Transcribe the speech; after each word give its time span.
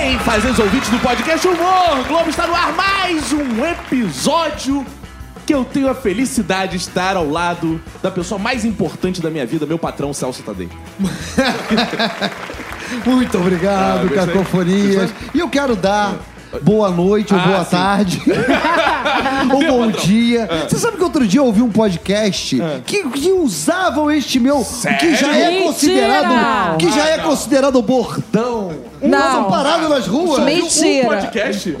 Bem, 0.00 0.18
fazendo 0.20 0.52
os 0.54 0.58
ouvintes 0.60 0.88
do 0.88 0.98
podcast 1.00 1.46
Humor, 1.46 2.04
Globo 2.08 2.30
está 2.30 2.46
no 2.46 2.54
ar 2.54 2.72
mais 2.72 3.30
um 3.34 3.66
episódio 3.66 4.86
que 5.44 5.52
eu 5.52 5.62
tenho 5.62 5.90
a 5.90 5.94
felicidade 5.94 6.70
de 6.72 6.76
estar 6.78 7.16
ao 7.16 7.28
lado 7.28 7.78
da 8.02 8.10
pessoa 8.10 8.38
mais 8.38 8.64
importante 8.64 9.20
da 9.20 9.28
minha 9.28 9.44
vida, 9.44 9.66
meu 9.66 9.78
patrão 9.78 10.14
Celso 10.14 10.42
Tadei. 10.42 10.70
Muito 13.04 13.36
obrigado, 13.36 13.98
Ah, 13.98 14.02
gostei. 14.08 14.16
Cacofonias. 14.26 15.10
E 15.34 15.38
eu 15.40 15.50
quero 15.50 15.76
dar 15.76 16.14
boa 16.62 16.88
noite 16.90 17.34
ou 17.34 17.38
Ah, 17.40 17.46
boa 17.46 17.64
sim. 17.64 17.70
tarde. 17.72 18.22
ou 19.52 19.60
bom 19.66 19.90
dia. 19.90 20.48
Você 20.66 20.78
sabe 20.78 20.96
que 20.96 21.04
outro 21.04 21.26
dia 21.26 21.40
eu 21.40 21.44
ouvi 21.44 21.60
um 21.60 21.70
podcast 21.70 22.58
que, 22.86 23.06
que 23.10 23.32
usavam 23.32 24.10
este 24.10 24.40
meu. 24.40 24.64
Que 24.98 25.14
já 25.14 25.36
é 25.36 25.50
Mentira! 25.50 25.66
considerado. 25.66 26.76
Que 26.78 26.90
já 26.90 27.04
Ah, 27.04 27.08
é 27.10 27.18
considerado 27.18 27.82
bordão. 27.82 28.88
Não. 29.02 29.18
Usavam 29.18 29.50
parado 29.50 29.88
nas 29.88 30.06
ruas. 30.06 30.44
Mentira. 30.44 31.06
Um 31.06 31.10
podcast? 31.10 31.76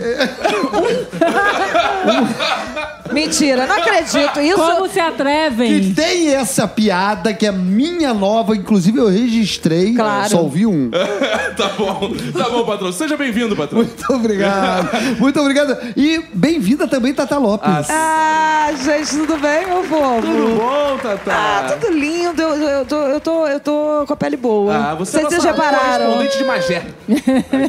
Mentira, 3.12 3.66
não 3.66 3.76
acredito. 3.76 4.40
Isso. 4.40 4.56
Como 4.56 4.86
se 4.86 4.94
Que 4.94 5.00
atrevem? 5.00 5.94
tem 5.94 6.34
essa 6.34 6.66
piada 6.68 7.34
que 7.34 7.46
é 7.46 7.52
minha 7.52 8.14
nova, 8.14 8.54
inclusive 8.54 8.98
eu 8.98 9.08
registrei. 9.08 9.94
Claro. 9.94 10.30
Só 10.30 10.38
ouvi 10.42 10.66
um. 10.66 10.90
tá 11.56 11.68
bom, 11.76 12.12
tá 12.36 12.48
bom, 12.48 12.64
patrão. 12.64 12.92
Seja 12.92 13.16
bem-vindo, 13.16 13.56
patrão. 13.56 13.82
Muito 13.82 14.12
obrigado. 14.12 14.88
Muito 15.18 15.40
obrigado. 15.40 15.76
E 15.96 16.22
bem-vinda 16.32 16.86
também, 16.86 17.12
Tata 17.12 17.38
Lopes. 17.38 17.88
Ah, 17.90 18.70
gente, 18.82 19.10
tudo 19.10 19.36
bem, 19.38 19.66
meu 19.66 19.82
povo? 19.84 20.22
Tudo 20.22 20.56
bom, 20.56 20.98
Tata? 21.02 21.32
Ah, 21.32 21.66
tudo 21.72 21.92
lindo. 21.92 22.40
Eu, 22.40 22.54
eu, 22.54 22.84
tô, 22.84 22.96
eu, 23.06 23.20
tô, 23.20 23.46
eu 23.46 23.60
tô 23.60 24.04
com 24.06 24.12
a 24.12 24.16
pele 24.16 24.36
boa. 24.36 24.74
Ah, 24.74 24.94
você 24.94 25.18
é 25.18 25.22
Vocês 25.22 25.44
nossa 25.44 25.50
repararam? 25.50 26.06
correspondente 26.06 26.38
de 26.38 26.44
Magé. 26.44 26.82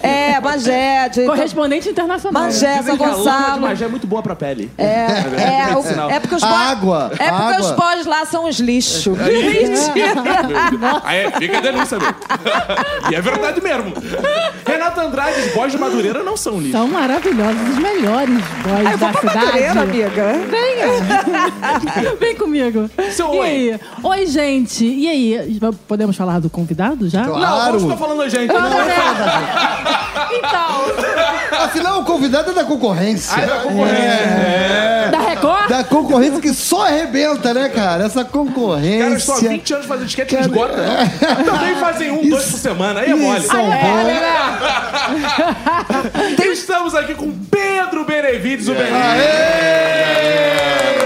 É, 0.03 0.39
Magé. 0.39 1.09
De, 1.09 1.25
Correspondente 1.25 1.89
internacional. 1.89 2.43
Magé, 2.43 2.81
São 2.83 2.97
que 2.97 3.03
a 3.03 3.07
lama 3.07 3.15
de 3.15 3.23
Gonçalo. 3.23 3.61
Magé 3.61 3.85
é 3.85 3.87
muito 3.87 4.07
boa 4.07 4.21
pra 4.21 4.35
pele. 4.35 4.71
É, 4.77 5.07
é, 5.71 5.77
o- 5.77 5.81
Sinal. 5.83 6.09
é 6.09 6.19
porque 6.19 6.35
os 6.35 6.41
pós- 6.41 6.51
água, 6.53 7.11
É 7.19 7.29
porque 7.29 7.59
os 7.61 7.71
água. 7.71 7.73
pós 7.75 8.05
lá 8.05 8.25
são 8.25 8.47
os 8.47 8.59
lixos. 8.59 9.17
Aí 11.03 11.31
fica 11.37 11.57
a 11.57 11.61
denúncia 11.61 11.97
mesmo. 11.99 12.15
e 13.11 13.15
é 13.15 13.21
verdade 13.21 13.61
mesmo. 13.61 13.93
Renato 14.65 14.99
Andrade, 15.01 15.39
os 15.41 15.53
boys 15.53 15.71
de 15.71 15.77
Madureira 15.77 16.23
não 16.23 16.37
são 16.37 16.59
lixo. 16.59 16.71
São 16.71 16.87
maravilhosos, 16.87 17.69
os 17.69 17.77
melhores 17.77 18.29
boys 18.63 18.87
Ah, 18.87 18.91
eu 18.91 18.97
vou 18.97 19.07
da 19.11 19.19
pra 19.19 19.21
cidade. 19.21 19.45
Madureira, 19.45 19.81
amiga. 19.81 20.33
Venha. 20.49 22.15
Vem 22.19 22.35
comigo. 22.35 22.89
Seu 23.11 23.33
e 23.33 23.39
oi. 23.39 23.47
aí? 23.47 23.79
Oi, 24.03 24.25
gente. 24.27 24.85
E 24.85 25.07
aí? 25.07 25.59
Podemos 25.87 26.15
falar 26.15 26.39
do 26.39 26.49
convidado 26.49 27.09
já? 27.09 27.23
Claro. 27.25 27.41
Não, 27.41 27.65
vamos 27.65 27.83
ficar 27.83 27.97
falando 27.97 28.21
a 28.21 28.29
gente. 28.29 28.47
Não, 28.53 28.69
Então, 30.33 30.81
Afinal, 31.63 32.01
o 32.01 32.05
convidado 32.05 32.51
é 32.51 32.53
da 32.53 32.63
concorrência. 32.63 33.35
Ai, 33.35 33.45
da 33.45 33.57
concorrência. 33.57 35.09
da 35.11 35.19
Record? 35.19 35.69
Da 35.69 35.83
concorrência 35.83 36.41
que 36.41 36.53
só 36.53 36.85
arrebenta, 36.87 37.53
né, 37.53 37.69
cara? 37.69 38.05
Essa 38.05 38.25
concorrência. 38.25 39.35
Cara, 39.35 39.45
há 39.45 39.49
20 39.49 39.73
anos 39.73 39.85
fazendo 39.85 40.07
sketch 40.07 40.29
de 40.29 40.35
esgota. 40.37 40.75
Também 41.45 41.75
fazem 41.75 42.11
um, 42.11 42.29
dois 42.29 42.45
por 42.45 42.59
semana. 42.59 43.01
Aí 43.01 43.11
é 43.11 43.15
mole. 43.15 43.39
Isso 43.39 43.55
é 43.55 43.59
bom. 43.59 43.71
Estamos 46.51 46.95
aqui 46.95 47.13
com 47.15 47.31
Pedro 47.49 48.05
Benevides, 48.05 48.67
o 48.67 48.73
Bené. 48.73 48.89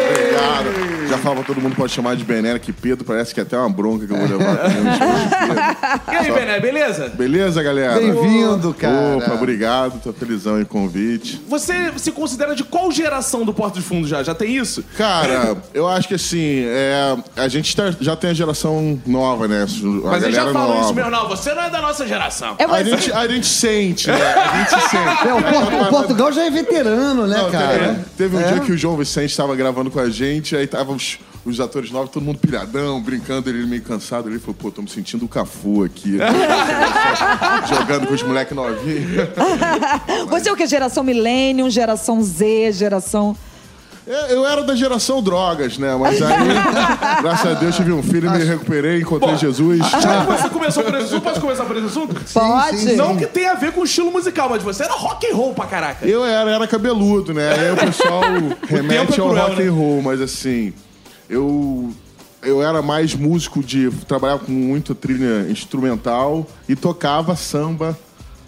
Obrigado. 0.10 0.84
Pra 1.34 1.44
todo 1.44 1.59
mundo 1.59 1.76
pode 1.76 1.92
chamar 1.92 2.16
de 2.16 2.23
Bené, 2.23 2.58
que 2.59 2.72
Pedro 2.72 3.04
parece 3.04 3.34
que 3.34 3.40
é 3.40 3.44
até 3.44 3.58
uma 3.58 3.70
bronca 3.70 4.06
que 4.06 4.14
eu 4.14 4.18
vou 4.18 4.38
levar. 4.38 4.59
E 6.12 6.16
aí, 6.16 6.32
Bené, 6.32 6.59
beleza? 6.59 7.09
Beleza, 7.09 7.62
galera? 7.64 8.00
Bem-vindo, 8.00 8.73
cara. 8.73 9.17
Opa, 9.17 9.34
obrigado. 9.34 10.00
Tô 10.02 10.14
felizão 10.14 10.59
em 10.62 10.66
convite. 10.66 11.42
Você 11.48 11.92
se 11.98 12.12
considera 12.12 12.55
de 12.55 12.64
qual 12.64 12.92
geração 12.92 13.44
do 13.45 13.54
Porto 13.54 13.76
de 13.76 13.82
Fundo 13.82 14.08
já? 14.08 14.23
Já 14.23 14.33
tem 14.36 14.55
isso? 14.55 14.83
Cara, 14.98 15.58
eu 15.73 15.88
acho 15.88 16.08
que 16.08 16.14
assim, 16.14 16.64
é, 16.67 17.16
a 17.36 17.48
gente 17.48 17.76
tá- 17.76 17.94
já 17.99 18.16
tem 18.16 18.30
a 18.30 18.33
geração 18.33 18.99
nova, 19.05 19.48
né? 19.48 19.64
A 19.64 20.08
Mas 20.10 20.23
eles 20.23 20.36
já 20.36 20.52
falam 20.52 20.82
isso, 20.82 20.94
meu, 20.94 21.10
não, 21.10 21.28
você 21.28 21.54
não 21.54 21.64
é 21.64 21.70
da 21.70 21.82
nossa 21.82 22.08
geração. 22.08 22.55
É 22.60 22.64
A 22.64 22.67
você. 22.67 22.83
gente, 22.86 23.11
a 23.14 23.28
gente 23.28 23.48
sente, 23.48 24.08
né? 24.10 24.33
A 24.33 24.58
gente 24.58 24.70
sente. 24.89 25.28
É, 25.28 25.33
o, 25.33 25.82
o 25.83 25.89
Portugal 25.89 26.32
já 26.32 26.45
é 26.45 26.49
veterano, 26.52 27.28
né, 27.28 27.38
Não, 27.38 27.52
cara? 27.52 27.78
teve, 27.78 27.99
teve 28.17 28.38
um 28.38 28.39
É. 28.42 28.52
dia 28.54 28.60
que 28.61 28.72
o 28.72 28.78
João 28.78 28.95
Vicente 28.95 29.32
estava 29.32 29.55
gravando 29.55 29.89
com 29.92 29.99
a 29.99 30.10
gente, 30.10 30.55
aí 30.55 30.67
tava 30.67 30.92
os, 30.92 31.14
os 31.45 31.60
atores 31.60 31.92
novos, 31.92 32.10
todo 32.10 32.23
mundo 32.23 32.39
pilhadão, 32.39 33.00
brincando, 33.00 33.50
ele 33.50 33.66
meio 33.67 33.83
cansado. 33.83 34.28
Ele 34.28 34.39
falou, 34.39 34.56
pô, 34.56 34.72
tô 34.72 34.82
me 34.82 34.89
sentindo 34.89 35.26
o 35.26 35.28
Cafu 35.28 35.83
aqui. 35.83 36.17
Jogando 37.70 38.08
com 38.08 38.14
os 38.14 38.23
moleques 38.23 38.56
novinhos. 38.56 39.30
Você 40.30 40.50
é 40.50 40.52
o 40.52 40.55
que? 40.55 40.66
Geração 40.66 41.04
Millennium, 41.04 41.70
geração 41.70 42.22
Z, 42.23 42.72
geração. 42.72 43.38
É, 44.08 44.34
Eu 44.34 44.45
era 44.45 44.64
da 44.64 44.76
geração 44.76 45.22
drogas, 45.22 45.78
né? 45.80 45.95
Mas 45.95 46.22
aí, 46.22 46.38
graças 47.22 47.52
a 47.52 47.54
Deus, 47.55 47.76
tive 47.76 47.92
um 47.92 48.04
filho, 48.04 48.30
me 48.30 48.44
recuperei, 48.44 49.02
encontrei 49.02 49.36
Jesus. 49.36 49.80
Já 49.80 50.26
que 50.26 50.32
você 50.32 50.50
começou 50.50 50.84
por 50.84 50.94
esse 50.95 51.05
assunto, 51.05 51.22
posso 51.23 51.42
começar 51.42 51.66
por 51.66 51.78
esse 51.78 51.86
assunto? 51.88 52.16
Pode? 52.34 52.78
sim, 52.78 52.95
Não 52.95 53.16
que 53.17 53.26
tenha 53.26 53.52
a 53.52 53.55
ver 53.55 53.72
com 53.72 53.82
o 53.82 53.84
estilo 53.84 54.11
musical, 54.11 54.48
mas 54.50 54.61
você 54.61 54.84
era 54.84 54.94
rock 54.94 55.28
and 55.28 55.36
roll 55.36 55.54
pra 55.55 55.66
caraca. 55.66 56.08
Eu 56.08 56.23
era, 56.23 56.52
era 56.52 56.67
cabeludo, 56.67 57.34
né? 57.34 57.52
Aí 57.52 57.72
o 57.72 57.78
pessoal 57.78 58.22
remete 58.67 59.08
tempo 59.08 59.14
é 59.14 59.20
ao 59.20 59.30
cruel, 59.30 59.48
rock 59.48 59.61
né? 59.61 59.67
and 59.70 59.73
roll, 59.73 60.02
mas 60.04 60.22
assim, 60.22 60.72
eu 61.30 61.93
eu 62.41 62.61
era 62.61 62.81
mais 62.81 63.15
músico 63.15 63.63
de 63.63 63.89
trabalhar 64.08 64.39
com 64.39 64.52
muita 64.52 64.93
trilha 64.93 65.49
instrumental 65.49 66.47
e 66.69 66.75
tocava 66.75 67.36
samba 67.36 67.97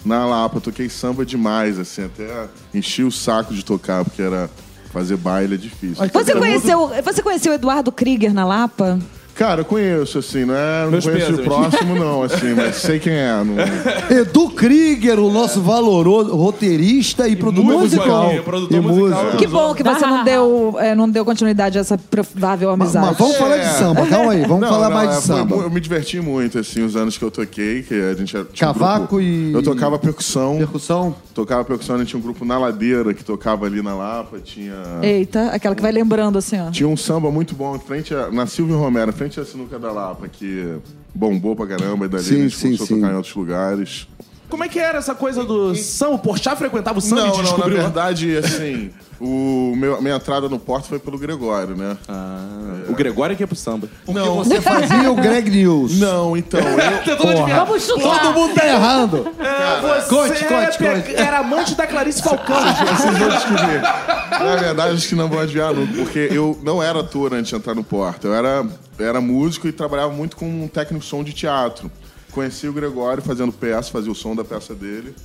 na 0.06 0.26
Lapa. 0.26 0.62
Toquei 0.62 0.88
samba 0.88 1.26
demais, 1.26 1.80
assim, 1.80 2.06
até 2.06 2.48
enchi 2.74 3.04
o 3.04 3.12
saco 3.12 3.54
de 3.54 3.66
tocar, 3.66 4.06
porque 4.06 4.22
era 4.22 4.50
fazer 4.92 5.18
baile 5.18 5.56
é 5.56 5.58
difícil. 5.58 6.08
Você 6.14 6.36
conheceu, 6.36 6.92
você 7.04 7.22
conheceu 7.22 7.52
o 7.52 7.56
Eduardo 7.56 7.92
Krieger 7.92 8.34
na 8.34 8.46
Lapa? 8.46 9.00
Cara, 9.38 9.62
eu 9.62 9.66
conheço, 9.66 10.18
assim, 10.18 10.46
não 10.46 10.56
é, 10.56 10.84
não 10.86 10.92
Meus 10.92 11.06
conheço 11.06 11.34
de 11.34 11.44
próximo, 11.44 11.94
não, 11.96 12.24
assim, 12.24 12.56
mas 12.56 12.76
sei 12.82 12.98
quem 13.00 13.14
é. 13.14 13.32
Não... 13.44 14.18
Edu 14.18 14.50
Krieger, 14.50 15.20
o 15.20 15.32
nosso 15.32 15.62
valoroso 15.62 16.36
roteirista 16.36 17.28
e, 17.28 17.36
produtor 17.36 17.66
músico 17.66 18.02
musical. 18.02 18.28
aqui, 18.32 18.42
produtor 18.42 18.78
e 18.78 18.82
musical. 18.82 19.38
Que 19.38 19.46
bom 19.48 19.74
que 19.76 19.84
você 19.84 20.06
não 20.08 20.24
deu, 20.24 20.76
é, 20.80 20.96
não 20.96 21.08
deu 21.08 21.24
continuidade 21.24 21.78
a 21.78 21.82
essa 21.82 21.98
provável 21.98 22.72
amizade. 22.72 23.06
Mas 23.06 23.18
vamos 23.18 23.38
falar 23.38 23.58
de 23.58 23.68
samba, 23.78 24.08
calma 24.08 24.32
aí, 24.32 24.42
vamos 24.42 24.62
Não, 24.62 24.70
falar 24.70 24.90
não, 24.90 24.96
mais 24.96 25.10
é, 25.10 25.20
de 25.20 25.28
foi 25.28 25.36
samba. 25.36 25.56
eu 25.56 25.70
me 25.70 25.80
diverti 25.80 26.20
muito, 26.20 26.58
assim, 26.58 26.84
os 26.84 26.96
anos 26.96 27.16
que 27.16 27.24
eu 27.24 27.30
toquei, 27.30 27.84
que 27.84 27.94
a 27.94 28.16
gente 28.16 28.32
tinha 28.32 28.42
um 28.70 28.74
Cavaco 28.74 29.00
grupo- 29.18 29.22
e- 29.22 29.54
Eu 29.54 29.62
tocava 29.62 30.00
percussão. 30.00 30.58
Percussão? 30.58 31.16
Tocava 31.36 31.64
percussão, 31.64 31.96
a 31.96 32.00
gente 32.00 32.08
tinha 32.08 32.20
um 32.20 32.24
grupo 32.24 32.44
na 32.44 32.58
ladeira 32.58 33.14
que 33.14 33.24
tocava 33.24 33.68
ali 33.68 33.84
na 33.84 33.94
Lapa, 33.94 34.40
tinha... 34.44 34.74
Eita, 35.04 35.50
aquela 35.52 35.76
que 35.76 35.82
vai 35.84 35.92
lembrando 35.92 36.40
assim, 36.40 36.60
ó. 36.60 36.72
Tinha 36.72 36.90
um 36.90 36.98
samba 36.98 37.30
muito 37.30 37.54
bom 37.54 37.76
em 37.76 37.80
frente 37.80 38.16
a, 38.16 38.32
na 38.32 38.48
Silvio 38.48 38.78
Romero, 38.80 39.12
em 39.12 39.14
frente 39.14 39.27
à 39.40 39.46
Sinuca 39.46 39.78
da 39.78 39.92
Lapa, 39.92 40.28
que 40.28 40.78
bombou 41.14 41.56
pra 41.56 41.68
caramba, 41.68 42.06
e 42.06 42.10
dali 42.10 42.24
Sim, 42.24 42.36
a 42.36 42.38
gente 42.44 42.56
sim, 42.56 42.64
começou 42.76 42.86
a 42.86 42.90
tocar 42.90 43.12
em 43.14 43.16
outros 43.16 43.36
lugares. 43.36 44.08
Como 44.50 44.64
é 44.64 44.70
que 44.70 44.80
era 44.80 44.98
essa 44.98 45.14
coisa 45.14 45.44
do 45.44 45.76
samba? 45.76 46.16
O 46.16 46.20
Porchat 46.20 46.58
frequentava 46.58 47.00
o 47.00 47.02
samba 47.02 47.22
e 47.22 47.26
Não, 47.26 47.32
te 47.34 47.44
não, 47.44 47.58
na 47.58 47.68
verdade, 47.68 48.38
assim, 48.38 48.92
o 49.20 49.76
meu, 49.76 50.02
minha 50.02 50.16
entrada 50.16 50.48
no 50.48 50.58
Porto 50.58 50.88
foi 50.88 51.00
pelo 51.00 51.18
Gregório, 51.18 51.76
né? 51.76 51.98
O 52.08 52.77
Gregório 52.98 53.36
que 53.36 53.44
ia 53.44 53.48
pro 53.48 53.56
samba. 53.56 53.88
não, 54.08 54.36
Você 54.44 54.60
fazia 54.62 55.12
o 55.12 55.16
Greg 55.16 55.50
News. 55.50 55.98
não, 56.00 56.36
então, 56.36 56.60
eu. 56.60 57.48
Vamos 57.48 57.84
chutar. 57.84 58.20
Todo 58.22 58.34
mundo 58.34 58.54
tá 58.54 58.68
errando. 58.68 59.28
É, 59.40 59.82
você 59.82 60.10
Conte, 60.10 60.46
conte, 60.46 60.78
pe- 60.78 61.02
conte. 61.02 61.16
era 61.16 61.40
amante 61.40 61.76
da 61.76 61.88
Clarice 61.88 62.22
Falcão. 62.22 62.56
Vocês 62.58 63.18
vão 63.18 63.30
descobrir. 63.30 63.82
Na 63.82 64.56
verdade, 64.58 64.96
acho 64.96 65.08
que 65.08 65.16
não 65.16 65.28
vão 65.30 65.40
adivinhar 65.40 65.74
nunca, 65.74 65.94
porque 65.94 66.28
eu 66.32 66.60
não 66.64 66.82
era 66.82 67.00
ator 67.00 67.34
antes 67.34 67.50
de 67.50 67.56
entrar 67.56 67.74
no 67.76 67.84
Porta. 67.84 68.28
Eu 68.28 68.34
era, 68.36 68.66
era 69.00 69.22
músico 69.22 69.68
e 69.68 69.72
trabalhava 69.72 70.12
muito 70.12 70.36
com 70.36 70.46
um 70.46 70.68
técnico 70.68 71.04
de 71.04 71.10
som 71.10 71.24
de 71.24 71.34
teatro. 71.34 71.90
Conheci 72.32 72.68
o 72.68 72.74
Gregório 72.74 73.24
fazendo 73.24 73.52
peça, 73.52 73.92
fazia 73.92 74.12
o 74.12 74.16
som 74.16 74.36
da 74.36 74.44
peça 74.44 74.76
dele. 74.76 75.16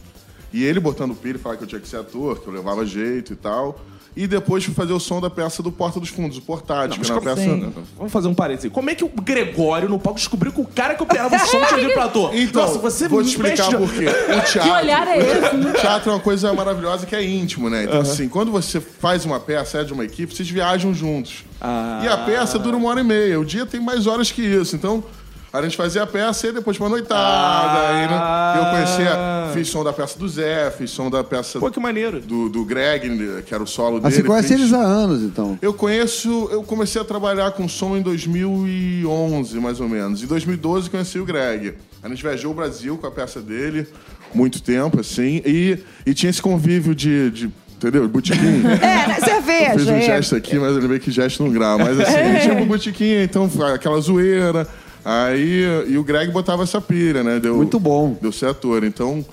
E 0.52 0.64
ele 0.64 0.78
botando 0.80 1.14
pilha, 1.14 1.38
falava 1.38 1.58
que 1.58 1.64
eu 1.64 1.68
tinha 1.68 1.80
que 1.80 1.88
ser 1.88 1.96
ator, 1.98 2.38
que 2.40 2.46
eu 2.48 2.52
levava 2.52 2.84
jeito 2.86 3.32
e 3.32 3.36
tal. 3.36 3.80
E 4.14 4.26
depois 4.26 4.62
fui 4.62 4.74
fazer 4.74 4.92
o 4.92 5.00
som 5.00 5.20
da 5.22 5.30
peça 5.30 5.62
do 5.62 5.72
Porta 5.72 5.98
dos 5.98 6.10
Fundos, 6.10 6.36
o 6.36 6.42
Portátil, 6.42 7.00
que 7.00 7.10
era 7.10 7.14
uma 7.18 7.22
peça... 7.22 7.40
assim? 7.40 7.72
Vamos 7.96 8.12
fazer 8.12 8.28
um 8.28 8.34
parênteses. 8.34 8.70
Como 8.70 8.90
é 8.90 8.94
que 8.94 9.02
o 9.04 9.08
Gregório 9.08 9.88
no 9.88 9.98
palco 9.98 10.18
descobriu 10.18 10.52
que 10.52 10.60
o 10.60 10.66
cara 10.66 10.94
que 10.94 11.02
operava 11.02 11.34
o 11.34 11.38
som 11.38 11.64
tinha 11.64 12.02
ator? 12.02 12.30
Então, 12.34 12.62
Nossa, 12.62 12.78
você 12.78 13.08
vou 13.08 13.22
te 13.22 13.28
explicar 13.30 13.70
mexe- 13.70 13.76
por 13.78 13.92
quê. 13.92 14.04
O 14.32 14.40
teatro, 14.44 14.60
Que 14.60 14.70
olhar 14.70 15.08
é 15.08 15.18
esse? 15.18 15.56
O 15.56 15.72
teatro 15.72 16.10
é 16.10 16.14
uma 16.14 16.20
coisa 16.20 16.52
maravilhosa 16.52 17.06
que 17.06 17.16
é 17.16 17.24
íntimo, 17.24 17.70
né? 17.70 17.84
Então, 17.84 18.00
assim, 18.00 18.28
quando 18.28 18.52
você 18.52 18.80
faz 18.80 19.24
uma 19.24 19.40
peça, 19.40 19.78
é 19.78 19.84
de 19.84 19.92
uma 19.94 20.04
equipe, 20.04 20.34
vocês 20.34 20.48
viajam 20.48 20.92
juntos. 20.92 21.44
Ah. 21.60 22.00
E 22.04 22.08
a 22.08 22.18
peça 22.18 22.58
dura 22.58 22.76
uma 22.76 22.88
hora 22.90 23.00
e 23.00 23.04
meia. 23.04 23.40
O 23.40 23.44
dia 23.44 23.64
tem 23.64 23.80
mais 23.80 24.06
horas 24.06 24.30
que 24.30 24.42
isso. 24.42 24.76
Então, 24.76 25.02
A 25.52 25.60
gente 25.60 25.76
fazia 25.76 26.02
a 26.02 26.06
peça 26.06 26.46
e 26.46 26.52
depois 26.52 26.78
uma 26.80 26.88
noitada. 26.88 27.88
aí, 27.88 28.06
né, 28.08 28.58
eu 28.58 28.70
conhecia, 28.70 29.10
fiz 29.52 29.68
som 29.68 29.84
da 29.84 29.92
peça 29.92 30.18
do 30.18 30.26
Zé, 30.26 30.70
fiz 30.70 30.90
som 30.90 31.10
da 31.10 31.22
peça 31.22 31.58
Pô, 31.60 31.70
que 31.70 31.78
maneiro. 31.78 32.20
do, 32.20 32.48
do 32.48 32.64
Greg, 32.64 33.06
né, 33.10 33.42
que 33.44 33.52
era 33.52 33.62
o 33.62 33.66
solo 33.66 33.98
Ah, 33.98 34.00
dele. 34.08 34.14
você 34.14 34.22
conhece 34.22 34.48
fiz- 34.48 34.60
eles 34.60 34.72
há 34.72 34.78
anos, 34.78 35.22
então. 35.22 35.58
Eu 35.60 35.74
conheço, 35.74 36.48
eu 36.50 36.62
comecei 36.62 37.02
a 37.02 37.04
trabalhar 37.04 37.50
com 37.50 37.68
som 37.68 37.94
em 37.94 38.00
2011, 38.00 39.58
mais 39.60 39.78
ou 39.78 39.88
menos. 39.90 40.22
Em 40.22 40.26
2012 40.26 40.88
conheci 40.88 41.18
o 41.18 41.24
Greg. 41.24 41.74
A 42.02 42.08
gente 42.08 42.22
viajou 42.22 42.50
o 42.52 42.54
Brasil 42.54 42.96
com 42.96 43.06
a 43.06 43.10
peça 43.10 43.40
dele, 43.40 43.86
muito 44.34 44.62
tempo, 44.62 45.00
assim, 45.00 45.42
e, 45.44 45.78
e 46.06 46.14
tinha 46.14 46.30
esse 46.30 46.40
convívio 46.40 46.94
de, 46.94 47.30
de 47.30 47.50
entendeu? 47.76 48.08
Botiquim. 48.08 48.62
É, 48.80 49.06
né? 49.06 49.14
Fiz 49.16 49.24
cerveja. 49.24 49.92
um 49.92 49.96
é. 49.96 50.00
gesto 50.00 50.34
aqui, 50.34 50.58
mas 50.58 50.74
eu 50.74 50.80
lembrei 50.80 50.98
que 50.98 51.10
gesto 51.10 51.42
não 51.42 51.52
grava. 51.52 51.84
Mas 51.84 52.00
assim, 52.00 52.40
tinha 52.40 52.54
um 52.54 52.66
botiquim, 52.66 53.22
então 53.22 53.50
aquela 53.74 54.00
zoeira. 54.00 54.66
Aí, 55.04 55.64
e 55.88 55.98
o 55.98 56.04
Greg 56.04 56.30
botava 56.30 56.62
essa 56.62 56.80
pilha, 56.80 57.24
né? 57.24 57.40
Deu, 57.40 57.56
Muito 57.56 57.80
bom. 57.80 58.16
Deu 58.20 58.30
ser 58.30 58.46
ator. 58.46 58.84
Então, 58.84 59.24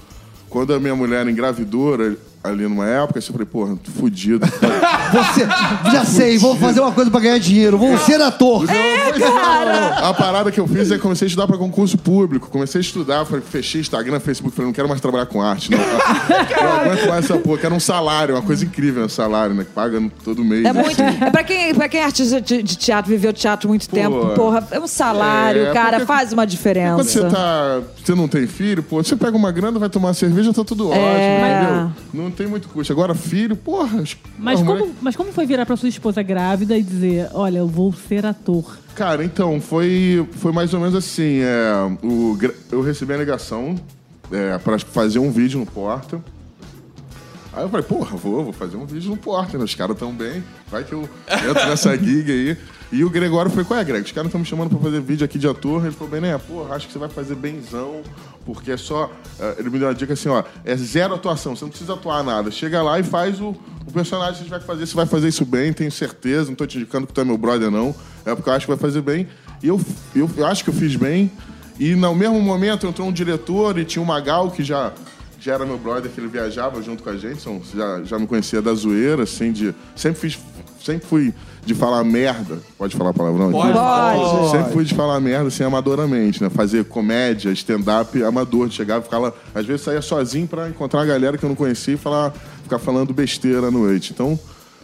quando 0.50 0.74
a 0.74 0.80
minha 0.80 0.96
mulher 0.96 1.28
engravidou 1.28 1.96
ali 2.44 2.64
numa 2.64 2.88
época, 2.88 3.20
eu 3.20 3.24
falei, 3.24 3.46
porra, 3.46 3.78
fudido. 3.98 4.46
Você, 5.12 5.48
já 5.92 6.06
sei, 6.06 6.38
vou 6.38 6.56
fazer 6.56 6.80
uma 6.80 6.92
coisa 6.92 7.10
pra 7.10 7.20
ganhar 7.20 7.40
dinheiro, 7.40 7.78
vou 7.78 7.98
ser 8.00 8.22
ator. 8.22 8.66
A 10.02 10.14
parada 10.14 10.52
que 10.52 10.60
eu 10.60 10.68
fiz 10.68 10.92
é 10.92 10.96
que 10.96 11.02
comecei 11.02 11.26
a 11.26 11.30
estudar 11.30 11.48
pra 11.48 11.58
concurso 11.58 11.98
público. 11.98 12.50
Comecei 12.50 12.80
a 12.80 12.82
estudar, 12.82 13.26
falei, 13.26 13.44
fechei 13.48 13.82
Instagram, 13.82 14.20
Facebook, 14.20 14.56
falei, 14.56 14.68
não 14.68 14.74
quero 14.74 14.88
mais 14.88 15.02
trabalhar 15.02 15.26
com 15.26 15.42
arte, 15.42 15.72
não. 15.72 15.80
Eu 15.80 16.70
aguento 16.72 17.08
mais 17.10 17.26
essa 17.26 17.38
porra, 17.38 17.58
quero 17.60 17.76
um 17.76 17.80
salário, 17.80 18.36
uma 18.36 18.42
coisa 18.42 18.64
incrível, 18.66 19.04
um 19.06 19.10
salário, 19.10 19.54
né? 19.56 19.64
Que 19.64 19.72
paga 19.72 20.02
todo 20.24 20.44
mês. 20.44 20.66
É 20.66 20.74
muito. 20.74 21.02
É 21.02 21.30
pra 21.30 21.44
quem, 21.44 21.74
pra 21.76 21.90
quem 21.90 22.00
é 22.02 22.06
artista 22.06 22.40
de, 22.42 22.64
de 22.64 22.76
teatro, 22.78 23.10
viveu 23.10 23.34
teatro 23.34 23.68
muito 23.70 23.88
tempo, 23.90 24.30
porra, 24.36 24.66
é 24.72 24.80
um 24.80 24.88
salário, 24.88 25.68
É, 25.68 25.74
cara, 25.74 25.92
porque- 26.00 26.06
faz 26.06 26.32
uma 26.34 26.44
Quando 26.44 26.50
diferença. 26.50 27.04
você 27.04 27.24
tá. 27.26 27.82
Você 28.04 28.16
não 28.16 28.28
tem 28.28 28.48
filho, 28.48 28.82
pô, 28.84 29.04
você 29.04 29.16
pega 29.16 29.36
uma 29.36 29.52
grana, 29.52 29.78
vai 29.80 29.90
tomar 29.90 30.10
uma 30.10 30.14
cerveja, 30.14 30.54
tá 30.54 30.64
tudo 30.64 30.90
ótimo, 30.90 31.06
entendeu? 31.06 31.92
Não 32.14 32.32
tem 32.32 32.48
muito 32.48 32.68
custo. 32.70 32.92
Agora, 32.94 33.14
filho, 33.14 33.56
porra. 33.56 34.04
Mas 34.38 34.62
como, 34.62 34.90
mas 35.02 35.16
como 35.16 35.32
foi 35.32 35.46
virar 35.46 35.66
pra 35.66 35.76
sua 35.76 35.90
esposa 35.90 36.22
grávida 36.22 36.78
e 36.78 36.84
dizer, 36.84 37.30
olha, 37.34 37.60
eu 37.60 37.68
vou 37.68 37.94
ser 37.94 38.26
ator? 38.26 38.78
Cara, 38.96 39.24
então, 39.24 39.60
foi, 39.62 40.28
foi 40.34 40.52
mais 40.52 40.74
ou 40.74 40.80
menos 40.80 40.96
assim. 40.96 41.40
é, 41.42 41.72
o, 42.04 42.38
eu 42.72 42.82
recebi 42.82 43.14
a 43.14 43.18
ligação 43.18 43.76
é, 44.32 44.58
pra 44.58 44.78
fazer 44.80 45.20
um 45.20 45.32
vídeo 45.32 45.60
no 45.60 45.66
Porta. 45.66 46.22
Aí 47.60 47.66
eu 47.66 47.70
falei, 47.70 47.86
porra, 47.86 48.16
vou, 48.16 48.42
vou 48.46 48.54
fazer 48.54 48.78
um 48.78 48.86
vídeo 48.86 49.10
no 49.10 49.18
Porta, 49.18 49.58
né? 49.58 49.66
Os 49.66 49.76
caras 49.76 49.98
tão 49.98 50.14
bem, 50.14 50.42
vai 50.72 50.82
que 50.86 50.94
eu 50.94 51.10
entro 51.28 51.68
nessa 51.68 51.94
gig 51.98 52.32
aí. 52.32 52.58
E 52.90 53.04
o 53.04 53.10
Gregório 53.10 53.52
falou, 53.52 53.66
qual 53.66 53.78
é, 53.82 53.84
Greg? 53.84 54.06
Os 54.06 54.14
caras 54.14 54.30
estão 54.30 54.40
me 54.40 54.46
chamando 54.46 54.70
pra 54.70 54.80
fazer 54.80 55.02
vídeo 55.02 55.26
aqui 55.26 55.38
de 55.38 55.46
ator. 55.46 55.84
Ele 55.86 55.92
falou, 55.92 56.10
bem, 56.10 56.22
né, 56.22 56.38
porra, 56.38 56.76
acho 56.76 56.88
que 56.88 56.94
você 56.94 57.00
vai 57.00 57.10
fazer 57.10 57.36
benzão, 57.36 58.02
porque 58.46 58.72
é 58.72 58.78
só... 58.78 59.12
é, 59.38 59.56
Ele 59.60 59.70
me 59.70 59.78
deu 59.78 59.90
uma 59.90 59.94
dica 59.94 60.14
assim, 60.14 60.30
ó, 60.30 60.42
é 60.64 60.76
zero 60.78 61.16
atuação, 61.16 61.54
você 61.54 61.66
não 61.66 61.70
precisa 61.70 61.96
atuar 61.96 62.24
nada. 62.24 62.50
Chega 62.50 62.82
lá 62.82 62.98
e 62.98 63.04
faz 63.04 63.42
o, 63.42 63.50
o 63.86 63.92
personagem 63.92 64.36
que 64.36 64.40
a 64.40 64.44
gente 64.44 64.52
vai 64.52 64.62
fazer, 64.62 64.88
você 64.88 64.96
vai 64.96 65.06
fazer 65.06 65.28
isso 65.28 65.44
bem, 65.44 65.74
tenho 65.74 65.92
certeza, 65.92 66.48
não 66.48 66.56
tô 66.56 66.66
te 66.66 66.78
indicando 66.78 67.06
que 67.08 67.12
tu 67.12 67.20
é 67.20 67.26
meu 67.26 67.38
brother, 67.38 67.70
não. 67.70 67.94
É 68.26 68.34
porque 68.34 68.50
eu 68.50 68.54
acho 68.54 68.66
que 68.66 68.72
vai 68.72 68.80
fazer 68.80 69.02
bem. 69.02 69.28
E 69.62 69.68
eu, 69.68 69.82
eu, 70.16 70.30
eu 70.38 70.46
acho 70.46 70.64
que 70.64 70.70
eu 70.70 70.74
fiz 70.74 70.96
bem. 70.96 71.30
E 71.78 71.94
no 71.94 72.16
mesmo 72.16 72.40
momento 72.42 72.88
entrou 72.88 73.06
um 73.06 73.12
diretor 73.12 73.78
e 73.78 73.84
tinha 73.84 74.02
o 74.02 74.06
Magal, 74.06 74.50
que 74.50 74.64
já, 74.64 74.94
já 75.40 75.54
era 75.54 75.66
meu 75.66 75.78
brother, 75.78 76.12
que 76.12 76.20
ele 76.20 76.28
viajava 76.28 76.82
junto 76.82 77.02
com 77.04 77.10
a 77.10 77.18
gente, 77.18 77.42
são- 77.42 77.62
já, 77.76 78.02
já 78.04 78.20
me 78.20 78.28
conhecia 78.28 78.62
da 78.62 78.74
zoeira, 78.74 79.24
assim, 79.24 79.52
de. 79.52 79.74
Sempre 79.96 80.20
fiz. 80.22 80.40
Sempre 80.84 81.06
fui 81.08 81.34
de 81.66 81.76
falar 81.76 82.02
merda. 82.06 82.58
Pode 82.78 82.96
falar 82.96 83.14
palavrão? 83.14 83.52
Pode. 83.52 83.74
Pode. 83.74 84.52
Sempre 84.52 84.72
fui 84.72 84.86
de 84.86 84.96
falar 84.96 85.20
merda, 85.20 85.50
assim, 85.50 85.62
amadoramente, 85.64 86.42
né? 86.42 86.50
Fazer 86.50 86.86
comédia, 86.86 87.52
stand-up 87.52 88.24
amador, 88.24 88.70
de 88.70 88.76
chegar 88.76 89.00
e 89.00 89.04
ficar 89.04 89.18
lá. 89.20 89.34
Às 89.54 89.66
vezes 89.66 89.82
saía 89.82 90.02
sozinho 90.02 90.48
pra 90.48 90.70
encontrar 90.70 91.00
uma 91.02 91.06
galera 91.06 91.38
que 91.38 91.44
eu 91.44 91.50
não 91.50 91.56
conhecia 91.56 91.96
e 91.96 91.98
falar, 91.98 92.32
ficar 92.64 92.80
falando 92.80 93.14
besteira 93.14 93.68
à 93.68 93.72
noite. 93.72 94.14
Então, 94.14 94.40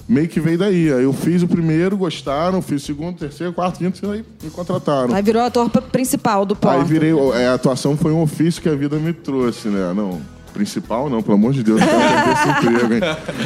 meio 0.08 0.28
que 0.28 0.40
veio 0.42 0.58
daí. 0.58 0.92
Aí 0.92 1.04
eu 1.04 1.14
fiz 1.14 1.42
o 1.42 1.48
primeiro, 1.48 1.96
gostaram, 1.96 2.62
fiz 2.62 2.84
o 2.84 2.86
segundo, 2.86 3.18
terceiro, 3.18 3.54
quarto, 3.54 3.78
quinto, 3.80 4.06
e 4.06 4.10
aí 4.12 4.26
me 4.44 4.50
contrataram. 4.50 5.16
Aí 5.16 5.24
virou 5.24 5.44
ator 5.44 5.70
principal 5.82 6.46
do 6.46 6.58
Porta. 6.58 6.78
Aí 6.78 6.84
virei. 6.84 7.14
é, 7.36 7.48
a 7.48 7.54
atuação 7.54 7.96
foi 7.96 8.12
um 8.12 8.22
ofício 8.22 8.62
que 8.62 8.68
a 8.68 8.76
vida 8.76 8.98
me 8.98 9.14
trouxe, 9.14 9.70
né? 9.70 9.94
Não. 9.96 10.20
Principal 10.56 11.10
não, 11.10 11.22
pelo 11.22 11.36
amor 11.36 11.52
de 11.52 11.62
Deus, 11.62 11.82
eu 11.82 11.88
quero 11.88 12.00
perder 12.00 12.32
esse 12.32 12.48
emprego, 12.50 12.94
hein? 12.94 13.02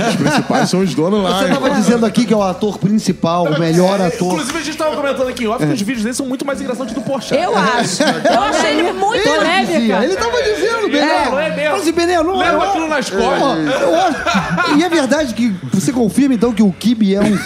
Os 0.10 0.16
principais 0.16 0.70
são 0.70 0.80
os 0.82 0.94
donos 0.94 1.24
lá, 1.24 1.40
Você 1.40 1.46
hein? 1.46 1.54
tava 1.54 1.70
dizendo 1.72 2.06
aqui 2.06 2.24
que 2.24 2.32
é 2.34 2.38
o 2.38 2.44
ator 2.44 2.78
principal, 2.78 3.46
o 3.46 3.60
melhor 3.60 4.00
ator. 4.00 4.34
Inclusive, 4.34 4.58
a 4.60 4.62
gente 4.62 4.78
tava 4.78 4.96
comentando 4.96 5.28
aqui 5.28 5.44
em 5.44 5.48
off 5.48 5.66
que 5.66 5.74
os 5.74 5.82
vídeos 5.82 6.04
dele 6.04 6.14
são 6.16 6.28
muito 6.28 6.46
mais 6.46 6.62
engraçados 6.62 6.94
do 6.94 7.02
Porchat. 7.02 7.42
Eu 7.42 7.58
acho. 7.58 8.04
Eu 8.04 8.42
achei 8.44 8.80
ele 8.80 8.92
muito 8.94 9.16
Ele 9.28 9.38
polêmica. 9.38 9.74
dizia, 9.80 10.04
ele 10.04 10.16
tava 10.16 10.38
dizendo, 10.44 10.90
Benê. 10.90 11.26
não 11.26 11.40
é 11.40 11.50
mesmo. 11.50 11.64
Fala 11.70 11.78
assim, 11.82 11.92
Benê, 11.92 12.18
não 12.18 12.38
Leva 12.38 12.52
eu- 12.54 12.62
aquilo 12.62 12.88
nas 12.88 13.10
costas. 13.10 13.82
eu 13.82 13.96
acho- 13.96 14.78
E 14.78 14.84
é 14.84 14.90
verdade 14.90 15.34
que 15.34 15.48
você 15.74 15.92
confirma, 15.92 16.36
então, 16.36 16.54
que 16.54 16.62
o 16.62 16.72
Kibe 16.72 17.16
é 17.16 17.22
um... 17.22 17.40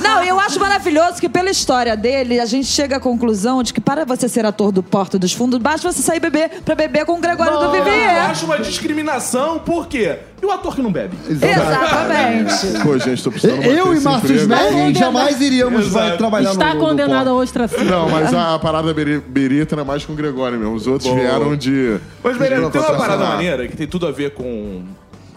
Não, 0.00 0.22
eu 0.22 0.38
acho 0.38 0.60
maravilhoso 0.60 1.14
que 1.20 1.28
pela 1.28 1.50
história 1.50 1.96
dele, 1.96 2.38
a 2.38 2.46
gente 2.46 2.66
chega 2.68 2.96
à 2.96 3.00
conclusão 3.00 3.62
de 3.64 3.72
que 3.74 3.80
para 3.80 4.04
você 4.04 4.28
ser 4.28 4.46
ator 4.46 4.70
do 4.70 4.80
Porta 4.82 5.18
dos 5.18 5.32
Fundos, 5.32 5.58
basta 5.58 5.90
você 5.90 6.02
sair 6.02 6.20
beber 6.20 6.62
pra 6.64 6.74
beber 6.76 7.04
com 7.04 7.14
o 7.14 7.20
Gregório 7.20 7.58
do 7.58 7.64
Eu 7.64 7.70
Vivier. 7.72 8.43
Acho 8.44 8.52
uma 8.52 8.58
discriminação, 8.58 9.58
por 9.58 9.86
quê? 9.88 10.16
E 10.42 10.46
o 10.46 10.50
ator 10.50 10.74
que 10.74 10.82
não 10.82 10.92
bebe? 10.92 11.16
Exatamente. 11.28 12.82
Pô, 12.82 12.98
gente, 12.98 13.22
tô 13.22 13.30
precisando 13.30 13.62
Eu 13.62 13.94
e 13.94 14.00
Márcio 14.00 14.34
emprego. 14.34 14.40
Smelling 14.42 14.94
jamais 14.94 15.40
iríamos 15.40 15.86
Exato. 15.86 16.08
vai 16.08 16.16
trabalhar 16.16 16.48
no 16.50 16.52
Está 16.54 16.74
no 16.74 16.80
condenado 16.80 17.14
Porta. 17.16 17.30
ao 17.30 17.36
ostracismo. 17.38 17.84
Não, 17.84 18.08
mas 18.08 18.32
a, 18.34 18.54
a 18.54 18.58
parada 18.58 18.92
beri- 18.92 19.20
berita 19.20 19.74
era 19.74 19.84
mais 19.84 20.04
com 20.04 20.12
o 20.12 20.16
Gregório 20.16 20.58
mesmo. 20.58 20.74
Os 20.74 20.86
outros 20.86 21.12
vieram 21.12 21.56
de. 21.56 21.98
Mas, 22.22 22.38
de 22.38 22.48
tem 22.48 22.80
uma 22.80 22.96
parada 22.96 23.24
maneira 23.24 23.66
que 23.68 23.76
tem 23.76 23.86
tudo 23.86 24.06
a 24.06 24.12
ver 24.12 24.32
com 24.32 24.82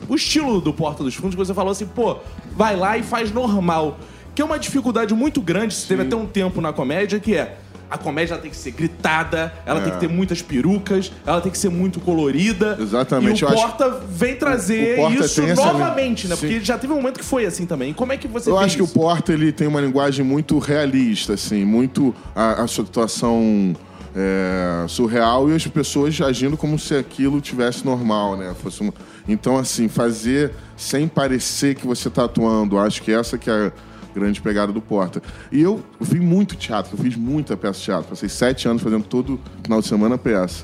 o 0.07 0.15
estilo 0.15 0.59
do 0.61 0.73
Porta 0.73 1.03
dos 1.03 1.15
Fundos, 1.15 1.35
que 1.35 1.39
você 1.45 1.53
falou 1.53 1.71
assim, 1.71 1.85
pô, 1.85 2.17
vai 2.55 2.75
lá 2.75 2.97
e 2.97 3.03
faz 3.03 3.31
normal. 3.31 3.97
Que 4.35 4.41
é 4.41 4.45
uma 4.45 4.59
dificuldade 4.59 5.13
muito 5.15 5.41
grande, 5.41 5.73
se 5.73 5.87
teve 5.87 6.03
até 6.03 6.15
um 6.15 6.27
tempo 6.27 6.61
na 6.61 6.71
comédia, 6.71 7.19
que 7.19 7.35
é 7.35 7.57
a 7.89 7.97
comédia 7.97 8.37
tem 8.37 8.51
que 8.51 8.57
ser 8.57 8.71
gritada, 8.71 9.53
ela 9.65 9.79
É. 9.79 9.83
tem 9.83 9.93
que 9.93 9.99
ter 9.99 10.09
muitas 10.09 10.41
perucas, 10.41 11.11
ela 11.25 11.39
tem 11.41 11.51
que 11.51 11.57
ser 11.57 11.69
muito 11.69 11.99
colorida. 11.99 12.77
Exatamente, 12.79 13.41
E 13.41 13.45
o 13.45 13.47
eu 13.47 13.53
acho- 13.53 13.61
Porta 13.61 13.89
vem 14.09 14.35
trazer 14.35 14.95
Porta 14.97 15.25
isso 15.25 15.41
tem 15.41 15.51
essa 15.51 15.65
novamente, 15.65 16.27
né? 16.27 16.35
Sim. 16.35 16.41
Porque 16.47 16.59
já 16.65 16.77
teve 16.77 16.91
um 16.93 16.97
momento 16.97 17.19
que 17.19 17.25
foi 17.25 17.45
assim 17.45 17.65
também. 17.65 17.93
Como 17.93 18.11
é 18.11 18.17
que 18.17 18.27
você 18.27 18.49
Eu 18.49 18.57
acho 18.59 18.75
que 18.75 18.81
o 18.81 18.85
isso? 18.85 18.93
Porta 18.93 19.31
ele 19.33 19.51
tem 19.51 19.67
uma 19.67 19.79
linguagem 19.81 20.25
muito 20.25 20.59
realista, 20.59 21.33
assim, 21.33 21.63
muito 21.65 22.13
a, 22.35 22.63
a 22.63 22.67
situação 22.67 23.73
é, 24.19 24.85
surreal 24.87 25.47
e 25.49 25.53
as 25.55 25.67
pessoas 25.67 26.19
agindo 26.21 26.57
como 26.57 26.79
se 26.79 26.95
aquilo 26.95 27.39
tivesse 27.39 27.85
normal, 27.85 28.35
né? 28.35 28.55
Fosse 28.63 28.81
uma- 28.81 28.93
Então, 29.27 29.57
assim, 29.57 29.87
fazer 29.87 30.53
sem 30.75 31.07
parecer 31.07 31.75
que 31.75 31.85
você 31.85 32.07
está 32.07 32.23
atuando, 32.25 32.79
acho 32.79 33.01
que 33.03 33.11
essa 33.11 33.37
que 33.37 33.47
é 33.49 33.53
a 33.67 33.71
grande 34.19 34.41
pegada 34.41 34.71
do 34.71 34.81
Porta. 34.81 35.21
E 35.51 35.61
eu, 35.61 35.81
fiz 36.01 36.19
muito 36.19 36.55
teatro, 36.55 36.97
eu 36.97 37.03
fiz 37.03 37.15
muita 37.15 37.55
peça 37.55 37.79
de 37.79 37.85
teatro, 37.85 38.09
passei 38.09 38.29
sete 38.29 38.67
anos 38.67 38.81
fazendo 38.81 39.03
todo 39.03 39.39
final 39.63 39.81
de 39.81 39.87
semana 39.87 40.17
peça. 40.17 40.63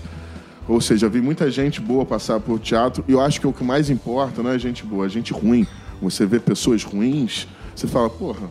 Ou 0.68 0.80
seja, 0.80 1.10
vi 1.10 1.22
muita 1.22 1.52
gente 1.52 1.82
boa 1.82 2.06
passar 2.06 2.40
por 2.40 2.60
teatro 2.60 3.04
e 3.08 3.12
eu 3.12 3.22
acho 3.22 3.40
que 3.40 3.48
o 3.48 3.52
que 3.54 3.64
mais 3.64 3.90
importa 3.90 4.42
não 4.42 4.52
é 4.52 4.58
gente 4.58 4.86
boa, 4.86 5.06
é 5.06 5.10
gente 5.10 5.34
ruim. 5.34 5.68
Você 6.02 6.26
vê 6.26 6.40
pessoas 6.40 6.84
ruins, 6.84 7.48
você 7.76 7.88
fala, 7.88 8.10
porra, 8.10 8.50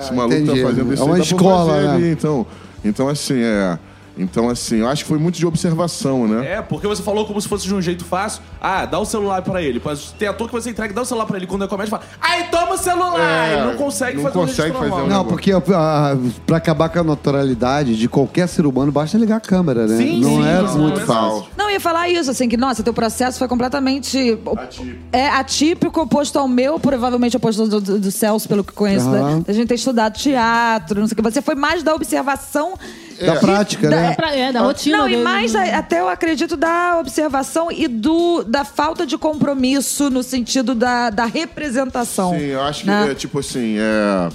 esse 0.00 0.12
maluco 0.12 0.36
entendi. 0.36 0.60
tá 0.60 0.66
fazendo 0.68 0.92
isso 0.94 1.02
É 1.02 1.06
aí, 1.06 1.12
uma 1.12 1.18
escola, 1.20 1.82
né? 1.82 1.90
ali, 1.90 2.10
então. 2.10 2.46
Então, 2.84 3.08
assim, 3.08 3.40
é. 3.40 3.78
Então, 4.16 4.48
assim, 4.48 4.76
eu 4.76 4.88
acho 4.88 5.02
que 5.02 5.08
foi 5.08 5.18
muito 5.18 5.36
de 5.36 5.46
observação, 5.46 6.26
né? 6.28 6.54
É, 6.54 6.62
porque 6.62 6.86
você 6.86 7.02
falou 7.02 7.26
como 7.26 7.40
se 7.40 7.48
fosse 7.48 7.66
de 7.66 7.74
um 7.74 7.82
jeito 7.82 8.04
fácil. 8.04 8.42
Ah, 8.60 8.86
dá 8.86 8.98
o 8.98 9.04
celular 9.04 9.42
pra 9.42 9.60
ele. 9.60 9.80
Mas 9.84 10.12
tem 10.18 10.28
ator 10.28 10.46
que 10.46 10.52
você 10.52 10.70
entrega 10.70 10.92
e 10.92 10.94
dá 10.94 11.02
o 11.02 11.04
celular 11.04 11.26
pra 11.26 11.36
ele. 11.36 11.46
Quando 11.46 11.64
é 11.64 11.68
comédia, 11.68 11.90
fala, 11.90 12.04
aí 12.20 12.44
toma 12.44 12.74
o 12.74 12.78
celular! 12.78 13.20
É, 13.20 13.54
ele 13.54 13.66
não 13.66 13.76
consegue 13.76 14.16
não 14.16 14.22
fazer 14.24 14.38
um 14.38 14.40
consegue 14.42 14.68
registro 14.68 14.78
fazer 14.78 14.90
normal. 14.90 15.06
um 15.06 15.08
Não, 15.08 15.24
porque 15.24 15.52
ah, 15.52 16.16
pra 16.46 16.56
acabar 16.58 16.88
com 16.88 17.00
a 17.00 17.04
naturalidade 17.04 17.96
de 17.96 18.08
qualquer 18.08 18.46
ser 18.48 18.66
humano, 18.66 18.92
basta 18.92 19.18
ligar 19.18 19.36
a 19.36 19.40
câmera, 19.40 19.86
né? 19.86 19.96
Sim, 19.96 20.20
não 20.20 20.30
sim, 20.30 20.48
é 20.48 20.62
não, 20.62 20.78
muito 20.78 21.00
é 21.00 21.04
fácil. 21.04 21.46
Não, 21.56 21.66
eu 21.66 21.74
ia 21.74 21.80
falar 21.80 22.08
isso, 22.08 22.30
assim, 22.30 22.48
que, 22.48 22.56
nossa, 22.56 22.82
teu 22.82 22.94
processo 22.94 23.38
foi 23.38 23.48
completamente. 23.48 24.38
Atípico. 24.56 24.98
É 25.12 25.28
atípico, 25.28 26.00
oposto 26.00 26.38
ao 26.38 26.46
meu, 26.46 26.78
provavelmente 26.78 27.36
oposto 27.36 27.66
do, 27.66 27.80
do, 27.80 27.98
do 27.98 28.10
Celso, 28.10 28.48
pelo 28.48 28.62
que 28.62 28.72
conheço. 28.72 29.08
Aham. 29.08 29.40
Da, 29.40 29.46
da 29.46 29.52
gente 29.52 29.68
ter 29.68 29.74
estudado 29.74 30.14
teatro, 30.16 31.00
não 31.00 31.08
sei 31.08 31.14
o 31.14 31.16
que. 31.16 31.22
Você 31.22 31.42
foi 31.42 31.56
mais 31.56 31.82
da 31.82 31.94
observação. 31.94 32.74
Da 33.20 33.36
prática, 33.36 33.88
da- 33.88 33.96
né? 33.96 34.14
Pra- 34.14 34.34
é, 34.34 34.52
da 34.52 34.60
rotina 34.60 34.98
Não, 34.98 35.06
e 35.08 35.10
dele, 35.12 35.22
mais, 35.22 35.52
né? 35.54 35.74
até 35.74 36.00
eu 36.00 36.08
acredito, 36.08 36.56
da 36.56 36.98
observação 36.98 37.70
e 37.70 37.86
do, 37.88 38.42
da 38.44 38.64
falta 38.64 39.06
de 39.06 39.16
compromisso 39.18 40.10
no 40.10 40.22
sentido 40.22 40.74
da, 40.74 41.10
da 41.10 41.24
representação. 41.24 42.32
Sim, 42.38 42.44
eu 42.46 42.62
acho 42.62 42.80
que 42.82 42.86
né? 42.90 43.10
é 43.10 43.14
tipo 43.14 43.38
assim, 43.38 43.76
é. 43.78 44.28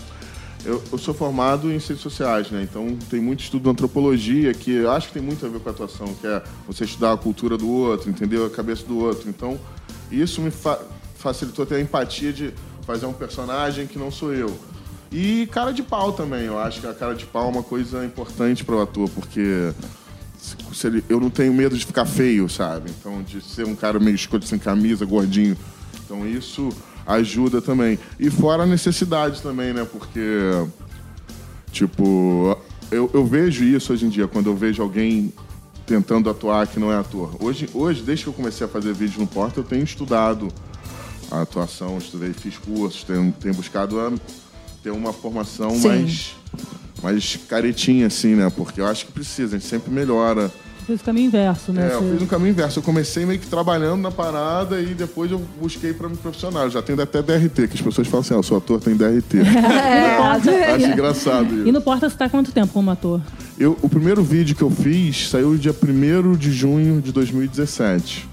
Eu, 0.66 0.84
eu 0.92 0.98
sou 0.98 1.14
formado 1.14 1.68
em 1.72 1.80
ciências 1.80 2.02
sociais, 2.02 2.52
né? 2.52 2.62
Então 2.70 2.98
tem 3.10 3.22
muito 3.22 3.40
estudo 3.42 3.64
de 3.64 3.70
antropologia 3.70 4.54
que 4.54 4.72
eu 4.72 4.92
acho 4.92 5.08
que 5.08 5.14
tem 5.14 5.22
muito 5.22 5.46
a 5.46 5.50
ver 5.50 5.60
com 5.62 5.70
a 5.70 5.72
atuação, 5.72 6.14
que 6.20 6.28
é 6.28 6.42
você 6.68 6.84
estudar 6.84 7.14
a 7.14 7.18
cultura 7.18 7.58
do 7.58 7.70
outro, 7.70 8.10
entendeu? 8.10 8.46
A 8.46 8.50
cabeça 8.50 8.86
do 8.86 8.98
outro. 9.00 9.30
Então, 9.30 9.58
isso 10.12 10.42
me 10.42 10.52
fa- 10.52 10.80
facilitou 11.18 11.64
até 11.64 11.76
a 11.78 11.80
empatia 11.80 12.34
de 12.34 12.54
fazer 12.86 13.06
um 13.06 13.14
personagem 13.14 13.88
que 13.88 13.98
não 13.98 14.12
sou 14.12 14.34
eu. 14.34 14.54
E 15.12 15.48
cara 15.52 15.72
de 15.72 15.82
pau 15.84 16.12
também. 16.14 16.46
Eu 16.46 16.60
acho 16.60 16.82
que 16.82 16.88
a 16.88 16.94
cara 16.94 17.16
de 17.16 17.26
pau 17.26 17.46
é 17.48 17.52
uma 17.52 17.64
coisa 17.64 18.06
importante 18.06 18.64
para 18.64 18.76
o 18.76 18.82
ator, 18.82 19.10
porque 19.10 19.72
se- 20.74 20.88
ele- 20.88 21.04
eu 21.10 21.20
não 21.20 21.30
tenho 21.30 21.54
medo 21.54 21.78
de 21.78 21.86
ficar 21.86 22.06
feio, 22.06 22.48
sabe? 22.48 22.92
Então, 23.00 23.22
de 23.24 23.42
ser 23.42 23.66
um 23.66 23.76
cara 23.76 24.00
meio 24.00 24.16
escuro, 24.16 24.46
sem 24.46 24.60
camisa, 24.60 25.06
gordinho. 25.06 25.58
Então, 26.06 26.28
isso 26.28 26.70
ajuda 27.08 27.60
também. 27.62 27.98
E 28.20 28.30
fora 28.30 28.64
a 28.64 28.66
necessidade 28.68 29.42
também, 29.42 29.74
né? 29.74 29.86
Porque, 29.92 30.22
tipo, 31.72 32.56
eu, 32.92 33.10
eu 33.14 33.26
vejo 33.26 33.64
isso 33.64 33.94
hoje 33.94 34.06
em 34.06 34.10
dia, 34.10 34.28
quando 34.28 34.48
eu 34.48 34.56
vejo 34.56 34.82
alguém 34.82 35.34
tentando 35.88 36.30
atuar 36.30 36.68
que 36.68 36.80
não 36.80 36.92
é 36.92 36.98
ator. 36.98 37.36
Hoje, 37.40 37.68
hoje, 37.74 38.04
desde 38.04 38.26
que 38.26 38.30
eu 38.30 38.34
comecei 38.34 38.64
a 38.66 38.70
fazer 38.70 38.94
vídeo 38.94 39.20
no 39.20 39.26
Porta, 39.28 39.60
eu 39.60 39.64
tenho 39.64 39.84
estudado 39.84 40.50
a 41.32 41.42
atuação, 41.42 41.98
estudei, 41.98 42.32
fiz 42.32 42.58
cursos, 42.58 43.04
tenho, 43.04 43.32
tenho 43.40 43.56
buscado 43.56 44.00
a 44.00 44.12
ter 44.84 44.92
uma 44.92 45.14
formação 45.14 45.72
Sim. 45.72 45.88
mais, 45.88 46.36
mais 47.04 47.40
caretinha, 47.48 48.08
assim, 48.08 48.36
né? 48.36 48.52
Porque 48.56 48.82
eu 48.82 48.88
acho 48.88 49.06
que 49.06 49.12
precisa, 49.12 49.56
a 49.56 49.60
gente 49.60 49.70
sempre 49.70 49.92
melhora. 49.92 50.52
Fez 50.86 51.02
o 51.02 51.04
caminho 51.04 51.28
inverso, 51.28 51.72
né? 51.72 51.88
É, 51.92 51.94
eu 51.94 52.14
fiz 52.14 52.22
um 52.24 52.26
caminho 52.26 52.50
inverso. 52.50 52.80
Eu 52.80 52.84
comecei 52.84 53.24
meio 53.24 53.40
que 53.40 53.46
trabalhando 53.46 54.02
na 54.02 54.10
parada 54.10 54.82
e 54.82 54.96
depois 54.96 55.30
eu 55.30 55.40
busquei 55.62 55.94
pra 55.94 56.10
me 56.10 56.18
profissional. 56.18 56.64
Eu 56.64 56.72
já 56.72 56.82
tenho 56.82 57.00
até 57.00 57.22
DRT, 57.22 57.68
que 57.68 57.76
as 57.76 57.82
pessoas 57.82 58.08
falam 58.08 58.22
assim, 58.22 58.34
ah, 58.34 58.38
eu 58.38 58.44
sou 58.44 58.58
ator, 58.58 58.80
tem 58.82 58.96
DRT. 58.96 59.38
É. 59.60 60.18
Acho 60.74 60.86
engraçado 60.88 61.54
E 61.54 61.62
isso. 61.64 61.72
no 61.72 61.82
Porta 61.82 62.10
você 62.10 62.16
tá 62.16 62.30
quanto 62.30 62.52
tempo 62.52 62.74
como 62.74 62.90
ator? 62.90 63.22
Eu, 63.60 63.78
o 63.82 63.90
primeiro 63.90 64.24
vídeo 64.24 64.56
que 64.56 64.62
eu 64.62 64.72
fiz 64.72 65.30
saiu 65.30 65.56
dia 65.58 65.74
1 65.74 66.36
de 66.38 66.52
junho 66.52 67.02
de 67.02 67.12
2017. 67.12 68.29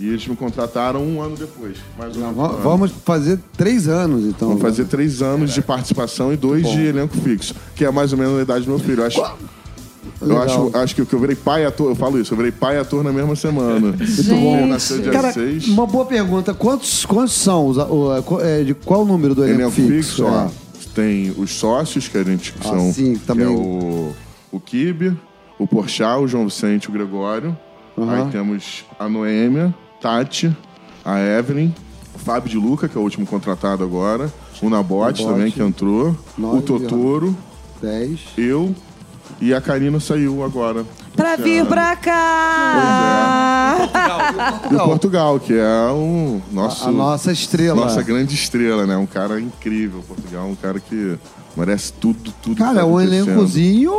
E 0.00 0.08
eles 0.08 0.26
me 0.28 0.36
contrataram 0.36 1.02
um 1.02 1.20
ano 1.20 1.36
depois. 1.36 1.76
Mais 1.98 2.16
um 2.16 2.32
Va- 2.32 2.46
ano. 2.50 2.58
Vamos 2.62 2.92
fazer 3.04 3.38
três 3.56 3.88
anos, 3.88 4.24
então. 4.24 4.48
Vamos 4.48 4.62
fazer 4.62 4.84
três 4.84 5.20
anos 5.22 5.52
de 5.52 5.60
participação 5.60 6.32
e 6.32 6.36
dois 6.36 6.68
de 6.68 6.80
elenco 6.86 7.16
fixo, 7.16 7.54
que 7.74 7.84
é 7.84 7.90
mais 7.90 8.12
ou 8.12 8.18
menos 8.18 8.38
a 8.38 8.42
idade 8.42 8.64
do 8.64 8.70
meu 8.70 8.78
filho. 8.78 9.00
Eu 9.02 9.06
acho, 9.06 9.20
eu 10.20 10.38
acho, 10.42 10.70
acho 10.76 10.94
que 10.94 11.12
eu 11.12 11.18
virei 11.18 11.34
pai 11.34 11.62
e 11.62 11.66
ator, 11.66 11.90
eu 11.90 11.96
falo 11.96 12.20
isso, 12.20 12.32
eu 12.32 12.36
virei 12.36 12.52
pai 12.52 12.76
e 12.76 12.78
ator 12.78 13.02
na 13.02 13.12
mesma 13.12 13.34
semana. 13.34 13.92
Gente. 13.96 14.30
Ele 14.30 14.66
nasceu 14.66 15.00
dia 15.02 15.10
Cara, 15.10 15.32
6. 15.32 15.66
uma 15.68 15.86
boa 15.86 16.04
pergunta. 16.06 16.54
Quantos, 16.54 17.04
quantos 17.04 17.34
são? 17.34 17.66
Os, 17.66 17.76
o, 17.78 18.22
qual- 18.24 18.40
é, 18.40 18.62
de 18.62 18.74
qual 18.74 19.02
o 19.02 19.04
número 19.04 19.34
do 19.34 19.42
elenco, 19.42 19.60
Elenco 19.62 19.72
fixo? 19.72 19.88
fixo, 19.90 20.24
É. 20.24 20.28
ó. 20.30 20.48
Tem 20.94 21.32
os 21.36 21.50
sócios, 21.52 22.06
que 22.08 22.18
a 22.18 22.22
gente 22.24 22.52
que 22.52 22.66
Ah, 22.66 22.70
são. 22.70 22.92
sim, 22.92 23.14
que 23.14 23.20
também. 23.26 23.46
é 23.46 23.48
o, 23.48 24.12
o 24.50 24.58
Kibe, 24.60 25.16
o 25.58 25.66
Porchat, 25.66 26.20
o 26.20 26.26
João 26.28 26.44
Vicente 26.44 26.88
o 26.88 26.92
Gregório. 26.92 27.56
Aham. 27.96 28.24
Aí 28.26 28.30
temos 28.30 28.84
a 28.98 29.08
Noêmia, 29.08 29.74
Tati, 30.00 30.54
a 31.04 31.18
Evelyn, 31.20 31.72
o 32.14 32.18
Fábio 32.18 32.48
de 32.50 32.56
Luca, 32.56 32.88
que 32.88 32.96
é 32.96 33.00
o 33.00 33.02
último 33.04 33.26
contratado 33.26 33.82
agora. 33.84 34.32
O 34.62 34.68
Nabote 34.68 35.22
Nabote. 35.22 35.24
também, 35.38 35.50
que 35.52 35.62
entrou. 35.62 36.16
Nove, 36.36 36.58
o 36.58 36.62
Totoro, 36.62 37.36
Dez. 37.80 38.20
eu 38.36 38.74
e 39.40 39.54
a 39.54 39.60
Karina 39.60 40.00
saiu 40.00 40.42
agora. 40.44 40.84
Pra 41.14 41.36
vir 41.36 41.60
ano. 41.60 41.68
pra 41.68 41.94
cá. 41.96 43.76
E 44.70 44.74
o 44.74 44.78
Portugal, 44.84 45.38
que 45.40 45.52
é 45.54 45.90
o 45.92 46.40
nosso, 46.52 46.84
A, 46.84 46.88
a 46.88 46.92
nossa 46.92 47.32
estrela. 47.32 47.74
nossa 47.80 48.02
grande 48.02 48.34
estrela, 48.34 48.86
né? 48.86 48.96
Um 48.96 49.06
cara 49.06 49.40
incrível, 49.40 50.02
Portugal, 50.06 50.46
um 50.46 50.54
cara 50.54 50.78
que 50.80 51.18
merece 51.56 51.92
tudo, 51.94 52.32
tudo. 52.42 52.56
Cara, 52.56 52.80
tá 52.80 52.86
um 52.86 53.00
elencozinho, 53.00 53.90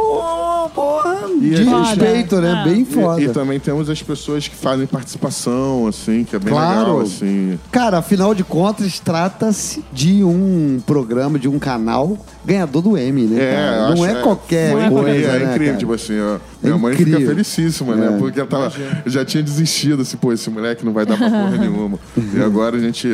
porra, 0.73 1.19
E 1.41 1.49
de 1.51 1.63
respeito, 1.63 2.37
né? 2.37 2.53
Ah. 2.61 2.63
Bem 2.63 2.81
E- 2.81 2.85
foda. 2.85 3.21
E, 3.21 3.29
também 3.29 3.59
temos 3.59 3.89
as 3.89 4.01
pessoas 4.01 4.47
que 4.47 4.55
fazem 4.55 4.85
participação, 4.87 5.87
assim, 5.87 6.23
que 6.23 6.35
é 6.35 6.39
bem 6.39 6.53
Claro. 6.53 6.79
legal, 6.79 7.01
assim. 7.01 7.59
Cara, 7.71 7.97
afinal 7.99 8.33
de 8.33 8.43
contas, 8.43 8.99
trata-se 8.99 9.83
de 9.91 10.23
um 10.23 10.79
programa, 10.85 11.37
de 11.39 11.47
um 11.47 11.59
canal 11.59 12.17
ganhador 12.45 12.81
do 12.81 12.97
M, 12.97 13.23
né? 13.23 13.41
É, 13.41 13.77
Não 13.81 13.93
acho- 13.93 14.05
é 14.05 14.21
qualquer 14.21 14.71
Não 14.73 14.79
é 14.81 14.89
coisa, 14.89 15.03
qualquer- 15.05 15.23
É 15.23 15.39
né, 15.39 15.51
incrível, 15.51 15.65
cara? 15.67 15.77
tipo 15.77 15.93
assim, 15.93 16.19
ó. 16.19 16.37
Minha 16.63 16.77
mãe 16.77 16.93
incrível. 16.93 17.19
fica 17.19 17.29
felicíssima, 17.31 17.93
É. 17.93 17.97
né? 17.97 18.15
Porque 18.19 18.39
ela 18.39 18.49
tava, 18.49 18.71
já 19.05 19.23
tinha 19.25 19.43
desistido, 19.43 20.01
assim, 20.01 20.17
pô, 20.17 20.31
esse 20.33 20.49
moleque 20.49 20.85
não 20.85 20.93
vai 20.93 21.05
dar 21.05 21.17
pra 21.17 21.29
porra 21.29 21.57
nenhuma. 21.57 21.97
E 22.17 22.41
agora 22.41 22.77
a 22.77 22.79
gente, 22.79 23.07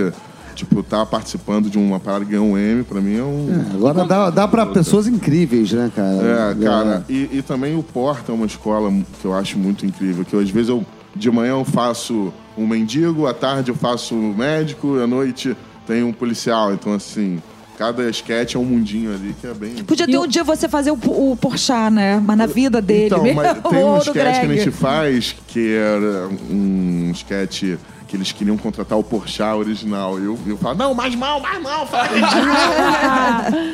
tipo, 0.56 0.82
tá 0.82 1.06
participando 1.06 1.70
de 1.70 1.78
uma 1.78 2.00
parada 2.00 2.26
que 2.26 2.32
ganhou 2.32 2.48
um 2.48 2.58
M, 2.58 2.84
pra 2.84 3.02
mim 3.02 3.18
é 3.18 3.24
um... 3.24 3.48
Agora 3.76 4.06
dá, 4.06 4.30
dá 4.30 4.48
pra 4.48 4.66
pessoas 4.66 5.08
incríveis, 5.08 5.72
né, 5.72 5.92
cara? 5.96 6.16
É, 6.16 6.64
cara, 6.64 7.06
e, 7.10 7.30
e 7.34 7.42
também 7.42 7.78
o 7.78 7.84
Porta 7.84 8.32
é 8.32 8.36
uma 8.36 8.46
escola 8.46 8.92
que 9.22 9.26
eu 9.26 9.34
acho 9.34 9.60
muito 9.60 9.86
incrível, 9.86 10.26
que 10.26 10.34
eu, 10.34 10.40
às 10.40 10.50
vezes 10.50 10.70
eu, 10.70 10.84
de 11.16 11.30
manhã 11.30 11.52
eu 11.52 11.66
faço 11.66 12.34
um 12.58 12.66
mendigo, 12.66 13.28
à 13.28 13.34
tarde 13.34 13.70
eu 13.70 13.76
faço 13.76 14.16
um 14.16 14.34
médico, 14.34 14.98
à 15.00 15.06
noite 15.06 15.56
tem 15.86 16.04
um 16.04 16.12
policial, 16.12 16.74
então 16.74 16.94
assim, 16.94 17.42
cada 17.78 18.10
sketch 18.10 18.56
é 18.56 18.58
um 18.58 18.64
mundinho 18.64 19.14
ali 19.14 19.36
que 19.40 19.46
é 19.46 19.54
bem... 19.54 19.76
Podia 19.84 20.06
ter 20.08 20.18
um 20.18 20.28
dia 20.28 20.44
você 20.44 20.68
fazer 20.68 20.92
o, 20.92 20.98
o 21.04 21.36
Porchat, 21.36 21.92
né? 21.94 22.22
Mas 22.26 22.38
na 22.38 22.46
vida 22.46 22.82
dele 22.82 23.08
Então, 23.08 23.34
mas 23.34 23.58
tem 23.70 23.84
um 23.84 23.98
sketch 23.98 24.14
que 24.14 24.46
a 24.46 24.56
gente 24.56 24.72
faz 24.72 25.36
que 25.48 25.76
era 25.76 26.30
um 26.50 27.12
sketch 27.14 27.78
que 28.08 28.16
eles 28.16 28.32
queriam 28.32 28.58
contratar 28.58 28.98
o 28.98 29.04
Porchat 29.04 29.56
original. 29.56 30.20
E 30.20 30.26
eu, 30.26 30.38
eu 30.46 30.58
falo, 30.58 30.78
não, 30.78 30.94
mais 30.94 31.16
mão, 31.16 31.40
mais 31.40 31.62
mão, 31.62 31.86
fala. 31.88 32.08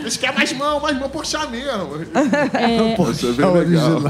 Eles 0.02 0.18
querem 0.18 0.36
mais 0.38 0.54
mão, 0.54 0.80
mais 0.80 0.98
mão, 1.00 1.10
Porchat 1.10 1.50
mesmo. 1.50 1.72
É, 2.54 2.96
Isso 3.12 3.28
é 3.28 3.32
bem 3.34 3.52
legal. 3.52 4.02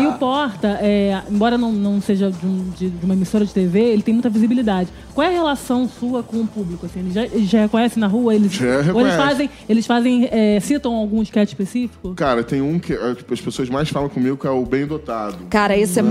E 0.00 0.06
o 0.06 0.12
Porta, 0.14 0.78
é, 0.80 1.20
embora 1.30 1.56
não, 1.58 1.72
não 1.72 2.00
seja 2.00 2.30
de, 2.30 2.46
um- 2.46 2.70
de- 2.76 2.90
de 2.90 3.04
uma 3.04 3.14
emissora 3.14 3.44
de 3.44 3.52
TV, 3.52 3.80
ele 3.80 4.02
tem 4.02 4.12
muita 4.14 4.28
visibilidade. 4.28 4.88
Qual 5.14 5.24
é 5.26 5.28
a 5.30 5.32
relação 5.32 5.88
sua 5.88 6.22
com 6.22 6.38
o 6.40 6.46
público? 6.46 6.84
Assim, 6.86 7.00
eles, 7.00 7.14
já, 7.14 7.24
eles 7.24 7.48
já 7.48 7.60
reconhecem 7.62 8.00
na 8.00 8.06
rua? 8.06 8.34
Eles, 8.34 8.52
Já 8.52 8.66
ou 8.66 8.72
eles 8.74 8.86
reconhece. 8.86 9.16
fazem, 9.16 9.50
eles 9.68 9.86
fazem 9.86 10.28
é, 10.30 10.58
citam 10.60 10.94
algum 10.94 11.22
sketch 11.22 11.48
específico? 11.50 12.14
Cara, 12.14 12.42
tem 12.44 12.60
um 12.60 12.78
que 12.78 12.92
as 12.94 13.40
pessoas 13.40 13.68
mais 13.70 13.88
falam 13.88 14.08
comigo 14.08 14.36
que 14.36 14.46
é 14.46 14.50
o 14.50 14.64
Bem 14.66 14.86
Dotado. 14.86 15.38
Cara, 15.48 15.76
esse 15.76 15.98
é 15.98 16.02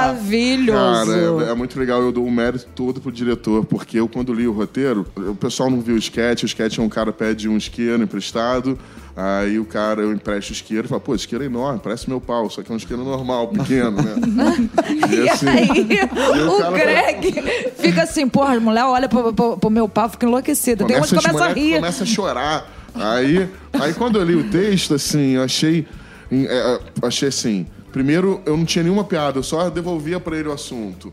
maravilhoso. 0.00 0.73
Cara, 0.74 1.46
é, 1.46 1.50
é 1.50 1.54
muito 1.54 1.78
legal. 1.78 2.02
Eu 2.02 2.12
dou 2.12 2.24
o 2.24 2.30
mérito 2.30 2.66
todo 2.74 3.00
pro 3.00 3.10
diretor, 3.12 3.64
porque 3.64 3.98
eu, 3.98 4.08
quando 4.08 4.32
li 4.32 4.46
o 4.46 4.52
roteiro, 4.52 5.06
o 5.16 5.34
pessoal 5.34 5.70
não 5.70 5.80
viu 5.80 5.94
o 5.94 5.98
sketch. 5.98 6.42
O 6.42 6.46
sketch 6.46 6.78
é 6.78 6.82
um 6.82 6.88
cara 6.88 7.12
pede 7.12 7.48
um 7.48 7.56
isqueiro 7.56 8.02
emprestado. 8.02 8.78
Aí 9.16 9.60
o 9.60 9.64
cara, 9.64 10.02
eu 10.02 10.12
empresto 10.12 10.50
o 10.50 10.52
isqueiro 10.54 10.86
e 10.86 10.88
falo, 10.88 11.00
pô, 11.00 11.14
isqueiro 11.14 11.44
é 11.44 11.46
enorme, 11.46 11.78
parece 11.80 12.08
meu 12.08 12.20
pau, 12.20 12.50
só 12.50 12.62
que 12.64 12.72
é 12.72 12.74
um 12.74 12.76
isqueiro 12.76 13.04
normal, 13.04 13.46
pequeno, 13.46 14.02
né? 14.02 14.14
E 15.08 15.28
assim, 15.28 15.46
aí, 15.46 15.68
o 16.48 16.68
o 16.68 16.72
Greg 16.72 17.32
fica 17.78 18.02
assim, 18.02 18.28
porra, 18.28 18.56
a 18.56 18.60
mulher 18.60 18.84
olha 18.84 19.08
pro, 19.08 19.32
pro- 19.32 19.56
pro 19.56 19.70
meu 19.70 19.88
pau, 19.88 20.08
fica 20.08 20.26
enlouquecida. 20.26 20.84
Tem 20.84 20.96
começa, 20.96 21.16
que 21.16 21.28
a 21.28 21.52
rir. 21.52 21.74
começa 21.76 22.02
a 22.02 22.06
chorar. 22.06 22.68
Aí, 22.94 23.48
aí 23.72 23.94
quando 23.94 24.18
eu 24.18 24.24
li 24.24 24.34
o 24.34 24.50
texto, 24.50 24.94
assim, 24.94 25.32
eu 25.32 25.42
achei. 25.44 25.86
é, 26.32 26.80
eu 27.00 27.06
achei 27.08 27.28
assim. 27.28 27.66
Primeiro, 27.94 28.42
eu 28.44 28.56
não 28.56 28.64
tinha 28.64 28.82
nenhuma 28.82 29.04
piada, 29.04 29.38
eu 29.38 29.42
só 29.44 29.70
devolvia 29.70 30.18
pra 30.18 30.36
ele 30.36 30.48
o 30.48 30.52
assunto. 30.52 31.12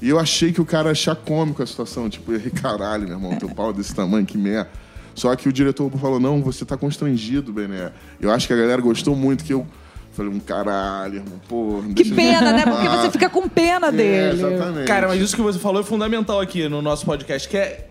E 0.00 0.08
eu 0.08 0.18
achei 0.18 0.50
que 0.50 0.62
o 0.62 0.64
cara 0.64 0.88
ia 0.88 0.92
achar 0.92 1.14
cômico 1.14 1.62
a 1.62 1.66
situação. 1.66 2.08
Tipo, 2.08 2.32
eu 2.32 2.36
errei, 2.36 2.50
caralho, 2.50 3.06
meu 3.06 3.18
irmão, 3.18 3.36
teu 3.36 3.50
pau 3.50 3.68
é 3.68 3.74
desse 3.74 3.94
tamanho, 3.94 4.24
que 4.24 4.38
merda. 4.38 4.70
Só 5.14 5.36
que 5.36 5.46
o 5.46 5.52
diretor 5.52 5.90
falou: 5.98 6.18
não, 6.18 6.40
você 6.40 6.64
tá 6.64 6.74
constrangido, 6.74 7.52
Bené. 7.52 7.92
Eu 8.18 8.30
acho 8.30 8.46
que 8.46 8.54
a 8.54 8.56
galera 8.56 8.80
gostou 8.80 9.14
muito 9.14 9.44
que 9.44 9.52
eu. 9.52 9.66
Falei, 10.12 10.32
um 10.32 10.40
caralho, 10.40 11.16
irmão, 11.16 11.38
porra. 11.46 11.82
não 11.82 11.94
Que 11.94 12.10
pena, 12.10 12.50
né? 12.52 12.64
Porque 12.64 12.88
você 12.88 13.10
fica 13.10 13.28
com 13.28 13.46
pena 13.46 13.88
é, 13.88 13.92
dele. 13.92 14.42
exatamente. 14.42 14.86
Cara, 14.86 15.08
mas 15.08 15.20
isso 15.20 15.36
que 15.36 15.42
você 15.42 15.58
falou 15.58 15.82
é 15.82 15.84
fundamental 15.84 16.40
aqui 16.40 16.66
no 16.66 16.80
nosso 16.80 17.04
podcast, 17.04 17.46
que 17.46 17.58
é 17.58 17.88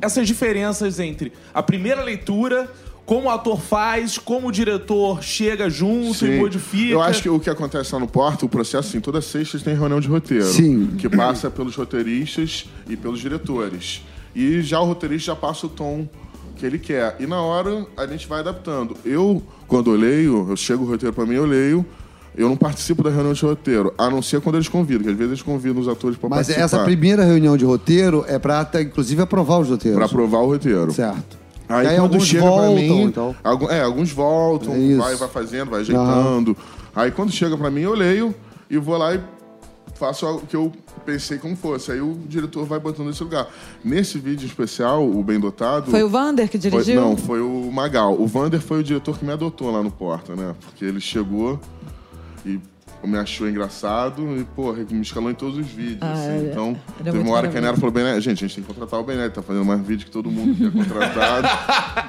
essas 0.00 0.26
diferenças 0.26 0.98
entre 0.98 1.30
a 1.52 1.62
primeira 1.62 2.02
leitura, 2.02 2.70
como 3.12 3.26
o 3.26 3.30
ator 3.30 3.60
faz, 3.60 4.16
como 4.16 4.48
o 4.48 4.52
diretor 4.52 5.22
chega 5.22 5.68
junto 5.68 6.14
Sim. 6.14 6.32
e 6.32 6.38
modifica. 6.38 6.92
Eu 6.94 7.02
acho 7.02 7.20
que 7.20 7.28
o 7.28 7.38
que 7.38 7.50
acontece 7.50 7.92
lá 7.92 8.00
no 8.00 8.08
Porto, 8.08 8.46
o 8.46 8.48
processo, 8.48 8.88
assim, 8.88 9.00
toda 9.00 9.20
sexta 9.20 9.58
tem 9.58 9.74
reunião 9.74 10.00
de 10.00 10.08
roteiro. 10.08 10.46
Sim. 10.46 10.94
Que 10.96 11.10
passa 11.10 11.50
pelos 11.50 11.76
roteiristas 11.76 12.64
e 12.88 12.96
pelos 12.96 13.20
diretores. 13.20 14.02
E 14.34 14.62
já 14.62 14.80
o 14.80 14.86
roteirista 14.86 15.32
já 15.32 15.36
passa 15.36 15.66
o 15.66 15.68
tom 15.68 16.08
que 16.56 16.64
ele 16.64 16.78
quer. 16.78 17.16
E 17.20 17.26
na 17.26 17.42
hora 17.42 17.86
a 17.98 18.06
gente 18.06 18.26
vai 18.26 18.40
adaptando. 18.40 18.96
Eu, 19.04 19.42
quando 19.68 19.90
eu 19.90 19.96
leio, 19.96 20.46
eu 20.48 20.56
chego 20.56 20.84
o 20.84 20.86
roteiro 20.86 21.14
pra 21.14 21.26
mim, 21.26 21.34
eu 21.34 21.44
leio. 21.44 21.84
Eu 22.34 22.48
não 22.48 22.56
participo 22.56 23.02
da 23.02 23.10
reunião 23.10 23.34
de 23.34 23.42
roteiro, 23.42 23.92
a 23.98 24.08
não 24.08 24.22
ser 24.22 24.40
quando 24.40 24.54
eles 24.54 24.68
convidam, 24.68 25.02
que 25.02 25.10
às 25.10 25.16
vezes 25.16 25.32
eles 25.32 25.42
convidam 25.42 25.82
os 25.82 25.86
atores 25.86 26.16
pra 26.16 26.30
Mas 26.30 26.46
participar. 26.46 26.64
essa 26.64 26.78
primeira 26.82 27.24
reunião 27.26 27.58
de 27.58 27.64
roteiro 27.66 28.24
é 28.26 28.38
pra, 28.38 28.60
até, 28.60 28.80
inclusive, 28.80 29.20
aprovar 29.20 29.58
os 29.58 29.68
roteiros. 29.68 29.98
Pra 29.98 30.06
aprovar 30.06 30.38
o 30.38 30.46
roteiro. 30.46 30.90
Certo. 30.92 31.41
Aí, 31.72 31.84
E 31.86 31.88
aí 31.90 31.96
quando 31.96 32.12
alguns 32.12 32.26
chega 32.26 32.42
voltam, 32.44 32.72
pra 32.72 32.82
mim. 32.82 33.02
então. 33.02 33.36
algu- 33.42 33.70
é, 33.70 33.82
alguns 33.82 34.10
voltam, 34.12 34.74
É 34.74 34.96
vai, 34.96 35.14
vai 35.16 35.28
fazendo, 35.28 35.70
vai 35.70 35.80
ajeitando. 35.80 36.56
Aí 36.94 37.10
quando 37.10 37.32
chega 37.32 37.56
pra 37.56 37.70
mim, 37.70 37.80
eu 37.82 37.94
leio 37.94 38.34
e 38.70 38.76
vou 38.78 38.96
lá 38.96 39.14
e 39.14 39.20
faço 39.94 40.26
o 40.26 40.40
que 40.40 40.56
eu 40.56 40.72
pensei 41.06 41.38
como 41.38 41.56
fosse. 41.56 41.92
Aí 41.92 42.00
o 42.00 42.18
diretor 42.26 42.64
vai 42.66 42.78
botando 42.80 43.06
nesse 43.06 43.22
lugar. 43.22 43.46
Nesse 43.84 44.18
vídeo 44.18 44.46
especial, 44.46 45.08
o 45.08 45.22
Bem 45.22 45.38
Dotado. 45.40 45.90
Foi 45.90 46.02
o 46.02 46.08
Vander 46.08 46.48
que 46.48 46.58
foi- 46.60 46.70
dirigiu? 46.70 47.00
não, 47.00 47.16
foi 47.16 47.40
o 47.40 47.70
Magal. 47.72 48.20
O 48.20 48.26
Vander 48.26 48.60
foi 48.60 48.80
o 48.80 48.82
diretor 48.82 49.18
que 49.18 49.24
me 49.24 49.32
adotou 49.32 49.70
lá 49.70 49.82
no 49.82 49.90
Porta, 49.90 50.34
né? 50.36 50.54
Porque 50.60 50.84
ele 50.84 51.00
chegou 51.00 51.58
e 52.44 52.58
me 53.08 53.18
achou 53.18 53.48
engraçado 53.48 54.22
e, 54.38 54.44
porra, 54.44 54.84
me 54.90 55.00
escalou 55.00 55.30
em 55.30 55.34
todos 55.34 55.58
os 55.58 55.66
vídeos. 55.66 55.98
Ah, 56.02 56.12
assim. 56.12 56.28
é- 56.46 56.48
Então, 56.50 56.76
teve 57.02 57.18
uma 57.18 57.32
hora 57.34 57.48
que 57.48 57.56
a 57.58 57.60
Nera 57.60 57.76
falou: 57.76 57.90
Bené, 57.90 58.20
gente, 58.20 58.44
a 58.44 58.48
gente 58.48 58.54
tem 58.56 58.64
que 58.64 58.68
contratar 58.72 59.00
o 59.00 59.02
Bené, 59.04 59.22
ele 59.24 59.30
tá 59.30 59.42
fazendo 59.42 59.64
mais 59.64 59.80
vídeo 59.80 60.04
que 60.06 60.10
todo 60.10 60.30
mundo 60.30 60.54
que 60.56 60.66
é 60.66 60.70
contratado. 60.70 61.48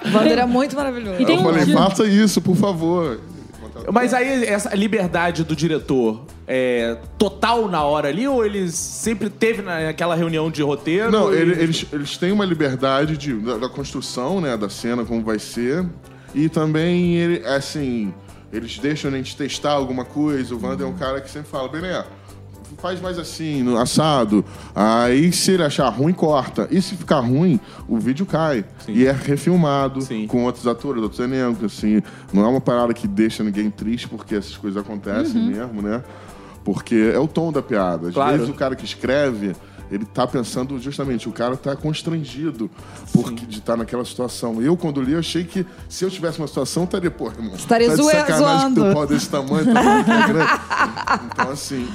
O 0.05 0.17
Wander 0.17 0.39
é 0.39 0.45
muito 0.45 0.75
maravilhoso. 0.75 1.21
E 1.21 1.23
eu 1.23 1.41
falei: 1.41 1.65
faça 1.73 2.05
isso, 2.05 2.41
por 2.41 2.55
favor. 2.55 3.19
Mas 3.91 4.13
aí, 4.13 4.45
essa 4.45 4.73
liberdade 4.75 5.43
do 5.43 5.55
diretor 5.55 6.23
é 6.47 6.95
total 7.17 7.67
na 7.67 7.81
hora 7.83 8.07
ali? 8.09 8.27
Ou 8.27 8.45
ele 8.45 8.69
sempre 8.69 9.29
teve 9.29 9.61
naquela 9.61 10.15
reunião 10.15 10.51
de 10.51 10.61
roteiro? 10.61 11.11
Não, 11.11 11.33
e- 11.33 11.37
ele- 11.37 11.61
eles, 11.63 11.85
eles 11.91 12.17
têm 12.17 12.31
uma 12.31 12.45
liberdade 12.45 13.17
de, 13.17 13.33
da, 13.33 13.57
da 13.57 13.69
construção, 13.69 14.39
né, 14.39 14.55
da 14.55 14.69
cena, 14.69 15.03
como 15.03 15.23
vai 15.23 15.39
ser. 15.39 15.85
E 16.35 16.49
também, 16.49 17.15
ele, 17.15 17.45
assim, 17.47 18.13
eles 18.53 18.77
deixam 18.77 19.11
a 19.11 19.17
gente 19.17 19.35
testar 19.35 19.71
alguma 19.71 20.05
coisa. 20.05 20.53
O 20.55 20.61
Wander 20.63 20.85
é 20.85 20.89
um 20.89 20.93
cara 20.93 21.19
que 21.19 21.29
sempre 21.29 21.49
fala, 21.49 21.67
Bené, 21.67 22.05
faz 22.77 23.01
mais 23.01 23.17
assim, 23.17 23.63
no 23.63 23.77
assado. 23.77 24.45
Aí, 24.75 25.31
se 25.31 25.51
ele 25.51 25.63
achar 25.63 25.89
ruim, 25.89 26.13
corta. 26.13 26.67
E 26.69 26.81
se 26.81 26.95
ficar 26.95 27.19
ruim, 27.19 27.59
o 27.87 27.97
vídeo 27.97 28.25
cai. 28.25 28.63
E 28.87 29.05
é 29.05 29.11
refilmado 29.11 30.01
Sim. 30.01 30.27
com 30.27 30.43
outros 30.45 30.67
atores, 30.67 31.01
outros 31.01 31.19
elencos, 31.19 31.63
assim. 31.65 32.01
Não 32.31 32.43
é 32.45 32.47
uma 32.47 32.61
parada 32.61 32.93
que 32.93 33.07
deixa 33.07 33.43
ninguém 33.43 33.69
triste, 33.71 34.07
porque 34.07 34.35
essas 34.35 34.55
coisas 34.55 34.81
acontecem 34.81 35.41
mesmo, 35.41 35.81
né? 35.81 36.03
Porque 36.63 37.11
é 37.13 37.19
o 37.19 37.27
tom 37.27 37.51
da 37.51 37.61
piada. 37.61 38.07
Às 38.09 38.13
Claro. 38.13 38.33
vezes 38.37 38.49
o 38.49 38.53
cara 38.53 38.75
que 38.75 38.85
escreve, 38.85 39.55
ele 39.93 40.05
tá 40.05 40.25
pensando 40.25 40.79
justamente, 40.79 41.29
o 41.29 41.31
cara 41.31 41.55
tá 41.55 41.75
constrangido 41.75 42.69
porque, 43.13 43.45
de 43.45 43.59
estar 43.59 43.77
naquela 43.77 44.03
situação. 44.03 44.59
Eu, 44.59 44.75
quando 44.75 44.99
li, 44.99 45.15
achei 45.15 45.43
que 45.43 45.63
se 45.87 46.03
eu 46.03 46.09
tivesse 46.09 46.39
uma 46.39 46.47
situação, 46.47 46.85
estaria, 46.85 47.11
pô, 47.11 47.27
irmão. 47.27 47.53
Estaria 47.53 47.89
tá 47.89 47.95
de 47.95 48.03
sacanagem 48.03 48.73
que 48.73 48.93
pau 48.93 49.05
desse 49.05 49.29
tamanho, 49.29 49.65
teu 49.65 49.73
pau 49.73 49.83
é 49.83 50.27
grande. 50.27 50.51
Então, 51.33 51.51
assim, 51.51 51.87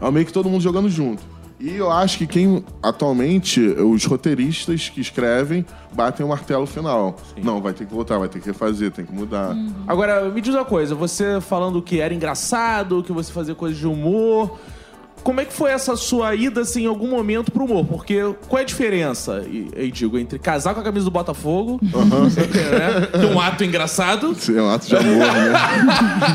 é 0.00 0.10
meio 0.10 0.26
que 0.26 0.32
todo 0.32 0.48
mundo 0.48 0.60
jogando 0.60 0.88
junto. 0.88 1.22
E 1.60 1.76
eu 1.76 1.88
acho 1.92 2.18
que 2.18 2.26
quem, 2.26 2.64
atualmente, 2.82 3.60
os 3.60 4.04
roteiristas 4.04 4.88
que 4.88 5.00
escrevem 5.00 5.64
batem 5.92 6.26
o 6.26 6.28
martelo 6.28 6.66
final. 6.66 7.14
Não, 7.40 7.60
vai 7.60 7.72
ter 7.72 7.86
que 7.86 7.94
voltar, 7.94 8.18
vai 8.18 8.28
ter 8.28 8.40
que 8.40 8.46
refazer, 8.46 8.90
tem 8.90 9.04
que 9.04 9.12
mudar. 9.12 9.54
Agora, 9.86 10.28
me 10.28 10.40
diz 10.40 10.52
uma 10.52 10.64
coisa, 10.64 10.96
você 10.96 11.40
falando 11.40 11.80
que 11.80 12.00
era 12.00 12.12
engraçado, 12.12 13.04
que 13.04 13.12
você 13.12 13.32
fazia 13.32 13.54
coisas 13.54 13.78
de 13.78 13.86
humor. 13.86 14.58
Como 15.22 15.40
é 15.40 15.44
que 15.44 15.52
foi 15.52 15.70
essa 15.70 15.94
sua 15.96 16.34
ida, 16.34 16.62
assim, 16.62 16.82
em 16.84 16.86
algum 16.86 17.08
momento 17.08 17.50
pro 17.52 17.64
humor? 17.64 17.84
Porque 17.86 18.16
qual 18.48 18.58
é 18.58 18.62
a 18.62 18.66
diferença, 18.66 19.44
e, 19.48 19.68
e 19.76 19.90
digo, 19.90 20.18
entre 20.18 20.38
casar 20.38 20.74
com 20.74 20.80
a 20.80 20.82
camisa 20.82 21.04
do 21.04 21.10
Botafogo, 21.10 21.78
né, 21.82 23.08
que 23.20 23.26
é 23.26 23.28
um 23.28 23.40
ato 23.40 23.64
engraçado, 23.64 24.32
Isso 24.32 24.56
é 24.56 24.62
um 24.62 24.70
ato 24.70 24.86
de 24.86 24.96
amor, 24.96 25.14
né? 25.16 25.52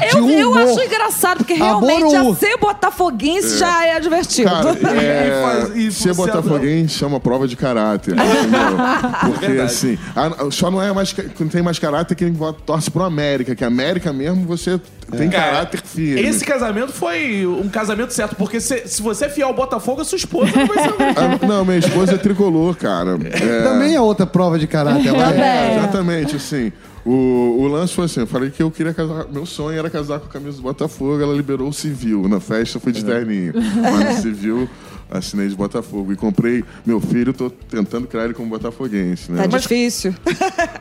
Eu, 0.13 0.25
de 0.25 0.33
eu 0.33 0.55
acho 0.55 0.79
engraçado, 0.81 1.37
porque 1.39 1.53
realmente 1.53 2.01
Amor 2.03 2.11
já 2.11 2.23
ou- 2.23 2.35
ser 2.35 2.57
botafoguense 2.57 3.57
já 3.57 3.85
é 3.85 3.99
divertido. 3.99 4.49
Cara, 4.49 4.69
é, 5.01 5.27
E 5.27 5.41
faz- 5.43 5.75
e 5.75 5.91
ser 5.91 6.13
botafoguense 6.13 6.93
chama 6.95 7.19
prova 7.19 7.47
de 7.47 7.55
caráter, 7.55 8.13
entendeu? 8.15 8.77
Porque, 9.25 9.47
Verdade. 9.47 9.61
assim, 9.71 9.97
a- 10.15 10.49
só 10.51 10.71
não 10.71 10.81
é 10.81 10.91
mais, 10.93 11.13
não 11.39 11.47
tem 11.47 11.61
mais 11.61 11.77
caráter 11.79 12.15
quem 12.15 12.31
vota- 12.31 12.59
torce 12.65 12.89
pro 12.89 13.03
América, 13.03 13.55
que 13.55 13.63
América 13.63 14.11
mesmo 14.13 14.45
você 14.45 14.79
tem 15.15 15.29
Cara, 15.29 15.51
caráter 15.51 15.81
firme. 15.81 16.21
esse 16.21 16.43
casamento 16.43 16.91
foi 16.91 17.45
um 17.47 17.69
casamento 17.69 18.11
certo, 18.13 18.35
porque 18.35 18.59
se, 18.59 18.87
se 18.87 19.01
você 19.01 19.25
é 19.25 19.29
fiel 19.29 19.47
ao 19.49 19.53
Botafogo, 19.53 20.01
a 20.01 20.05
sua 20.05 20.17
esposa 20.17 20.51
não 20.55 20.65
vai 20.67 20.83
ser 20.83 20.93
Ah, 21.15 21.45
não, 21.47 21.63
minha 21.63 21.77
esposa 21.77 22.15
é 22.15 22.17
tricolor, 22.17 22.75
cara. 22.75 23.17
É, 23.23 23.61
Também 23.63 23.95
é 23.95 24.01
outra 24.01 24.25
prova 24.25 24.59
de 24.59 24.67
caráter. 24.67 25.11
vai. 25.11 25.31
Também. 25.33 25.41
É, 25.43 25.77
exatamente, 25.77 26.35
assim. 26.35 26.71
O, 27.05 27.59
o 27.61 27.67
lance 27.67 27.93
foi 27.93 28.03
assim, 28.03 28.19
eu 28.19 28.27
falei 28.27 28.49
que 28.49 28.61
eu 28.61 28.69
queria 28.69 28.93
casar. 28.93 29.25
Meu 29.31 29.45
sonho 29.45 29.79
era 29.79 29.89
casar 29.89 30.19
com 30.19 30.25
a 30.25 30.29
camisa 30.29 30.57
do 30.57 30.63
Botafogo, 30.63 31.21
ela 31.21 31.33
liberou 31.33 31.69
o 31.69 31.73
civil. 31.73 32.27
Na 32.27 32.41
festa 32.41 32.79
foi 32.81 32.91
de 32.91 33.05
terninho. 33.05 33.53
Mas 33.55 34.15
no 34.17 34.21
civil, 34.21 34.69
assinei 35.09 35.47
de 35.47 35.55
Botafogo. 35.55 36.11
E 36.11 36.15
comprei 36.15 36.63
meu 36.85 36.99
filho, 36.99 37.33
tô 37.33 37.49
tentando 37.49 38.07
criar 38.07 38.25
ele 38.25 38.33
como 38.33 38.49
botafoguense, 38.49 39.31
né? 39.31 39.47
Tá 39.47 39.57
difícil. 39.57 40.13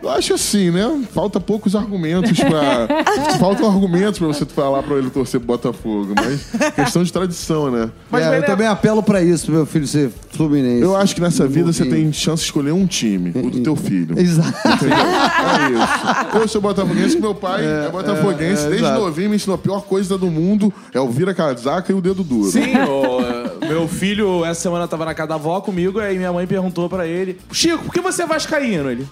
Eu 0.02 0.10
acho 0.10 0.34
assim, 0.34 0.70
né? 0.70 1.02
Falta 1.12 1.40
poucos 1.40 1.74
argumentos 1.74 2.38
pra. 2.38 2.88
Faltam 3.38 3.68
argumentos 3.68 4.18
pra 4.18 4.28
você 4.28 4.44
falar 4.44 4.82
pra 4.82 4.96
ele 4.96 5.10
torcer 5.10 5.40
pro 5.40 5.46
Botafogo, 5.48 6.14
mas 6.16 6.72
questão 6.74 7.02
de 7.02 7.12
tradição, 7.12 7.70
né? 7.70 7.90
Mas, 8.10 8.24
É, 8.24 8.38
eu 8.38 8.44
também 8.44 8.66
apelo 8.66 9.02
pra 9.02 9.22
isso, 9.22 9.46
pro 9.46 9.54
meu 9.54 9.66
filho 9.66 9.86
ser 9.86 10.10
fluminense. 10.30 10.82
Eu 10.82 10.96
acho 10.96 11.14
que 11.14 11.20
nessa 11.20 11.46
vida 11.46 11.72
você 11.72 11.84
tem 11.84 12.12
chance 12.12 12.42
de 12.42 12.46
escolher 12.46 12.72
um 12.72 12.86
time, 12.86 13.30
o 13.34 13.50
do 13.50 13.60
teu 13.60 13.76
filho. 13.76 14.18
Exato. 14.18 14.56
É 14.66 15.72
isso. 15.72 16.38
Eu 16.38 16.48
sou 16.48 16.60
botafoguense, 16.60 17.18
meu 17.20 17.34
pai 17.34 17.64
é, 17.64 17.88
botafoguense. 17.90 18.64
é, 18.64 18.68
Desde 18.68 18.84
exato. 18.84 19.00
novinho 19.00 19.30
me 19.30 19.36
ensinou 19.36 19.54
a 19.54 19.58
pior 19.58 19.82
coisa 19.82 20.16
do 20.18 20.30
mundo 20.30 20.72
é 20.92 21.00
o 21.00 21.08
vira 21.08 21.34
casaca 21.34 21.92
e 21.92 21.94
o 21.94 22.00
dedo 22.00 22.22
duro. 22.22 22.50
Sim, 22.50 22.74
o, 22.76 23.20
meu 23.68 23.88
filho 23.88 24.44
essa 24.44 24.60
semana 24.60 24.88
tava 24.88 25.04
na 25.04 25.14
casa 25.14 25.28
da 25.28 25.34
avó 25.34 25.60
comigo, 25.60 25.98
aí 25.98 26.16
minha 26.16 26.32
mãe 26.32 26.46
perguntou 26.46 26.88
pra 26.88 27.06
ele: 27.06 27.38
Chico, 27.52 27.84
por 27.84 27.92
que 27.92 28.00
você 28.00 28.22
é 28.22 28.26
vascaíno? 28.26 28.90
Ele. 28.90 29.06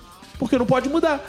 Porque 0.44 0.59
não 0.59 0.66
pode 0.66 0.90
mudar. 0.90 1.24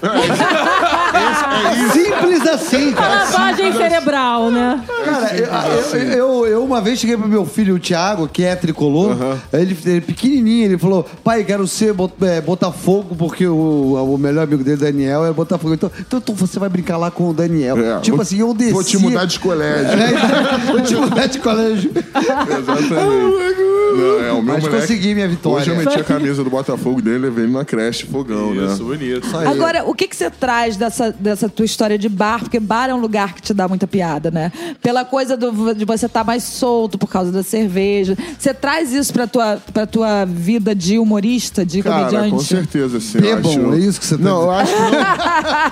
Simples 1.94 2.46
assim, 2.48 2.92
cara. 2.92 3.24
Lavagem 3.24 3.72
cerebral, 3.72 4.52
né? 4.52 4.84
Cara, 5.06 5.36
eu, 5.38 6.00
eu- 6.02 6.12
eu- 6.12 6.46
eu 6.48 6.64
uma 6.66 6.82
vez 6.82 7.00
cheguei 7.00 7.16
pro 7.16 7.26
meu 7.28 7.46
filho, 7.46 7.76
o 7.76 7.80
Thiago, 7.80 8.28
que 8.28 8.44
é 8.44 8.58
tricolor, 8.58 9.16
ele, 9.54 9.78
ele 9.86 10.02
pequenininho, 10.02 10.66
ele 10.66 10.78
falou, 10.78 11.06
pai, 11.24 11.46
quero 11.46 11.66
ser 11.66 11.94
Bot- 11.94 12.14
é, 12.26 12.42
Botafogo, 12.42 13.16
porque 13.16 13.48
o, 13.48 13.94
o 14.14 14.18
melhor 14.18 14.44
amigo 14.44 14.66
dele, 14.66 14.76
Daniel, 14.78 15.26
é 15.26 15.32
Botafogo. 15.32 15.74
Então, 15.74 15.90
então 15.98 16.20
tu- 16.20 16.34
você 16.34 16.60
vai 16.60 16.68
brincar 16.68 16.98
lá 16.98 17.10
com 17.10 17.30
o 17.30 17.34
Daniel. 17.34 17.78
É, 17.80 18.00
tipo 18.02 18.18
vou- 18.18 18.22
assim, 18.24 18.40
eu 18.42 18.54
desci... 18.54 18.74
Vou 18.74 18.84
te 18.84 18.98
mudar 18.98 19.24
de 19.24 19.40
colégio. 19.40 19.92
É, 19.92 20.58
vou 20.74 20.82
te 20.82 20.94
mudar 21.00 21.28
de 21.28 21.40
colégio. 21.40 21.90
Exatamente. 21.96 23.56
Não, 23.96 24.26
é, 24.26 24.32
o 24.34 24.42
meu 24.42 24.54
Mas 24.56 24.64
moleque- 24.64 24.82
consegui 24.82 25.14
minha 25.14 25.28
vitória. 25.28 25.60
Hoje 25.62 25.70
eu 25.72 25.78
meti 25.78 25.98
a 25.98 26.04
camisa 26.04 26.44
do 26.44 26.50
Botafogo 26.50 27.02
dele 27.02 27.16
e 27.16 27.22
levei 27.22 27.46
ele 27.46 27.54
na 27.54 27.64
creche 27.64 28.06
fogão, 28.06 28.54
né? 28.54 28.76
bonito. 28.78 29.05
Só. 29.24 29.40
Agora, 29.48 29.84
o 29.86 29.94
que, 29.94 30.08
que 30.08 30.16
você 30.16 30.30
traz 30.30 30.76
dessa, 30.78 31.12
dessa 31.12 31.48
tua 31.50 31.66
história 31.66 31.98
de 31.98 32.10
bar? 32.10 32.40
Porque 32.40 32.60
bar 32.60 32.90
é 32.90 32.94
um 32.94 33.00
lugar 33.00 33.34
que 33.34 33.42
te 33.42 33.54
dá 33.54 33.68
muita 33.68 33.88
piada, 33.88 34.30
né? 34.32 34.52
Pela 34.82 35.04
coisa 35.06 35.36
do- 35.38 35.74
de 35.74 35.86
você 35.86 36.06
estar 36.06 36.24
mais 36.24 36.44
solto 36.44 36.98
por 36.98 37.08
causa 37.08 37.32
da 37.32 37.44
cerveja. 37.44 38.18
Você 38.38 38.54
traz 38.54 38.92
isso 38.92 39.12
pra 39.14 39.28
tua, 39.28 39.58
pra 39.74 39.86
tua 39.86 40.26
vida 40.26 40.74
de 40.76 40.98
humorista, 41.00 41.66
de 41.66 41.82
Cara, 41.82 42.06
comediante? 42.06 42.30
com 42.32 42.40
certeza, 42.40 42.98
assim. 42.98 43.20
Bebam, 43.20 43.52
acho... 43.52 43.74
é 43.74 43.78
isso 43.80 44.00
que 44.00 44.06
você 44.06 44.18
tá 44.18 44.24
Não, 44.24 44.42
eu 44.44 44.52
acho 44.52 44.74
que 44.74 44.82
não. 44.82 44.96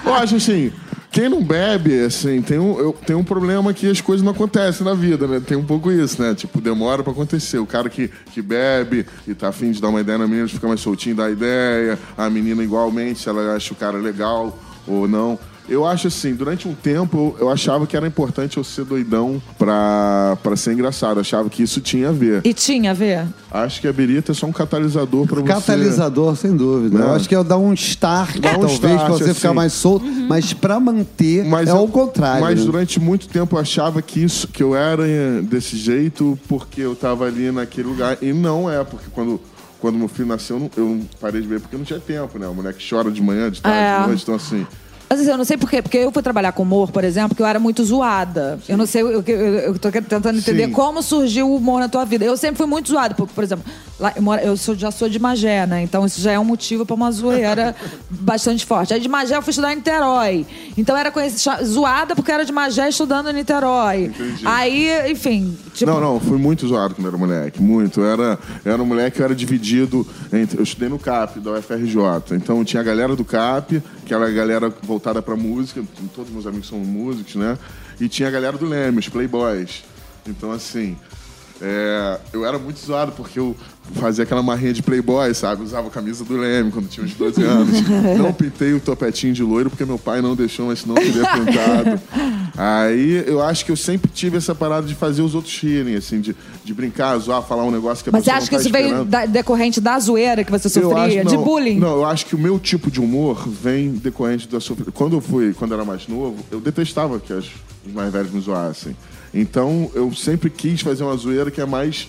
Eu 0.14 0.14
acho 0.16 0.36
assim. 0.36 0.72
Quem 1.14 1.30
não 1.30 1.44
bebe, 1.44 2.06
assim, 2.06 2.42
tem 2.42 2.58
um, 2.58 2.80
eu, 2.80 2.92
tem 2.92 3.16
um 3.16 3.24
problema 3.24 3.72
que 3.72 3.88
as 3.88 4.02
coisas 4.02 4.26
não 4.26 4.32
acontecem 4.32 4.84
na 4.84 4.96
vida, 4.96 5.28
né? 5.28 5.40
Tem 5.40 5.56
um 5.56 5.64
pouco 5.64 5.92
isso, 5.92 6.20
né? 6.20 6.34
Tipo, 6.34 6.60
demora 6.60 7.04
pra 7.04 7.12
acontecer. 7.12 7.60
O 7.60 7.68
cara 7.68 7.88
que, 7.88 8.10
que 8.32 8.42
bebe 8.42 9.06
e 9.28 9.36
tá 9.36 9.50
afim 9.50 9.70
de 9.70 9.80
dar 9.80 9.90
uma 9.90 10.02
ideia 10.02 10.18
na 10.18 10.28
menina, 10.28 10.48
fica 10.48 10.68
mais 10.68 10.82
soltinho, 10.82 11.16
dá 11.16 11.30
ideia. 11.30 12.00
A 12.18 12.28
menina, 12.32 12.64
igualmente, 12.64 13.30
ela 13.30 13.56
acha 13.56 13.74
o 13.74 13.76
cara 13.76 14.00
legal 14.00 14.58
ou 14.88 15.08
não. 15.08 15.38
Eu 15.68 15.86
acho 15.86 16.08
assim, 16.08 16.34
durante 16.36 16.68
um 16.68 16.74
tempo 16.74 17.36
eu, 17.40 17.50
achava 17.50 17.88
que 17.88 17.96
era 17.96 18.06
importante 18.06 18.58
eu 18.58 18.64
ser 18.64 18.84
doidão 18.84 19.42
pra, 19.58 20.38
pra 20.44 20.56
ser 20.56 20.74
engraçado. 20.74 21.18
Eu 21.18 21.22
achava 21.22 21.50
que 21.50 21.64
isso 21.64 21.80
tinha 21.80 22.10
a 22.10 22.12
ver. 22.12 22.42
E 22.44 22.54
tinha 22.54 22.92
a 22.92 22.94
ver? 22.94 23.26
Acho 23.50 23.80
que 23.80 23.88
a 23.88 23.94
berita 23.94 24.34
é 24.34 24.36
só 24.36 24.46
um 24.46 24.52
catalisador 24.52 25.26
pra 25.26 25.38
você. 25.42 25.48
Catalisador, 25.48 26.36
sem 26.36 26.56
dúvida. 26.56 26.98
Né? 27.00 27.06
Eu 27.06 27.14
acho 27.14 27.30
que 27.30 27.36
é 27.36 27.44
dar 27.44 27.58
um 27.58 27.74
start, 27.74 28.40
Dá 28.40 28.50
um 28.50 28.54
talvez, 28.54 28.74
start, 28.74 29.00
pra 29.00 29.10
você 29.10 29.34
ficar 29.34 29.50
assim. 29.50 29.56
mais 29.56 29.74
solto. 29.74 30.06
Mas 30.06 30.54
pra 30.54 30.80
manter, 30.80 31.46
é 31.46 31.70
eu- 31.72 31.84
o 31.84 31.88
contrário. 31.88 32.42
Mas 32.42 32.60
né? 32.60 32.66
durante 32.66 33.00
muito 33.00 33.28
tempo 33.28 33.56
eu 33.56 33.60
achava 33.60 34.02
que 34.02 34.22
isso, 34.24 34.48
que 34.48 34.62
eu 34.62 34.76
era 34.76 35.08
eh, 35.08 35.42
desse 35.44 35.78
jeito 35.78 36.38
porque 36.48 36.82
eu 36.82 36.96
tava 36.96 37.26
ali 37.26 37.52
naquele 37.52 37.88
lugar. 37.88 38.18
E 38.22 38.34
não 38.34 38.70
é, 38.70 38.84
porque 38.84 39.06
quando, 39.14 39.40
quando 39.80 39.98
meu 39.98 40.08
filho 40.08 40.28
nasceu, 40.28 40.58
eu 40.76 40.84
não, 40.86 40.96
eu 40.98 41.02
parei 41.22 41.42
de 41.42 41.48
ver 41.48 41.60
porque 41.62 41.78
não 41.78 41.84
tinha 41.86 42.00
tempo, 42.00 42.38
né? 42.38 42.48
O 42.48 42.54
moleque 42.54 42.84
chora 42.88 43.10
de 43.10 43.22
manhã, 43.22 43.50
de 43.50 43.62
tarde, 43.62 43.78
É. 43.78 44.02
de 44.02 44.08
noite, 44.08 44.24
então 44.24 44.36
assim. 44.36 44.68
Assim, 45.22 45.30
eu 45.30 45.38
não 45.38 45.46
sei 45.46 45.58
por 45.58 45.70
quê, 45.70 45.82
porque 45.82 45.98
eu 45.98 46.12
fui 46.12 46.22
trabalhar 46.24 46.52
com 46.52 46.64
humor, 46.64 46.92
por 46.92 47.04
exemplo, 47.04 47.36
que 47.36 47.42
eu 47.42 47.46
era 47.46 47.60
muito 47.60 47.84
zoada. 47.84 48.60
Eu 48.68 48.78
não 48.78 48.86
sei, 48.86 49.02
eu, 49.02 49.24
eu, 49.26 49.26
eu 49.26 49.80
tô 49.80 49.92
tentando 49.92 50.38
entender 50.38 50.66
Sim. 50.68 50.72
como 50.72 51.02
surgiu 51.02 51.50
o 51.50 51.56
humor 51.56 51.80
na 51.80 51.88
tua 51.90 52.06
vida. 52.06 52.24
Eu 52.26 52.36
sempre 52.38 52.58
fui 52.58 52.68
muito 52.68 52.90
zoada, 52.90 53.14
porque, 53.14 53.34
por 53.34 53.44
exemplo, 53.44 53.64
lá, 54.00 54.14
eu, 54.44 54.58
sou- 54.58 54.76
já 54.76 54.92
sou 54.92 55.08
de 55.10 55.20
Magé, 55.20 55.66
né? 55.66 55.84
Então 55.84 56.06
isso 56.06 56.22
já 56.22 56.32
é 56.32 56.40
um 56.40 56.44
motivo 56.46 56.86
pra 56.86 56.96
uma 56.96 57.12
zoeira 57.12 57.76
bastante 58.10 58.66
forte. 58.66 58.94
Aí 58.94 59.00
de 59.00 59.10
Magé 59.10 59.36
eu 59.38 59.42
fui 59.42 59.52
estudar 59.52 59.74
em 59.74 59.78
Niterói. 59.78 60.46
Então 60.78 60.96
era 60.98 61.12
conhecida, 61.12 61.64
zoada 61.64 62.16
porque 62.16 62.32
era 62.32 62.46
de 62.46 62.52
Magé 62.52 62.90
estudando 62.90 63.30
em 63.30 63.34
Niterói. 63.34 64.12
Aí, 64.46 65.12
enfim, 65.12 65.58
tipo. 65.74 65.92
Não, 65.92 66.00
não, 66.00 66.20
fui 66.20 66.38
muito 66.38 66.68
zoado 66.68 66.96
quando 66.96 67.08
era 67.08 67.18
moleque, 67.18 67.62
muito. 67.62 68.02
Eu 68.02 68.08
era, 68.12 68.40
eu 68.64 68.72
era 68.74 68.82
um 68.82 68.86
moleque 68.86 69.18
que 69.18 69.22
eu 69.22 69.26
era 69.26 69.36
dividido 69.36 70.08
entre. 70.32 70.58
Eu 70.58 70.64
estudei 70.64 70.90
no 70.90 70.98
CAP, 70.98 71.40
da 71.40 71.52
UFRJ. 71.52 72.36
Então 72.36 72.64
tinha 72.64 72.82
a 72.82 72.84
galera 72.84 73.16
do 73.16 73.24
CAP, 73.26 73.82
que 74.06 74.14
era 74.14 74.26
a 74.28 74.32
galera 74.32 74.74
voltada 74.82 75.03
pra 75.22 75.36
música, 75.36 75.84
todos 76.16 76.32
meus 76.32 76.48
amigos 76.48 76.68
são 76.68 76.80
músicos, 76.80 77.36
né? 77.36 77.58
E 78.00 78.08
tinha 78.08 78.28
a 78.28 78.32
galera 78.32 78.58
do 78.58 78.66
Leme, 78.66 79.00
os 79.00 79.10
Playboys. 79.10 79.84
Então, 80.26 80.52
assim. 80.52 80.98
É, 81.62 82.20
eu 82.34 82.46
era 82.46 82.58
muito 82.60 82.80
zoado 82.80 83.12
porque 83.14 83.40
eu 83.40 83.56
fazia 83.96 84.24
aquela 84.24 84.42
marrinha 84.42 84.74
de 84.74 84.82
playboy, 84.82 85.34
sabe? 85.34 85.64
Usava 85.64 85.88
a 85.88 85.92
camisa 85.92 86.24
do 86.26 86.36
Leme 86.38 86.72
quando 86.72 86.88
tinha 86.90 87.06
uns 87.06 87.14
12 87.14 87.44
anos. 87.44 87.78
Não 88.18 88.34
pintei 88.34 88.74
o 88.74 88.80
topetinho 88.80 89.34
de 89.34 89.44
loiro 89.44 89.70
porque 89.70 89.86
meu 89.86 89.98
pai 90.00 90.22
não 90.22 90.36
deixou, 90.36 90.68
mas 90.68 90.84
eu 90.86 90.94
teria 90.96 91.24
pintado. 91.26 92.02
Aí 92.58 93.24
eu 93.28 93.42
acho 93.42 93.66
que 93.66 93.72
eu 93.72 93.76
sempre 93.76 94.10
tive 94.14 94.38
essa 94.38 94.54
parada 94.54 94.86
de 94.88 94.96
fazer 94.96 95.22
os 95.22 95.36
outros 95.36 95.58
rirem, 95.60 95.96
assim, 95.96 96.22
de, 96.22 96.36
de 96.64 96.74
brincar, 96.74 97.18
zoar, 97.18 97.42
falar 97.44 97.64
um 97.64 97.72
negócio 97.72 98.04
que 98.04 98.10
a 98.10 98.14
Mas 98.14 98.24
você 98.24 98.32
pessoa 98.32 98.38
acha 98.38 98.46
não 98.46 98.50
que 98.50 98.56
tá 98.56 98.62
isso 98.62 98.72
veio 98.72 98.86
esperando. 98.88 99.10
da- 99.10 99.26
decorrente 99.26 99.82
da 99.82 100.00
zoeira 100.00 100.44
que 100.44 100.52
você 100.52 100.70
sofria? 100.70 101.22
acho- 101.22 101.30
de 101.30 101.36
não, 101.36 101.44
bullying? 101.44 101.80
Não, 101.80 101.96
eu 101.98 102.06
acho 102.06 102.26
que 102.26 102.36
o 102.36 102.40
meu 102.40 102.60
tipo 102.60 102.90
de 102.92 103.00
humor 103.02 103.48
vem 103.48 103.90
decorrente 103.92 104.48
da 104.48 104.60
sofrência. 104.60 104.92
Quando 104.92 105.16
eu 105.18 105.22
fui, 105.22 105.54
quando 105.54 105.72
eu 105.72 105.78
era 105.78 105.86
mais 105.86 106.08
novo, 106.08 106.38
eu 106.52 106.60
detestava 106.62 107.20
que 107.20 107.34
as- 107.34 107.50
os 107.86 107.92
mais 107.94 108.12
velhos 108.14 108.32
me 108.32 108.40
zoassem. 108.40 108.96
Então, 109.34 109.90
eu 109.96 110.14
sempre 110.14 110.50
quis 110.50 110.82
fazer 110.82 111.04
uma 111.04 111.16
zoeira 111.18 111.50
que 111.50 111.60
é 111.62 111.66
mais 111.66 112.08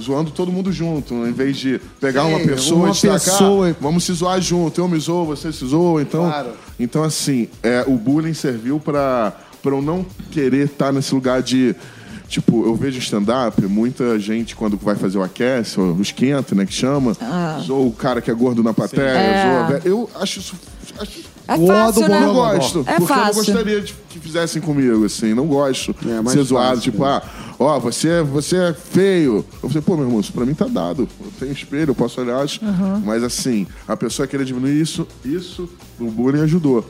zoando 0.00 0.30
todo 0.30 0.52
mundo 0.52 0.72
junto, 0.72 1.14
em 1.26 1.32
vez 1.32 1.56
de 1.56 1.80
pegar 2.00 2.22
Sim, 2.24 2.28
uma 2.30 2.40
pessoa 2.40 2.80
uma 2.80 2.88
e 2.88 2.92
destacar, 2.92 3.18
pessoa- 3.18 3.76
vamos 3.80 4.04
se 4.04 4.12
zoar 4.12 4.40
junto, 4.40 4.80
eu 4.80 4.88
me 4.88 4.98
zoo, 4.98 5.26
você 5.26 5.52
se 5.52 5.66
zoa, 5.66 6.00
então... 6.00 6.24
Claro. 6.26 6.50
Então, 6.78 7.02
assim, 7.02 7.48
é, 7.62 7.84
o 7.86 7.96
bullying 7.96 8.32
serviu 8.32 8.78
pra, 8.80 9.32
pra 9.62 9.72
eu 9.72 9.82
não 9.82 10.06
querer 10.30 10.66
estar 10.66 10.92
nesse 10.92 11.14
lugar 11.14 11.42
de... 11.42 11.74
Tipo, 12.28 12.64
eu 12.64 12.76
vejo 12.76 12.98
stand-up, 13.00 13.60
muita 13.66 14.16
gente, 14.18 14.54
quando 14.54 14.76
vai 14.78 14.94
fazer 14.94 15.18
o 15.18 15.22
aquece, 15.22 15.80
o 15.80 16.00
esquenta, 16.00 16.54
né, 16.54 16.64
que 16.64 16.72
chama, 16.72 17.14
zoa 17.66 17.84
o 17.86 17.90
cara 17.92 18.20
que 18.22 18.30
é 18.30 18.34
gordo 18.34 18.62
na 18.62 18.72
plateia, 18.72 19.02
É. 19.02 19.66
zoa... 19.68 19.80
Eu 19.84 20.08
acho 20.14 20.38
isso... 20.38 20.54
Acho, 20.98 21.10
É 21.50 21.54
O 21.56 21.66
fácil, 21.66 22.08
né? 22.08 22.16
eu 22.16 22.20
não 22.26 22.34
gosto, 22.34 22.78
É 22.80 22.82
porque 22.82 22.92
eu 22.94 23.00
não 23.00 23.06
fácil. 23.08 23.34
gostaria 23.44 23.80
de 23.80 23.94
que 24.08 24.18
fizessem 24.20 24.62
comigo, 24.62 25.04
assim, 25.04 25.34
não 25.34 25.46
gosto 25.46 25.94
É, 26.06 26.22
de 26.22 26.30
ser 26.30 26.42
zoado, 26.44 26.68
fácil, 26.76 26.82
tipo, 26.92 27.04
ah, 27.04 27.22
ó, 27.58 27.78
você, 27.80 28.08
é- 28.08 28.22
você 28.22 28.56
é 28.56 28.72
feio. 28.72 29.44
Eu 29.62 29.68
falei, 29.68 29.82
pô, 29.82 29.96
meu 29.96 30.04
irmão, 30.06 30.20
isso 30.20 30.32
pra 30.32 30.46
mim 30.46 30.54
tá 30.54 30.66
dado. 30.66 31.08
Eu 31.20 31.32
tenho 31.40 31.52
espelho, 31.52 31.90
eu 31.90 31.94
posso 31.94 32.20
olhar, 32.20 32.38
acho. 32.42 32.60
mas 33.04 33.24
assim, 33.24 33.66
a 33.88 33.96
pessoa 33.96 34.28
querer 34.28 34.44
diminuir 34.44 34.80
isso, 34.80 35.06
isso, 35.24 35.68
o 35.98 36.04
bullying 36.10 36.42
ajudou. 36.42 36.84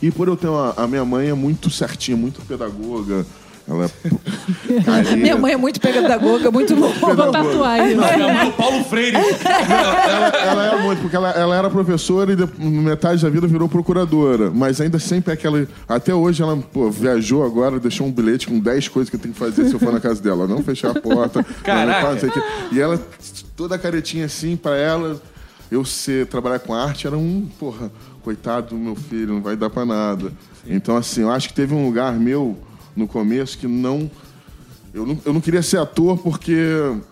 E 0.00 0.10
por 0.10 0.26
eu 0.28 0.36
ter 0.36 0.48
uma, 0.48 0.72
a 0.76 0.86
minha 0.86 1.04
mãe 1.04 1.28
é 1.28 1.34
muito 1.34 1.68
certinha, 1.70 2.16
muito 2.16 2.40
pedagoga, 2.42 3.24
ela 3.68 3.86
é. 3.86 5.14
Minha 5.16 5.36
mãe 5.36 5.52
é 5.52 5.56
muito 5.56 5.80
pedagoga, 5.80 6.50
muito 6.50 6.74
boa. 6.74 6.92
Vou 6.92 7.30
tatuar. 7.30 7.78
Não, 7.78 7.86
minha 7.86 8.18
mãe 8.18 8.38
é 8.40 8.48
o 8.48 8.52
Paulo 8.52 8.84
Freire. 8.84 9.16
ela, 9.44 10.28
ela 10.36 10.66
é 10.66 10.82
muito, 10.82 11.02
porque 11.02 11.16
ela, 11.16 11.30
ela 11.30 11.56
era 11.56 11.70
professora 11.70 12.32
e 12.32 12.36
de, 12.36 12.46
metade 12.58 13.22
da 13.22 13.30
vida 13.30 13.46
virou 13.46 13.68
procuradora. 13.68 14.50
Mas 14.50 14.80
ainda 14.80 14.98
sempre 14.98 15.30
é 15.30 15.34
aquela. 15.34 15.66
Até 15.88 16.14
hoje 16.14 16.42
ela 16.42 16.56
pô, 16.56 16.90
viajou 16.90 17.44
agora, 17.44 17.78
deixou 17.78 18.06
um 18.06 18.12
bilhete 18.12 18.46
com 18.46 18.58
10 18.58 18.88
coisas 18.88 19.10
que 19.10 19.16
eu 19.16 19.20
tenho 19.20 19.34
que 19.34 19.40
fazer 19.40 19.66
se 19.68 19.74
eu 19.74 19.78
for 19.78 19.92
na 19.92 20.00
casa 20.00 20.20
dela. 20.20 20.46
Não 20.46 20.62
fechar 20.62 20.96
a 20.96 21.00
porta. 21.00 21.44
Caraca. 21.62 22.18
E 22.72 22.80
ela, 22.80 23.00
toda 23.56 23.78
caretinha 23.78 24.26
assim, 24.26 24.56
pra 24.56 24.76
ela, 24.76 25.20
eu 25.70 25.84
ser, 25.84 26.26
trabalhar 26.26 26.58
com 26.58 26.74
arte 26.74 27.06
era 27.06 27.16
um, 27.16 27.48
porra, 27.58 27.90
coitado 28.24 28.70
do 28.70 28.76
meu 28.76 28.96
filho, 28.96 29.34
não 29.34 29.42
vai 29.42 29.56
dar 29.56 29.70
pra 29.70 29.84
nada. 29.84 30.32
Então, 30.66 30.96
assim, 30.96 31.22
eu 31.22 31.30
acho 31.30 31.48
que 31.48 31.54
teve 31.54 31.74
um 31.74 31.84
lugar 31.84 32.12
meu 32.12 32.56
no 32.96 33.06
começo 33.06 33.56
que 33.58 33.66
não. 33.66 34.10
Eu 34.94 35.06
não, 35.06 35.18
eu 35.24 35.32
não 35.32 35.40
queria 35.40 35.62
ser 35.62 35.78
ator 35.78 36.18
porque 36.18 36.52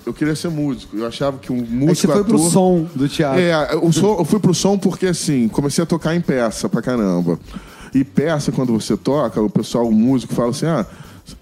eu 0.05 0.13
queria 0.13 0.37
ser 0.37 0.49
músico. 0.51 0.95
Eu 0.97 1.07
achava 1.07 1.39
que 1.39 1.51
um 1.51 1.57
músico 1.57 1.89
Aí 1.89 1.97
você 1.97 2.07
foi 2.07 2.25
pro 2.25 2.37
ator- 2.37 2.51
som 2.51 2.87
do 2.95 3.09
teatro. 3.09 3.41
é, 3.41 3.75
o 3.77 3.91
som- 3.91 4.17
eu 4.19 4.25
fui 4.27 4.39
pro 4.39 4.53
som 4.53 4.77
porque, 4.79 5.07
assim, 5.07 5.49
comecei 5.49 5.83
a 5.83 5.87
tocar 5.87 6.15
em 6.15 6.21
peça 6.21 6.69
pra 6.69 6.83
caramba. 6.83 7.39
E 7.95 8.05
peça, 8.05 8.53
quando 8.53 8.73
você 8.79 8.97
toca, 8.99 9.41
o 9.41 9.49
pessoal, 9.49 9.89
o 9.89 9.93
músico, 9.93 10.35
fala 10.35 10.51
assim: 10.51 10.67
ah, 10.67 10.85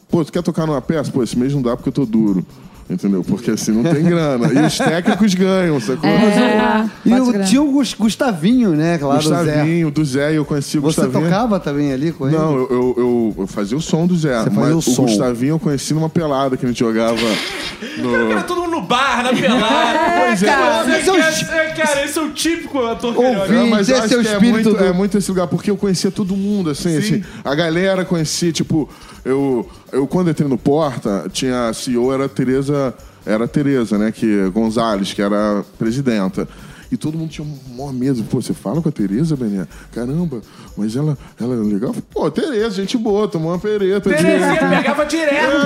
pô, 0.09 0.25
tu 0.25 0.31
quer 0.33 0.43
tocar 0.43 0.65
numa 0.67 0.81
peça? 0.81 1.11
Pô, 1.11 1.23
esse 1.25 1.37
mês 1.37 1.53
não 1.53 1.61
dá 1.61 1.77
porque 1.77 1.89
eu 1.89 1.93
tô 1.93 2.07
duro. 2.07 2.47
Entendeu? 2.91 3.23
Porque 3.23 3.51
assim, 3.51 3.71
não 3.71 3.83
tem 3.83 4.03
grana. 4.03 4.47
E 4.51 4.67
os 4.67 4.79
técnicos 4.79 5.35
ganham, 5.35 5.79
sacou? 5.79 6.09
É, 6.09 6.89
E 7.05 7.13
o, 7.21 7.45
tinha 7.45 7.63
o 7.63 7.71
Gus- 7.71 7.93
Gustavinho, 7.95 8.71
né? 8.71 8.97
Claro, 8.97 9.23
do 9.23 9.29
Zé. 9.29 9.37
Gustavinho, 9.45 9.91
do 9.91 10.05
Zé, 10.05 10.33
eu 10.39 10.45
conheci 10.45 10.79
o 10.79 10.81
Você 10.81 11.03
Gustavinho. 11.03 11.31
tocava 11.31 11.61
também 11.61 11.93
ali 11.93 12.13
com 12.13 12.27
ele? 12.27 12.37
Não, 12.37 12.55
eu, 12.57 12.69
eu, 12.71 12.95
eu- 12.97 13.35
eu 13.41 13.47
fazia 13.47 13.77
o 13.77 13.81
som 13.81 14.07
do 14.07 14.17
Zé. 14.17 14.39
Você 14.43 14.49
mas 14.51 14.55
fazia 14.59 14.75
o 14.75 14.79
o 14.79 14.83
som. 14.83 15.03
Gustavinho 15.05 15.51
eu 15.55 15.59
conheci 15.59 15.93
numa 15.93 16.09
pelada 16.09 16.57
que 16.57 16.65
a 16.65 16.69
gente 16.69 16.79
jogava 16.79 17.19
no. 17.99 18.31
Era 18.33 18.43
todo 18.45 18.63
mundo 18.63 18.68
bar, 18.89 19.23
na 19.23 19.33
pelada. 19.33 19.99
Pois 20.27 20.43
é. 20.43 20.47
cara. 20.47 20.99
Esse 20.99 21.09
é 21.09 21.13
o 21.13 21.17
é, 21.17 21.67
é, 21.67 21.71
cara, 21.73 22.05
esse 22.05 22.19
é 22.19 22.23
o 22.23 22.31
típico 22.31 22.85
ator 22.87 23.15
carioca. 23.15 23.41
Ouvi. 23.43 23.55
Não, 23.55 23.67
mas 23.69 23.89
eu 23.89 23.97
esse 23.97 24.05
acho 24.07 24.15
é 24.15 24.17
o 24.19 24.23
que 24.23 24.29
é 24.29 24.33
espírito 24.33 24.55
muito, 24.55 24.71
do- 24.79 24.85
é 24.85 24.93
muito 24.93 25.19
esse 25.19 25.31
lugar, 25.31 25.47
porque 25.47 25.71
eu 25.71 25.77
conhecia 25.77 26.11
todo 26.11 26.35
mundo, 26.37 26.71
assim, 26.71 26.97
assim, 26.97 27.23
a 27.45 27.55
galera 27.55 28.05
conhecia, 28.05 28.51
tipo, 28.51 28.89
eu, 29.25 29.69
eu 29.93 30.07
quando 30.07 30.31
entrei 30.31 30.49
no 30.49 30.59
Porta, 30.59 31.27
tinha 31.33 31.69
a 31.69 31.73
CEO, 31.75 32.13
era 32.13 32.25
a 32.25 32.29
Tereza, 32.29 32.95
era 33.27 33.45
a 33.45 33.49
Tereza, 33.49 33.99
né, 33.99 34.11
que, 34.11 34.49
Gonzalez, 34.51 35.13
que 35.13 35.21
era 35.23 35.61
a 35.61 35.63
presidenta. 35.79 36.49
E 36.91 36.97
todo 36.97 37.19
mundo 37.19 37.29
tinha 37.29 37.47
um 37.47 37.77
maior 37.77 37.93
medo. 37.93 38.25
Pô, 38.25 38.41
você 38.41 38.55
fala 38.55 38.81
com 38.81 38.89
a 38.89 38.93
Tereza, 38.93 39.37
Bené? 39.37 39.67
Caramba, 39.93 40.41
mas 40.79 40.95
ela, 40.97 41.19
ela 41.41 41.55
é 41.55 41.59
legal? 41.59 41.95
Pô, 42.13 42.31
Tereza, 42.31 42.71
gente 42.77 42.97
boa, 42.97 43.27
tomou 43.29 43.51
uma 43.53 43.59
pereta. 43.59 44.09
de- 44.09 44.17
Terezinha 44.17 44.57
pegava 44.71 45.05
direto. 45.05 45.57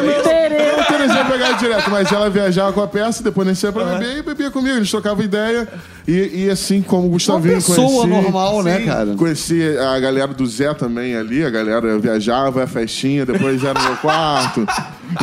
a 0.81 0.85
Terezinha 0.85 1.25
pegava 1.25 1.55
direto, 1.59 1.91
mas 1.91 2.11
ela 2.11 2.31
viajava 2.31 2.73
com 2.73 2.81
a 2.83 2.89
peça, 2.89 3.23
depois 3.23 3.47
nem 3.47 3.55
ia 3.63 3.73
pra 3.73 3.85
beber 3.85 4.17
e 4.19 4.23
bebia 4.23 4.51
comigo. 4.51 4.77
Eles 4.77 4.91
trocavam 4.91 5.23
ideia. 5.25 5.69
E, 6.09 6.45
e 6.47 6.51
assim 6.51 6.83
como 6.83 7.03
o 7.03 7.07
Uma 7.07 7.13
Gustavinho 7.13 7.55
pessoa 7.57 7.77
conheci, 8.07 8.07
normal, 8.23 8.63
né, 8.63 8.79
Sim. 8.81 8.87
cara? 8.87 9.15
Conheci 9.15 9.77
a 9.79 10.01
galera 10.01 10.29
do 10.33 10.47
Zé 10.47 10.73
também 10.75 11.15
ali, 11.15 11.45
a 11.45 11.51
galera 11.51 11.99
viajava, 11.99 12.65
a 12.65 12.67
festinha, 12.67 13.25
depois 13.27 13.63
era 13.63 13.79
no 13.79 13.85
meu 13.87 13.97
quarto. 13.99 14.67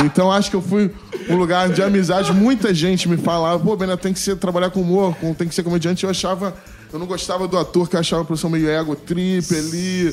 Então 0.04 0.30
acho 0.30 0.48
que 0.50 0.56
eu 0.56 0.62
fui 0.62 0.90
um 1.28 1.36
lugar 1.36 1.68
de 1.68 1.82
amizade. 1.82 2.32
Muita 2.32 2.72
gente 2.72 3.08
me 3.08 3.16
falava, 3.16 3.58
pô, 3.58 3.76
Bené, 3.76 3.96
tem 3.96 4.12
que 4.12 4.20
ser 4.20 4.36
trabalhar 4.36 4.70
com 4.70 4.80
humor, 4.80 5.14
com- 5.20 5.34
tem 5.34 5.48
que 5.48 5.54
ser 5.54 5.62
comediante. 5.62 6.04
Eu 6.04 6.10
achava. 6.10 6.54
Eu 6.92 6.98
não 6.98 7.06
gostava 7.06 7.46
do 7.46 7.56
ator, 7.56 7.88
que 7.88 7.96
eu 7.96 8.00
achava 8.00 8.22
a 8.22 8.24
produção 8.24 8.50
meio 8.50 8.68
ego 8.68 8.96
trip 8.96 9.54
ali. 9.54 10.12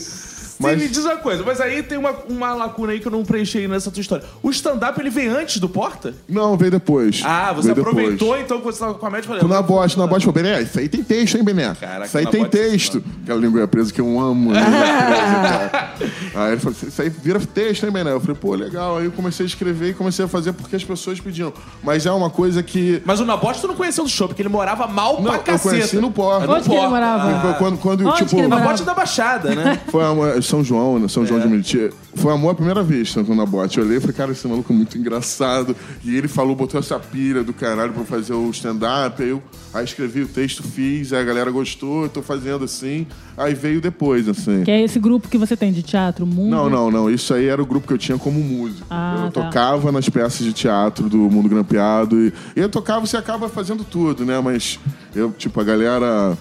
Mas... 0.60 0.78
Me 0.82 0.88
diz 0.88 1.06
uma 1.06 1.18
coisa, 1.18 1.44
mas 1.46 1.60
aí 1.62 1.84
tem 1.84 1.98
uma, 1.98 2.12
uma 2.30 2.54
lacuna 2.54 2.92
aí 2.94 3.00
que 3.00 3.08
eu 3.08 3.12
não 3.12 3.24
preenchi 3.24 3.68
nessa 3.68 3.92
tua 3.92 4.02
história. 4.02 4.24
O 4.42 4.50
stand-up, 4.50 5.00
ele 5.00 5.10
vem 5.10 5.28
antes 5.28 5.58
do 5.60 5.70
Porta? 5.70 6.14
não, 6.28 6.58
veio 6.58 6.72
depois. 6.72 7.22
Ah, 7.24 7.54
você 7.54 7.74
Veio 7.74 7.76
depois. 7.76 7.96
aproveitou 7.98 8.38
então 8.38 8.60
que 8.60 8.66
você 8.66 8.80
tava 8.80 8.94
com 8.96 9.06
a 9.06 9.10
média 9.10 9.26
e 9.26 9.28
falei... 9.28 9.44
Na 9.48 9.56
eu 9.58 9.64
bote, 9.64 9.98
na 9.98 10.08
bote, 10.08 10.26
falou, 10.26 10.34
Bené, 10.42 10.62
isso 10.62 10.80
aí 10.80 10.88
tem 10.90 11.04
texto, 11.04 11.36
hein, 11.38 11.44
Bené? 11.44 11.74
Caraca, 11.80 12.06
isso 12.06 12.18
aí 12.18 12.26
tem 12.28 12.42
bote, 12.42 12.52
texto. 12.58 13.04
Aquela 13.24 13.40
língua 13.40 13.68
presa 13.68 13.92
que 13.94 14.02
eu 14.02 14.20
amo. 14.20 14.52
né? 14.52 14.60
aí 16.36 16.52
ele 16.52 16.60
falou, 16.60 16.78
isso 16.88 17.02
aí 17.02 17.10
vira 17.10 17.40
texto, 17.40 17.86
hein, 17.86 17.92
Bené? 17.92 18.12
Eu 18.12 18.20
falei, 18.20 18.36
pô, 18.36 18.54
legal. 18.56 18.98
Aí 18.98 19.06
eu 19.06 19.12
comecei 19.12 19.46
a 19.46 19.48
escrever 19.48 19.90
e 19.90 19.94
comecei 19.94 20.26
a 20.26 20.28
fazer 20.28 20.54
porque 20.54 20.76
as 20.76 20.84
pessoas 20.84 21.20
pediam. 21.20 21.54
Mas 21.84 22.06
é 22.06 22.12
uma 22.12 22.30
coisa 22.30 22.62
que... 22.64 23.02
Mas 23.06 23.20
o 23.20 23.26
Nabote 23.26 23.62
tu 23.62 23.68
não 23.68 23.76
conheceu 23.76 24.04
do 24.04 24.10
show, 24.10 24.28
porque 24.28 24.42
ele 24.42 24.50
morava 24.50 24.88
mal 24.88 25.16
Não, 25.16 25.24
pra 25.24 25.36
eu 25.36 25.40
caceta. 25.44 25.70
conheci 25.70 25.98
no 25.98 26.12
Porta. 26.12 26.50
Onde 26.52 26.64
que 26.64 26.70
ele 26.70 26.76
Porta. 26.78 26.90
morava? 26.90 27.42
Foi 27.42 27.54
Quando, 27.56 27.78
quando 27.78 28.08
Onde 28.08 28.18
tipo... 28.18 28.30
que 28.30 28.36
ele 28.38 28.48
morava? 28.48 28.66
Nabote 28.66 28.84
da 28.84 28.94
Baixada, 28.94 29.56
né? 29.56 29.80
Foi 29.90 30.04
amor, 30.04 30.42
São 30.48 30.64
João, 30.64 30.98
né? 30.98 31.08
São 31.08 31.26
João 31.26 31.40
de 31.40 31.48
Meriti. 31.48 31.90
Foi 32.16 32.34
amor 32.34 32.52
à 32.52 32.56
primeira 32.56 32.82
vista 32.82 33.22
na 33.22 33.46
bote. 33.46 33.78
Eu 33.78 33.86
olhei 33.86 33.98
e 33.98 34.00
falei, 34.00 34.16
cara, 34.16 34.32
esse 34.32 34.48
maluco 34.48 34.72
é 34.72 34.76
muito 34.76 34.98
engraçado. 34.98 35.76
E 36.04 36.16
ele 36.16 36.28
falou, 36.28 36.56
botou 36.56 36.80
essa 36.80 36.98
pilha 36.98 37.44
do 37.44 37.54
caralho 37.54 37.94
pra 37.94 38.04
fazer 38.06 38.34
o 38.34 38.50
stand-up. 38.50 39.22
Aí 39.22 39.30
eu 39.30 39.44
aí 39.74 39.84
escrevi 39.84 40.22
o 40.22 40.28
texto, 40.28 40.64
fiz, 40.64 41.14
aí 41.14 41.22
a 41.22 41.24
galera 41.24 41.52
gostou, 41.52 42.04
eu 42.04 42.10
tô 42.10 42.22
fazendo 42.22 42.64
assim. 42.64 43.06
Aí 43.38 43.54
veio 43.54 43.82
depois, 43.82 44.28
assim. 44.28 44.64
Que 44.64 44.72
é 44.72 44.82
esse 44.82 45.00
grupo 45.00 45.28
que 45.28 45.38
você 45.38 45.56
tem 45.56 45.72
de 45.72 45.84
teatro, 45.84 46.26
mundo. 46.26 46.50
Não, 46.50 46.70
não, 46.70 46.90
não. 46.90 47.10
Isso 47.10 47.34
aí 47.34 47.46
era 47.46 47.62
o 47.62 47.66
grupo 47.66 47.88
que 47.88 47.94
eu 47.94 47.98
tinha 47.98 48.18
como 48.18 48.40
músico. 48.40 48.88
Ah, 48.90 49.24
eu 49.26 49.32
tá. 49.32 49.44
tocava 49.44 49.92
nas 49.92 50.08
peças 50.10 50.46
de 50.46 50.54
teatro 50.54 51.10
do 51.10 51.18
Mundo 51.18 51.50
Grampeado. 51.50 52.20
E, 52.20 52.34
e 52.56 52.60
eu 52.60 52.70
tocava, 52.70 53.06
você 53.06 53.18
acaba 53.18 53.50
fazendo 53.50 53.84
tudo, 53.84 54.26
né? 54.26 54.40
Mas 54.40 54.80
eu, 55.14 55.32
tipo, 55.32 55.60
a 55.60 55.64
galera 55.64 56.38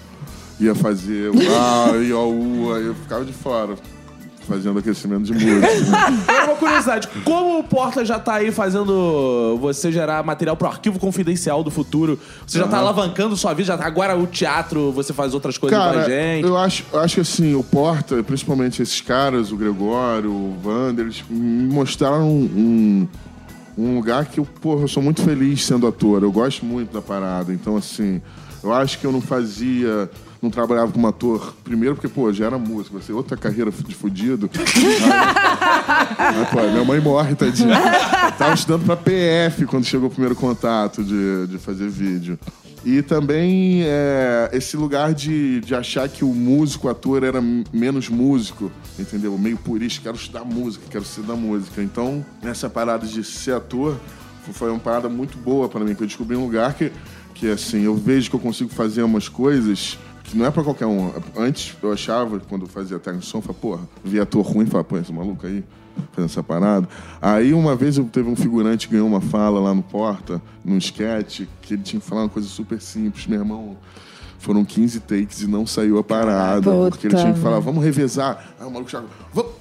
ia 0.59 0.73
fazer 0.73 1.29
o 1.29 1.35
A, 1.35 1.97
e 1.97 2.11
o 2.11 2.29
U, 2.29 2.73
aí 2.73 2.85
eu 2.85 2.95
ficava 2.95 3.23
de 3.23 3.33
fora. 3.33 3.75
Fazendo 4.47 4.79
aquecimento 4.79 5.23
de 5.23 5.33
música. 5.33 5.97
Agora 6.27 6.45
uma 6.45 6.55
curiosidade, 6.55 7.07
como 7.23 7.59
o 7.59 7.63
Porta 7.63 8.05
já 8.05 8.17
tá 8.17 8.35
aí 8.35 8.51
fazendo 8.51 9.57
você 9.59 9.91
gerar 9.91 10.23
material 10.23 10.55
pro 10.55 10.67
arquivo 10.67 10.97
confidencial 10.99 11.63
do 11.63 11.69
futuro, 11.69 12.17
você 12.45 12.59
já 12.59 12.67
tá 12.67 12.77
alavancando 12.77 13.35
sua 13.35 13.53
vida, 13.53 13.67
já 13.67 13.77
tá, 13.77 13.85
agora 13.85 14.17
o 14.17 14.25
teatro, 14.25 14.91
você 14.91 15.13
faz 15.13 15.33
outras 15.33 15.57
coisas 15.57 15.77
pra 15.77 15.93
Cara, 15.93 16.05
gente. 16.05 16.45
eu 16.45 16.57
acho, 16.57 16.85
eu 16.93 16.99
acho 16.99 17.15
que 17.15 17.21
assim, 17.21 17.55
o 17.55 17.63
Porta, 17.63 18.23
principalmente 18.23 18.81
esses 18.81 19.01
caras, 19.01 19.51
o 19.51 19.57
Gregório, 19.57 20.31
o 20.31 20.57
Wander, 20.63 21.05
eles 21.05 21.23
me 21.29 21.73
mostraram 21.73 22.29
um, 22.29 23.07
um 23.77 23.95
lugar 23.95 24.25
que 24.25 24.39
eu, 24.39 24.45
porra, 24.45 24.81
eu 24.83 24.87
sou 24.87 25.03
muito 25.03 25.21
feliz 25.21 25.63
sendo 25.63 25.85
ator. 25.85 26.23
Eu 26.23 26.31
gosto 26.31 26.65
muito 26.65 26.91
da 26.91 27.01
parada. 27.01 27.53
Então, 27.53 27.77
assim, 27.77 28.21
eu 28.63 28.73
acho 28.73 28.97
que 28.99 29.05
eu 29.05 29.11
não 29.11 29.21
fazia. 29.21 30.09
Não 30.41 30.49
trabalhava 30.49 30.91
como 30.91 31.07
ator, 31.07 31.55
primeiro 31.63 31.95
porque, 31.95 32.07
pô, 32.07 32.31
já 32.31 32.45
era 32.45 32.57
músico, 32.57 32.97
vai 32.97 33.01
ser 33.01 33.13
outra 33.13 33.35
carreira 33.35 33.71
de 33.71 33.95
fudido. 33.95 34.49
Aí, 36.17 36.45
pô, 36.51 36.61
minha 36.61 36.85
mãe 36.85 36.99
morre, 36.99 37.33
tadinha. 37.35 37.75
Tava 38.37 38.53
estudando 38.53 38.85
pra 38.85 38.95
PF 38.95 39.65
quando 39.65 39.85
chegou 39.85 40.07
o 40.07 40.11
primeiro 40.11 40.35
contato 40.35 41.03
de, 41.03 41.47
de 41.47 41.57
fazer 41.57 41.89
vídeo. 41.89 42.37
E 42.85 43.01
também 43.01 43.81
é, 43.83 44.49
esse 44.53 44.77
lugar 44.77 45.13
de, 45.13 45.59
de 45.61 45.75
achar 45.75 46.07
que 46.07 46.23
o 46.23 46.33
músico, 46.33 46.87
o 46.87 46.89
ator, 46.89 47.23
era 47.23 47.41
menos 47.73 48.07
músico, 48.07 48.71
entendeu? 48.97 49.37
Meio 49.37 49.57
purista, 49.57 50.01
quero 50.03 50.15
estudar 50.15 50.45
música, 50.45 50.85
quero 50.89 51.03
ser 51.03 51.23
da 51.23 51.35
música. 51.35 51.81
Então, 51.81 52.25
nessa 52.41 52.69
parada 52.69 53.05
de 53.05 53.23
ser 53.23 53.53
ator, 53.53 53.97
foi 54.53 54.69
uma 54.69 54.79
parada 54.79 55.09
muito 55.09 55.37
boa 55.37 55.67
pra 55.67 55.81
mim, 55.81 55.95
que 55.95 56.03
eu 56.03 56.07
descobri 56.07 56.37
um 56.37 56.43
lugar 56.43 56.75
que, 56.75 56.91
que 57.33 57.49
assim, 57.49 57.81
eu 57.81 57.95
vejo 57.95 58.29
que 58.29 58.35
eu 58.35 58.39
consigo 58.39 58.69
fazer 58.69 59.03
umas 59.03 59.27
coisas 59.27 59.97
que 60.27 60.37
não 60.37 60.45
é 60.45 60.51
pra 60.51 60.63
qualquer 60.63 60.85
um. 60.85 61.11
Antes 61.35 61.75
eu 61.81 61.91
achava, 61.91 62.39
quando 62.41 62.63
eu 62.63 62.67
fazia 62.67 62.99
técnico 62.99 63.25
de 63.25 63.31
som, 63.31 63.37
eu 63.37 63.41
falava, 63.41 63.59
porra, 63.59 63.89
via 64.03 64.23
ator 64.23 64.45
ruim, 64.45 64.65
falava, 64.65 64.83
pô, 64.83 64.97
esse 64.97 65.11
maluco 65.11 65.47
aí 65.47 65.63
fazendo 66.11 66.25
essa 66.25 66.43
parada. 66.43 66.87
Aí 67.21 67.53
uma 67.53 67.75
vez 67.75 67.97
eu 67.97 68.03
teve 68.05 68.29
um 68.29 68.35
figurante 68.35 68.87
que 68.87 68.93
ganhou 68.93 69.07
uma 69.07 69.21
fala 69.21 69.59
lá 69.59 69.73
no 69.73 69.81
Porta, 69.81 70.41
num 70.63 70.77
sketch, 70.77 71.43
que 71.61 71.73
ele 71.73 71.83
tinha 71.83 71.99
que 71.99 72.05
falar 72.05 72.23
uma 72.23 72.29
coisa 72.29 72.47
super 72.47 72.79
simples, 72.81 73.25
meu 73.25 73.39
irmão. 73.39 73.77
Foram 74.37 74.63
15 74.63 74.99
takes 74.99 75.41
e 75.41 75.47
não 75.47 75.65
saiu 75.65 75.97
a 75.97 76.03
parada. 76.03 76.71
Puta 76.71 76.89
porque 76.89 77.07
ele 77.07 77.15
tinha 77.15 77.33
que 77.33 77.39
falar, 77.39 77.59
vamos 77.59 77.83
revezar. 77.83 78.53
Aí 78.59 78.67
o 78.67 78.69
maluco 78.69 78.91
chegou, 78.91 79.07
vamos 79.33 79.51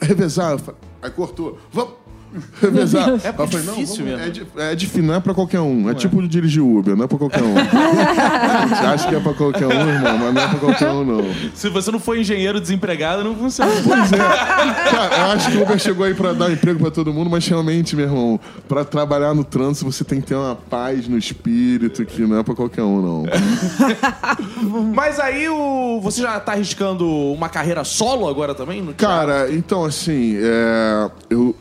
revezar. 0.00 0.58
Aí 1.00 1.10
cortou, 1.10 1.58
vamos 1.72 1.94
É 2.62 3.28
eu 3.28 3.48
falei, 3.48 3.66
não, 3.66 3.74
difícil 3.74 4.04
vamos- 4.04 4.20
mesmo. 4.20 4.20
É, 4.20 4.30
di- 4.30 4.46
é 4.56 4.74
difícil, 4.74 5.02
não 5.02 5.14
é 5.14 5.20
pra 5.20 5.34
qualquer 5.34 5.60
um. 5.60 5.90
É 5.90 5.94
tipo 5.94 6.26
dirigir 6.26 6.62
Uber, 6.62 6.96
não 6.96 7.04
é 7.04 7.08
pra 7.08 7.18
qualquer 7.18 7.42
um. 7.42 7.54
Você 8.68 8.86
acha 8.86 9.08
que 9.08 9.14
é 9.14 9.20
pra 9.20 9.34
qualquer 9.34 9.66
um, 9.66 9.70
irmão, 9.72 10.18
mas 10.18 10.34
não 10.34 10.42
é 10.42 10.48
pra 10.48 10.58
qualquer 10.58 10.88
um, 10.90 11.04
não. 11.04 11.24
Se 11.54 11.68
você 11.68 11.90
não 11.90 11.98
for 11.98 12.16
engenheiro 12.18 12.60
desempregado, 12.60 13.22
não 13.24 13.34
funciona. 13.34 13.70
Pois 13.84 14.12
é. 14.12 14.16
Cara, 14.16 15.16
eu 15.16 15.24
acho 15.32 15.50
que 15.50 15.56
o 15.58 15.62
Uber 15.62 15.78
chegou 15.78 16.06
aí 16.06 16.14
pra 16.14 16.32
dar 16.32 16.50
emprego 16.50 16.78
pra 16.80 16.90
todo 16.90 17.12
mundo, 17.12 17.28
mas 17.28 17.46
realmente, 17.46 17.94
meu 17.96 18.06
irmão, 18.06 18.40
pra 18.68 18.84
trabalhar 18.84 19.34
no 19.34 19.44
trânsito 19.44 19.90
você 19.90 20.04
tem 20.04 20.20
que 20.20 20.28
ter 20.28 20.34
uma 20.34 20.54
paz 20.54 21.06
no 21.08 21.18
espírito 21.18 22.04
que 22.06 22.22
não 22.22 22.38
é 22.38 22.42
pra 22.42 22.54
qualquer 22.54 22.82
um, 22.82 23.00
não. 23.02 23.24
Mas 24.94 25.18
aí 25.18 25.48
o... 25.48 26.00
você 26.02 26.22
já 26.22 26.38
tá 26.40 26.52
arriscando 26.52 27.06
uma 27.08 27.48
carreira 27.48 27.84
solo 27.84 28.28
agora 28.28 28.54
também? 28.54 28.82
Cara, 28.96 29.50
então, 29.52 29.84
assim, 29.84 30.36
é, 30.40 31.10
eu, 31.30 31.54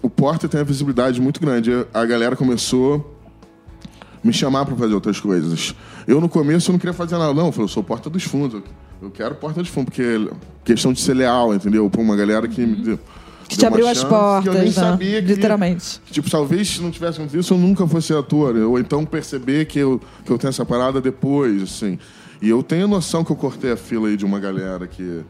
o 0.00 0.10
Porta 0.10 0.48
tem 0.48 0.58
uma 0.60 0.64
visibilidade 0.64 1.20
muito 1.20 1.40
grande. 1.40 1.70
A 1.92 2.04
galera 2.04 2.36
começou 2.36 3.16
a 4.22 4.26
me 4.26 4.32
chamar 4.32 4.64
pra 4.64 4.74
fazer 4.76 4.94
outras 4.94 5.18
coisas. 5.20 5.74
Eu, 6.06 6.20
no 6.20 6.28
começo, 6.28 6.70
eu 6.70 6.72
não 6.72 6.78
queria 6.78 6.92
fazer 6.92 7.16
nada. 7.18 7.34
Não, 7.34 7.46
eu 7.46 7.52
falei, 7.52 7.64
eu 7.64 7.68
sou 7.68 7.82
Porta 7.82 8.08
dos 8.10 8.24
Fundos. 8.24 8.62
Eu 9.00 9.10
quero 9.10 9.34
Porta 9.34 9.60
dos 9.60 9.68
Fundos, 9.70 9.94
porque 9.94 10.28
questão 10.64 10.92
de 10.92 11.00
ser 11.00 11.14
leal, 11.14 11.54
entendeu? 11.54 11.88
Pra 11.90 12.00
uma 12.00 12.16
galera 12.16 12.46
que 12.46 12.64
me 12.64 12.76
deu. 12.76 12.98
Que 13.48 13.58
te 13.58 13.66
abriu 13.66 13.86
as 13.86 13.98
chance 13.98 14.08
portas, 14.08 14.42
que 14.44 14.48
eu 14.48 14.54
nem 14.54 14.64
né? 14.64 14.70
sabia 14.70 15.20
que, 15.20 15.28
Literalmente. 15.28 16.00
que, 16.06 16.12
Tipo, 16.12 16.30
talvez 16.30 16.68
se 16.68 16.80
não 16.80 16.90
tivesse 16.90 17.18
acontecido 17.18 17.40
isso, 17.40 17.52
eu 17.52 17.58
nunca 17.58 17.86
fosse 17.86 18.14
ator. 18.14 18.56
Ou 18.56 18.78
então 18.78 19.04
perceber 19.04 19.66
que 19.66 19.78
eu, 19.78 20.00
que 20.24 20.30
eu 20.30 20.38
tenho 20.38 20.48
essa 20.48 20.64
parada 20.64 21.00
depois, 21.00 21.62
assim. 21.62 21.98
E 22.40 22.48
eu 22.48 22.62
tenho 22.62 22.88
noção 22.88 23.22
que 23.22 23.30
eu 23.30 23.36
cortei 23.36 23.72
a 23.72 23.76
fila 23.76 24.08
aí 24.08 24.16
de 24.16 24.24
uma 24.24 24.40
galera 24.40 24.86
que. 24.86 25.20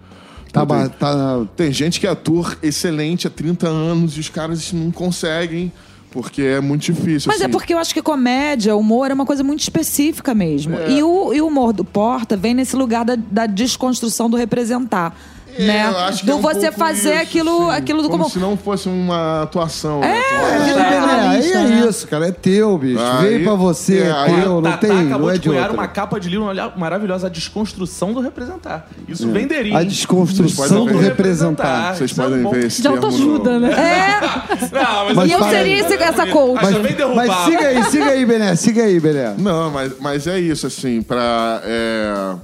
Tá, 0.52 0.64
ba- 0.64 0.88
tá, 0.88 1.46
tem 1.56 1.72
gente 1.72 1.98
que 1.98 2.06
é 2.06 2.10
ator 2.10 2.58
excelente 2.62 3.26
há 3.26 3.30
30 3.30 3.66
anos 3.66 4.16
e 4.16 4.20
os 4.20 4.28
caras 4.28 4.70
não 4.72 4.90
conseguem, 4.90 5.72
porque 6.10 6.42
é 6.42 6.60
muito 6.60 6.82
difícil. 6.92 7.32
Mas 7.32 7.40
é 7.40 7.44
assim. 7.44 7.52
porque 7.52 7.72
eu 7.72 7.78
acho 7.78 7.94
que 7.94 8.02
comédia, 8.02 8.76
humor 8.76 9.10
é 9.10 9.14
uma 9.14 9.24
coisa 9.24 9.42
muito 9.42 9.60
específica 9.60 10.34
mesmo. 10.34 10.78
É. 10.78 10.90
E, 10.90 11.02
o, 11.02 11.32
e 11.32 11.40
o 11.40 11.46
humor 11.46 11.72
do 11.72 11.84
Porta 11.84 12.36
vem 12.36 12.52
nesse 12.52 12.76
lugar 12.76 13.02
da, 13.04 13.16
da 13.16 13.46
desconstrução 13.46 14.28
do 14.28 14.36
representar. 14.36 15.16
É, 15.58 15.62
né? 15.66 15.86
eu 15.92 15.98
acho 15.98 16.20
que 16.20 16.26
do 16.26 16.32
é 16.32 16.34
um 16.34 16.40
você 16.40 16.72
fazer 16.72 17.12
isso, 17.14 17.22
aquilo, 17.22 17.68
assim, 17.70 17.78
aquilo 17.78 18.02
do 18.02 18.08
como 18.08 18.22
como. 18.24 18.32
se 18.32 18.38
não 18.38 18.56
fosse 18.56 18.88
uma 18.88 19.42
atuação. 19.42 20.00
né? 20.00 20.12
Aí, 20.12 20.70
É, 20.70 21.28
aí 21.28 21.36
lista, 21.40 21.58
é 21.58 21.64
né? 21.64 21.86
isso, 21.88 22.08
cara. 22.08 22.28
É 22.28 22.32
teu, 22.32 22.76
bicho. 22.78 23.00
Aí- 23.02 23.22
Veio 23.28 23.44
pra 23.44 23.54
você, 23.54 23.98
é, 23.98 24.06
é, 24.06 24.12
aí 24.12 24.40
teu, 24.42 24.54
não 24.60 24.62
Tatá 24.62 24.76
tem, 24.78 24.90
acabou 25.06 25.26
não 25.28 25.30
é 25.30 25.38
de 25.38 25.50
outro. 25.50 25.74
uma 25.74 25.88
capa 25.88 26.18
de 26.20 26.28
livro 26.28 26.46
maravilhosa, 26.76 27.26
a 27.26 27.30
desconstrução 27.30 28.12
do 28.12 28.20
representar. 28.20 28.88
Isso 29.08 29.28
É. 29.28 29.32
venderia. 29.32 29.76
A 29.78 29.82
desconstrução 29.84 30.86
do 30.86 30.98
representar. 30.98 31.94
Vocês 31.96 32.16
é 32.18 32.22
podem 32.22 32.50
ver 32.50 32.64
esse 32.66 32.76
De 32.78 32.82
termo 32.82 32.96
autoajuda, 32.96 33.58
né? 33.58 33.72
É, 33.72 34.20
Não, 34.72 35.04
mas, 35.06 35.14
Mas 35.16 35.30
e 35.30 35.32
eu 35.32 35.44
seria 35.44 35.78
esse, 35.80 35.94
essa 35.94 36.26
coach. 36.26 36.62
Mas 36.62 36.74
também 36.74 36.94
derrubar. 36.94 37.26
Mas 37.26 37.44
siga 37.44 37.66
aí, 37.68 37.84
siga 37.84 38.06
aí, 38.06 38.26
Bené. 38.26 38.56
Siga 38.56 38.82
aí, 38.84 39.00
Bené. 39.00 39.34
Não, 39.38 39.70
mas, 39.70 39.92
mas 40.00 40.26
é 40.26 40.38
isso, 40.38 40.66
assim, 40.66 41.02
pra. 41.02 41.60
é, 41.64 42.34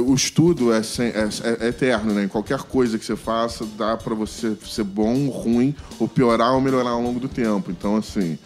o 0.00 0.14
estudo 0.14 0.72
é, 0.72 0.82
sem- 0.82 1.06
é- 1.08 1.28
é 1.60 1.68
eterno, 1.68 2.12
né? 2.14 2.24
Em 2.24 2.28
qualquer 2.28 2.58
coisa 2.62 2.98
que 2.98 3.04
você 3.04 3.16
faça, 3.16 3.64
dá 3.78 3.96
pra 3.96 4.14
você 4.14 4.56
ser 4.68 4.84
bom, 4.84 5.28
ruim, 5.28 5.74
ou 5.98 6.08
piorar 6.08 6.52
ou 6.54 6.60
melhorar 6.60 6.90
ao 6.90 7.02
longo 7.02 7.20
do 7.20 7.28
tempo. 7.28 7.70
Então, 7.70 7.96
assim. 7.96 8.38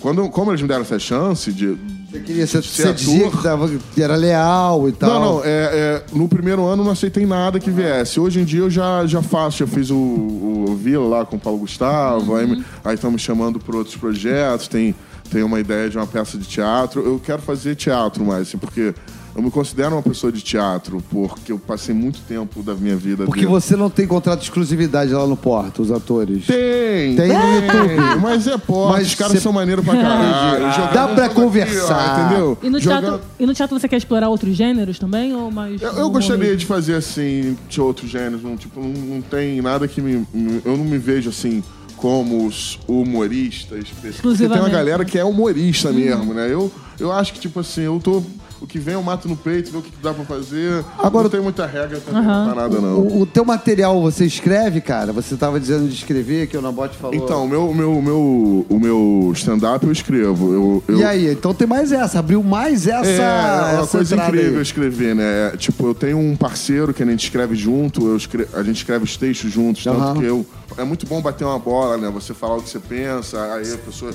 Quando, 0.00 0.30
como 0.30 0.50
eles 0.50 0.62
me 0.62 0.68
deram 0.68 0.80
essa 0.80 0.98
chance 0.98 1.52
de. 1.52 1.76
Você 2.10 2.20
queria 2.20 2.46
ser, 2.46 2.62
Ser 2.62 2.86
você 2.86 2.92
dizia 2.94 3.30
que, 3.30 3.42
tava, 3.42 3.68
que 3.94 4.02
era 4.02 4.16
leal 4.16 4.88
e 4.88 4.92
tal. 4.92 5.10
Não, 5.10 5.20
não, 5.20 5.44
é, 5.44 5.48
é, 5.48 6.04
no 6.14 6.26
primeiro 6.26 6.64
ano 6.64 6.82
não 6.82 6.90
aceitei 6.92 7.26
nada 7.26 7.60
que 7.60 7.70
viesse. 7.70 8.18
Hoje 8.18 8.40
em 8.40 8.44
dia 8.44 8.60
eu 8.60 8.70
já, 8.70 9.04
já 9.04 9.20
faço, 9.20 9.58
já 9.58 9.66
fiz 9.66 9.90
o, 9.90 9.94
o 9.96 10.74
Vila 10.82 11.06
lá 11.06 11.26
com 11.26 11.36
o 11.36 11.38
Paulo 11.38 11.58
Gustavo, 11.58 12.34
aí 12.34 12.46
me- 12.46 12.64
aí 12.82 12.94
estão 12.94 13.10
me 13.10 13.18
chamando 13.18 13.60
por 13.60 13.76
outros 13.76 13.94
projetos, 13.94 14.68
tem, 14.68 14.94
tem 15.30 15.42
uma 15.42 15.60
ideia 15.60 15.90
de 15.90 15.98
uma 15.98 16.06
peça 16.06 16.38
de 16.38 16.48
teatro. 16.48 17.04
Eu 17.04 17.20
quero 17.22 17.42
fazer 17.42 17.74
teatro 17.74 18.24
mais, 18.24 18.48
assim, 18.48 18.56
porque 18.56 18.94
eu 19.34 19.42
me 19.42 19.50
considero 19.50 19.94
uma 19.94 20.02
pessoa 20.02 20.32
de 20.32 20.40
teatro, 20.42 21.02
porque 21.10 21.52
eu 21.52 21.58
passei 21.58 21.94
muito 21.94 22.20
tempo 22.28 22.62
da 22.62 22.74
minha 22.74 22.96
vida 22.96 23.24
Porque 23.24 23.40
dentro. 23.42 23.52
você 23.60 23.76
não 23.76 23.88
tem 23.88 24.06
contrato 24.06 24.38
de 24.40 24.44
exclusividade 24.46 25.12
lá 25.12 25.26
no 25.26 25.36
Porto, 25.36 25.82
os 25.82 25.90
atores. 25.92 26.46
Tem, 26.46 27.14
Tem 27.16 27.28
no 27.28 27.54
YouTube. 27.54 28.20
Mas 28.20 28.46
é 28.46 28.58
porra, 28.58 28.92
Mas 28.94 29.06
os 29.08 29.14
caras 29.14 29.32
cê- 29.34 29.40
são 29.40 29.52
maneiros 29.52 29.84
pra 29.84 29.94
caralho. 29.96 30.92
Dá 30.92 31.06
pra 31.08 31.14
tudo 31.14 31.20
aqui, 31.22 31.30
ó, 31.38 31.42
conversar. 31.44 32.26
entendeu? 32.26 32.58
E 32.62 32.68
no, 32.70 32.80
Jogando- 32.80 33.02
teatro, 33.04 33.26
e 33.38 33.46
no 33.46 33.54
teatro 33.54 33.78
você 33.78 33.88
quer 33.88 33.96
explorar 33.96 34.28
outros 34.28 34.54
gêneros 34.56 34.98
também? 34.98 35.34
Ou 35.34 35.50
mais 35.50 35.80
Eu, 35.80 35.92
eu 35.92 36.10
gostaria 36.10 36.42
mesmo? 36.44 36.56
de 36.56 36.66
fazer 36.66 36.94
assim, 36.94 37.56
de 37.68 37.80
outros 37.80 38.10
gêneros. 38.10 38.42
Não, 38.42 38.56
tipo, 38.56 38.80
não, 38.80 38.88
não 38.88 39.20
tem 39.22 39.60
nada 39.62 39.86
que 39.86 40.00
me, 40.00 40.26
Eu 40.64 40.76
não 40.76 40.84
me 40.84 40.98
vejo 40.98 41.30
assim 41.30 41.62
como 41.96 42.46
os 42.46 42.78
humoristas. 42.88 43.84
Porque 44.22 44.48
tem 44.48 44.58
uma 44.58 44.68
galera 44.68 45.04
que 45.04 45.18
é 45.18 45.24
humorista 45.24 45.92
mesmo, 45.92 46.32
né? 46.34 46.46
Eu, 46.52 46.70
eu 46.98 47.12
acho 47.12 47.32
que, 47.32 47.40
tipo 47.40 47.60
assim, 47.60 47.82
eu 47.82 48.00
tô. 48.02 48.22
O 48.60 48.66
que 48.66 48.78
vem 48.78 48.92
eu 48.94 49.02
mato 49.02 49.26
no 49.26 49.36
peito, 49.36 49.70
ver 49.72 49.78
o 49.78 49.82
que, 49.82 49.90
dá 50.02 50.12
pra 50.12 50.22
fazer. 50.24 50.84
Agora- 50.98 51.24
não 51.24 51.30
tem 51.30 51.40
muita 51.40 51.64
regra 51.66 51.98
também, 52.00 52.22
não 52.22 52.46
tá 52.48 52.54
nada, 52.54 52.78
não. 52.78 52.98
O, 53.00 53.22
o 53.22 53.26
teu 53.26 53.42
material 53.44 54.00
você 54.02 54.26
escreve, 54.26 54.80
cara? 54.82 55.12
Você 55.14 55.34
tava 55.34 55.58
dizendo 55.58 55.88
de 55.88 55.94
escrever, 55.94 56.46
que 56.46 56.56
o 56.56 56.60
Nabote 56.62 56.96
falou. 56.98 57.16
Então, 57.16 57.44
o 57.44 57.48
meu, 57.48 57.70
o 57.70 57.74
meu, 57.74 57.92
o 57.96 58.02
meu, 58.02 58.66
o 58.68 58.78
meu 58.80 59.32
stand-up 59.34 59.84
eu 59.86 59.90
escrevo. 59.92 60.52
Eu, 60.52 60.84
eu, 60.88 60.98
E 60.98 61.04
aí? 61.04 61.32
Então 61.32 61.54
tem 61.54 61.66
mais 61.66 61.90
essa, 61.90 62.18
abriu 62.18 62.42
mais 62.42 62.86
essa. 62.86 63.08
É, 63.08 63.16
é 63.16 63.72
uma 63.76 63.82
essa 63.82 63.86
coisa 63.96 64.16
incrível 64.16 64.56
aí. 64.56 64.62
escrever, 64.62 65.14
né? 65.14 65.52
É, 65.54 65.56
Tipo, 65.56 65.86
eu 65.86 65.94
tenho 65.94 66.18
um 66.18 66.36
parceiro 66.36 66.92
que 66.92 67.02
a 67.02 67.06
gente 67.06 67.22
escreve 67.24 67.54
junto, 67.56 68.06
eu 68.08 68.16
escre- 68.16 68.46
a 68.52 68.62
gente 68.62 68.76
escreve 68.76 69.04
os 69.04 69.16
textos 69.16 69.50
juntos, 69.50 69.82
tanto 69.84 70.00
Aham. 70.00 70.14
que 70.20 70.24
eu. 70.26 70.44
É 70.78 70.84
muito 70.84 71.04
bom 71.06 71.20
bater 71.20 71.44
uma 71.44 71.58
bola, 71.58 71.96
né? 71.96 72.08
Você 72.14 72.32
falar 72.32 72.56
o 72.58 72.62
que 72.62 72.68
você 72.70 72.78
pensa, 72.78 73.42
aí 73.54 73.72
a 73.72 73.78
pessoa 73.78 74.12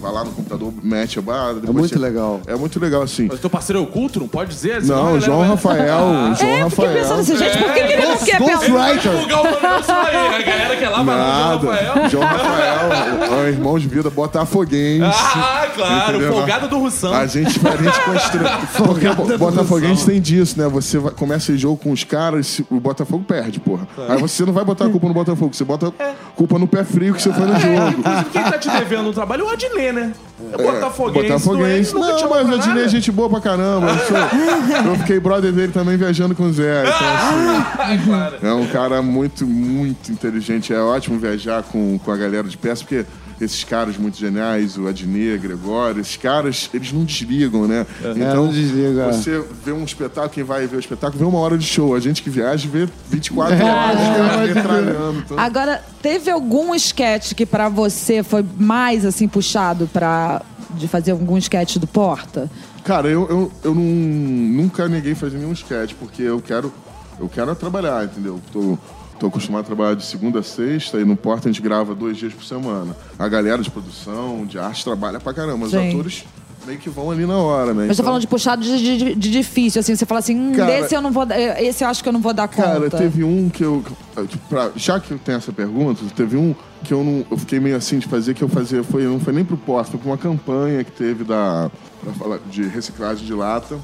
vai 0.00 0.10
lá 0.12 0.24
no 0.24 0.30
computador, 0.32 0.72
mete 0.82 1.18
a 1.18 1.22
barra. 1.22 1.54
depois 1.54 1.74
muito 1.76 1.88
você- 1.92 1.98
legal. 1.98 2.40
É 2.46 2.56
muito 2.56 2.80
legal, 2.80 3.02
assim. 3.02 3.26
Mas 3.28 3.40
teu 3.40 3.50
parceiro 3.50 3.82
é 3.82 3.82
oculto, 3.88 4.20
não 4.20 4.28
pode 4.28 4.50
dizer? 4.50 4.82
senão 4.82 4.94
a 4.94 4.98
Não, 4.98 5.04
galera 5.06 5.20
João 5.26 5.38
vai- 5.40 5.48
Rafael. 5.48 5.98
João 6.38 6.50
É, 6.50 6.62
eu 6.62 6.70
fiquei 6.70 6.86
Rafael. 6.86 6.92
pensando 6.92 7.20
assim, 7.20 7.36
gente, 7.36 7.58
por 7.58 7.72
que, 7.72 7.84
que 7.84 7.92
ele 7.92 8.06
não 8.06 8.16
quer 8.18 8.38
pensar? 8.38 8.52
Ghostwriter. 8.58 9.12
Divulgar 9.12 9.40
o 9.40 9.44
nome 9.44 9.78
disso 9.78 9.92
aí. 9.92 10.16
A 10.16 10.42
galera 10.42 10.76
que 10.76 10.84
é 10.84 10.88
lá 10.88 10.98
no 11.04 11.10
João 11.12 11.58
Rafael. 11.58 11.94
Nada. 11.94 12.08
João 12.08 12.24
Rafael, 12.24 13.44
é 13.44 13.48
irmão 13.48 13.78
de 13.78 13.88
vida 13.88 14.10
botafoguense. 14.10 15.04
Ah, 15.04 15.66
claro. 15.74 16.10
Entendeu? 16.16 16.32
Folgado 16.32 16.68
do 16.68 16.78
Russão. 16.78 17.12
A 17.14 17.26
gente, 17.26 17.60
a 17.66 17.76
gente 17.76 18.00
constrói. 18.00 18.48
Porque 19.16 19.36
Botafoguense 19.38 20.06
tem 20.06 20.20
disso, 20.20 20.58
né? 20.60 20.68
Você 20.68 20.98
vai- 20.98 21.12
começa 21.12 21.50
esse 21.52 21.58
jogo 21.58 21.76
com 21.76 21.90
os 21.92 22.04
caras, 22.04 22.60
o 22.70 22.78
Botafogo 22.80 23.24
perde, 23.26 23.60
porra. 23.60 23.86
Aí 24.08 24.18
você 24.18 24.44
não 24.44 24.52
vai 24.52 24.64
botar 24.64 24.86
a 24.86 24.88
culpa 24.90 25.08
no 25.08 25.14
Botafogo, 25.14 25.54
você 25.54 25.64
bota 25.64 25.88
a 25.88 26.12
culpa 26.36 26.58
no 26.58 26.66
pé 26.66 26.84
frio 26.84 27.14
que 27.14 27.22
você 27.22 27.32
foi 27.32 27.46
no 27.46 27.58
jogo. 27.58 27.88
Inclusive, 27.98 28.24
quem 28.32 28.42
tá 28.42 28.58
te 28.58 28.70
devendo 28.70 29.08
um 29.08 29.12
trabalho 29.12 29.42
é 29.42 29.44
o 29.46 29.50
Adnê, 29.50 29.92
né? 29.92 30.12
É 30.52 30.56
Botafoguense. 30.62 31.28
Botafoguense. 31.28 31.94
Não, 31.94 32.08
é? 32.10 32.16
Te 32.16 32.22
Não, 32.22 32.30
mas 32.30 32.48
o 32.48 32.54
Adnê 32.54 32.84
é 32.84 32.88
gente 32.88 33.10
boa 33.10 33.28
pra 33.28 33.40
caramba. 33.40 33.88
Eu, 33.88 33.98
sou- 34.06 34.90
eu 34.92 34.98
fiquei 34.98 35.18
brother 35.18 35.52
dele 35.52 35.72
também 35.72 35.96
viajando 35.96 36.34
com 36.34 36.44
o 36.44 36.52
Zé. 36.52 36.82
Então, 36.82 38.28
assim, 38.30 38.38
é 38.46 38.52
um 38.52 38.66
cara 38.68 39.02
muito, 39.02 39.46
muito 39.46 40.12
inteligente. 40.12 40.72
É 40.72 40.78
ótimo 40.80 41.18
viajar 41.18 41.62
com, 41.64 41.98
com 41.98 42.10
a 42.12 42.16
galera 42.16 42.46
de 42.46 42.56
peça, 42.56 42.82
porque 42.84 43.04
esses 43.40 43.64
caras 43.64 43.96
muito 43.96 44.18
geniais, 44.18 44.76
o 44.76 44.86
Adnê, 44.88 45.34
o 45.34 45.40
Gregório, 45.40 46.00
esses 46.00 46.16
caras, 46.16 46.68
eles 46.74 46.92
não 46.92 47.04
desligam, 47.04 47.66
né? 47.66 47.86
Então, 48.00 48.46
não 48.46 48.52
desliga, 48.52 49.04
é. 49.04 49.12
você 49.12 49.44
vê 49.64 49.72
um 49.72 49.84
espetáculo, 49.84 50.30
quem 50.30 50.44
vai 50.44 50.66
ver 50.66 50.76
o 50.76 50.80
espetáculo, 50.80 51.18
vê 51.18 51.24
uma 51.24 51.38
hora 51.38 51.56
de 51.56 51.64
show. 51.64 51.94
A 51.94 52.00
gente 52.00 52.22
que 52.22 52.30
viaja 52.30 52.68
vê 52.68 52.88
24 53.08 53.54
É, 53.54 53.64
horas, 53.64 53.96
caras 53.96 54.36
pode 54.36 54.54
metralhando. 54.54 55.18
Então... 55.20 55.38
Agora, 55.38 55.82
teve 56.02 56.30
algum 56.30 56.74
sketch 56.74 57.34
que 57.34 57.46
pra 57.46 57.68
você 57.68 58.22
foi 58.22 58.44
mais 58.58 59.04
assim 59.04 59.28
puxado 59.28 59.88
pra 59.92 60.42
de 60.70 60.86
fazer 60.86 61.12
algum 61.12 61.36
sketch 61.38 61.76
do 61.76 61.86
Porta? 61.86 62.50
Cara, 62.84 63.08
eu, 63.08 63.26
eu, 63.28 63.52
eu 63.64 63.74
não, 63.74 63.82
nunca 63.82 64.88
neguei 64.88 65.14
fazer 65.14 65.38
nenhum 65.38 65.52
sketch, 65.52 65.94
porque 65.98 66.22
eu 66.22 66.40
quero, 66.40 66.72
eu 67.18 67.28
quero 67.28 67.50
é 67.50 67.54
trabalhar, 67.54 68.04
entendeu? 68.04 68.40
Tô, 68.52 68.78
tô 69.18 69.26
acostumado 69.26 69.62
a 69.62 69.64
trabalhar 69.64 69.94
de 69.94 70.04
segunda 70.04 70.40
a 70.40 70.42
sexta 70.42 70.98
e 70.98 71.04
no 71.04 71.16
Porta 71.16 71.48
a 71.48 71.52
gente 71.52 71.62
grava 71.62 71.94
dois 71.94 72.16
dias 72.16 72.32
por 72.32 72.44
semana. 72.44 72.96
A 73.18 73.28
galera 73.28 73.62
de 73.62 73.70
produção, 73.70 74.44
de 74.46 74.58
arte, 74.58 74.84
trabalha 74.84 75.18
pra 75.20 75.32
caramba. 75.34 75.66
Os 75.66 75.72
Sim. 75.72 75.88
atores 75.90 76.24
meio 76.66 76.78
que 76.78 76.90
vão 76.90 77.10
ali 77.10 77.24
na 77.24 77.36
hora, 77.38 77.72
né? 77.72 77.86
Mas 77.86 77.88
tô 77.88 77.92
Então- 77.94 78.04
falando 78.04 78.20
de 78.20 78.26
puxado 78.26 78.62
de, 78.62 78.78
de- 78.98 79.14
de 79.14 79.30
difícil, 79.30 79.80
assim. 79.80 79.96
Você 79.96 80.04
fala 80.04 80.18
assim, 80.20 80.38
hum, 80.38 80.52
Cara- 80.54 80.66
desse 80.82 80.94
eu 80.94 81.00
não 81.00 81.10
vou. 81.10 81.24
dar- 81.24 81.38
Esse 81.62 81.82
eu 81.82 81.88
acho 81.88 82.02
que 82.02 82.08
eu 82.08 82.12
não 82.12 82.20
vou 82.20 82.34
dar 82.34 82.46
conta. 82.46 82.62
Cara, 82.68 82.90
teve 82.90 83.24
um 83.24 83.48
que 83.48 83.64
eu. 83.64 83.82
tipo, 84.28 84.46
pra- 84.48 84.70
já 84.76 85.00
que 85.00 85.14
tenho 85.16 85.38
essa 85.38 85.50
pergunta, 85.52 86.02
teve 86.14 86.36
um 86.36 86.54
que 86.84 86.92
eu 86.92 87.02
não. 87.02 87.24
Eu 87.30 87.38
fiquei 87.38 87.58
meio 87.58 87.74
assim 87.76 87.98
de 87.98 88.06
fazer, 88.06 88.34
que 88.34 88.42
eu 88.44 88.48
fazia. 88.48 88.84
Foi, 88.84 89.02
não 89.04 89.18
foi 89.18 89.32
nem 89.32 89.44
pro 89.44 89.56
posto, 89.56 89.92
foi 89.92 90.00
pra 90.00 90.10
uma 90.10 90.18
campanha 90.18 90.84
que 90.84 90.92
teve 90.92 91.24
da. 91.24 91.70
pra 92.02 92.12
falar 92.12 92.38
de 92.50 92.62
reciclagem 92.64 93.24
de 93.24 93.32
lata. 93.32 93.78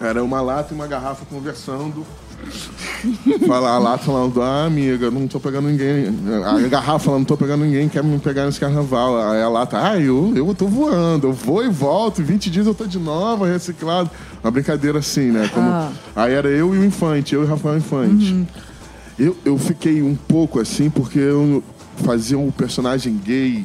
Era 0.00 0.22
uma 0.24 0.40
lata 0.42 0.74
e 0.74 0.76
uma 0.76 0.86
garrafa 0.88 1.24
conversando. 1.24 2.04
Fala, 3.46 3.70
a 3.70 3.78
lata 3.78 4.04
falando, 4.04 4.42
ah, 4.42 4.64
amiga, 4.64 5.10
não 5.10 5.26
tô 5.28 5.38
pegando 5.38 5.68
ninguém. 5.68 6.06
A 6.44 6.68
garrafa 6.68 6.98
falando, 7.06 7.20
não 7.20 7.24
tô 7.26 7.36
pegando 7.36 7.64
ninguém, 7.64 7.88
quer 7.88 8.02
me 8.02 8.18
pegar 8.18 8.46
nesse 8.46 8.58
carnaval. 8.60 9.20
Aí 9.30 9.42
a 9.42 9.48
lata, 9.48 9.78
ah, 9.80 9.98
eu, 9.98 10.32
eu 10.34 10.54
tô 10.54 10.66
voando, 10.66 11.28
eu 11.28 11.32
vou 11.32 11.64
e 11.64 11.68
volto, 11.68 12.20
em 12.20 12.24
20 12.24 12.50
dias 12.50 12.66
eu 12.66 12.74
tô 12.74 12.86
de 12.86 12.98
novo, 12.98 13.44
reciclado. 13.44 14.10
Uma 14.42 14.50
brincadeira 14.50 14.98
assim, 14.98 15.30
né? 15.30 15.48
Como- 15.52 15.66
Ah. 15.68 15.92
Aí 16.14 16.32
era 16.34 16.48
eu 16.48 16.74
e 16.74 16.78
o 16.78 16.84
Infante, 16.84 17.34
eu 17.34 17.42
e 17.42 17.44
o 17.44 17.48
Rafael 17.48 17.76
Infante. 17.78 18.46
Eu, 19.18 19.36
eu 19.44 19.56
fiquei 19.58 20.02
um 20.02 20.14
pouco 20.14 20.60
assim, 20.60 20.90
porque 20.90 21.18
eu 21.18 21.62
fazia 22.04 22.38
um 22.38 22.50
personagem 22.50 23.16
gay. 23.24 23.64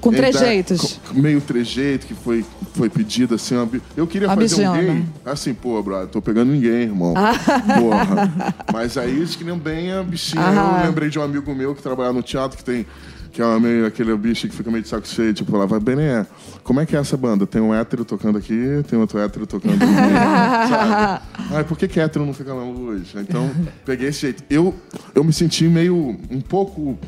Com 0.00 0.10
trejeitos. 0.10 0.98
dá- 1.04 1.12
com- 1.14 1.20
Meio 1.20 1.40
trejeito 1.40 2.06
que 2.06 2.14
foi, 2.14 2.44
foi 2.74 2.88
pedido 2.88 3.34
assim. 3.34 3.54
uma 3.56 3.68
eu 3.96 4.06
queria 4.06 4.28
Uma 4.28 4.34
fazer 4.36 4.66
um 4.68 4.72
bichona. 4.72 4.92
gay. 4.94 5.04
Assim, 5.24 5.54
pô, 5.54 5.82
brother, 5.82 6.08
tô 6.08 6.20
pegando 6.22 6.50
ninguém, 6.52 6.82
irmão. 6.82 7.14
Porra. 7.14 8.54
Mas 8.72 8.96
aí 8.96 9.10
eles 9.10 9.36
queriam 9.36 9.58
bem 9.58 9.92
a 9.92 10.02
bichinha. 10.02 10.42
Ah. 10.44 10.80
Eu 10.82 10.86
lembrei 10.88 11.08
de 11.08 11.18
um 11.18 11.22
amigo 11.22 11.54
meu 11.54 11.74
que 11.74 11.82
trabalha 11.82 12.12
no 12.12 12.22
teatro 12.22 12.56
que 12.58 12.64
tem. 12.64 12.86
Que 13.32 13.42
é 13.42 13.60
meio, 13.60 13.84
aquele 13.84 14.16
bicho 14.16 14.48
que 14.48 14.54
fica 14.56 14.70
meio 14.70 14.82
de 14.82 14.88
saco 14.88 15.06
cheio, 15.06 15.34
tipo, 15.34 15.54
lá 15.54 15.66
vai, 15.66 15.78
Bené, 15.78 16.26
como 16.64 16.80
é 16.80 16.86
que 16.86 16.96
é 16.96 16.98
essa 17.00 17.18
banda? 17.18 17.46
Tem 17.46 17.60
um 17.60 17.74
hétero 17.74 18.02
tocando 18.02 18.38
aqui, 18.38 18.82
tem 18.88 18.98
outro 18.98 19.18
hétero 19.18 19.46
tocando 19.46 19.74
ali, 19.74 19.92
sabe? 20.70 21.22
Ai, 21.52 21.62
por 21.64 21.76
que, 21.76 21.86
que 21.86 22.00
hétero 22.00 22.24
não 22.24 22.32
fica 22.32 22.54
na 22.54 22.62
luz? 22.62 23.08
Então, 23.14 23.50
peguei 23.84 24.08
esse 24.08 24.20
jeito. 24.22 24.42
Eu, 24.48 24.74
eu 25.14 25.22
me 25.22 25.34
senti 25.34 25.64
meio, 25.68 26.16
um 26.30 26.40
pouco 26.40 26.98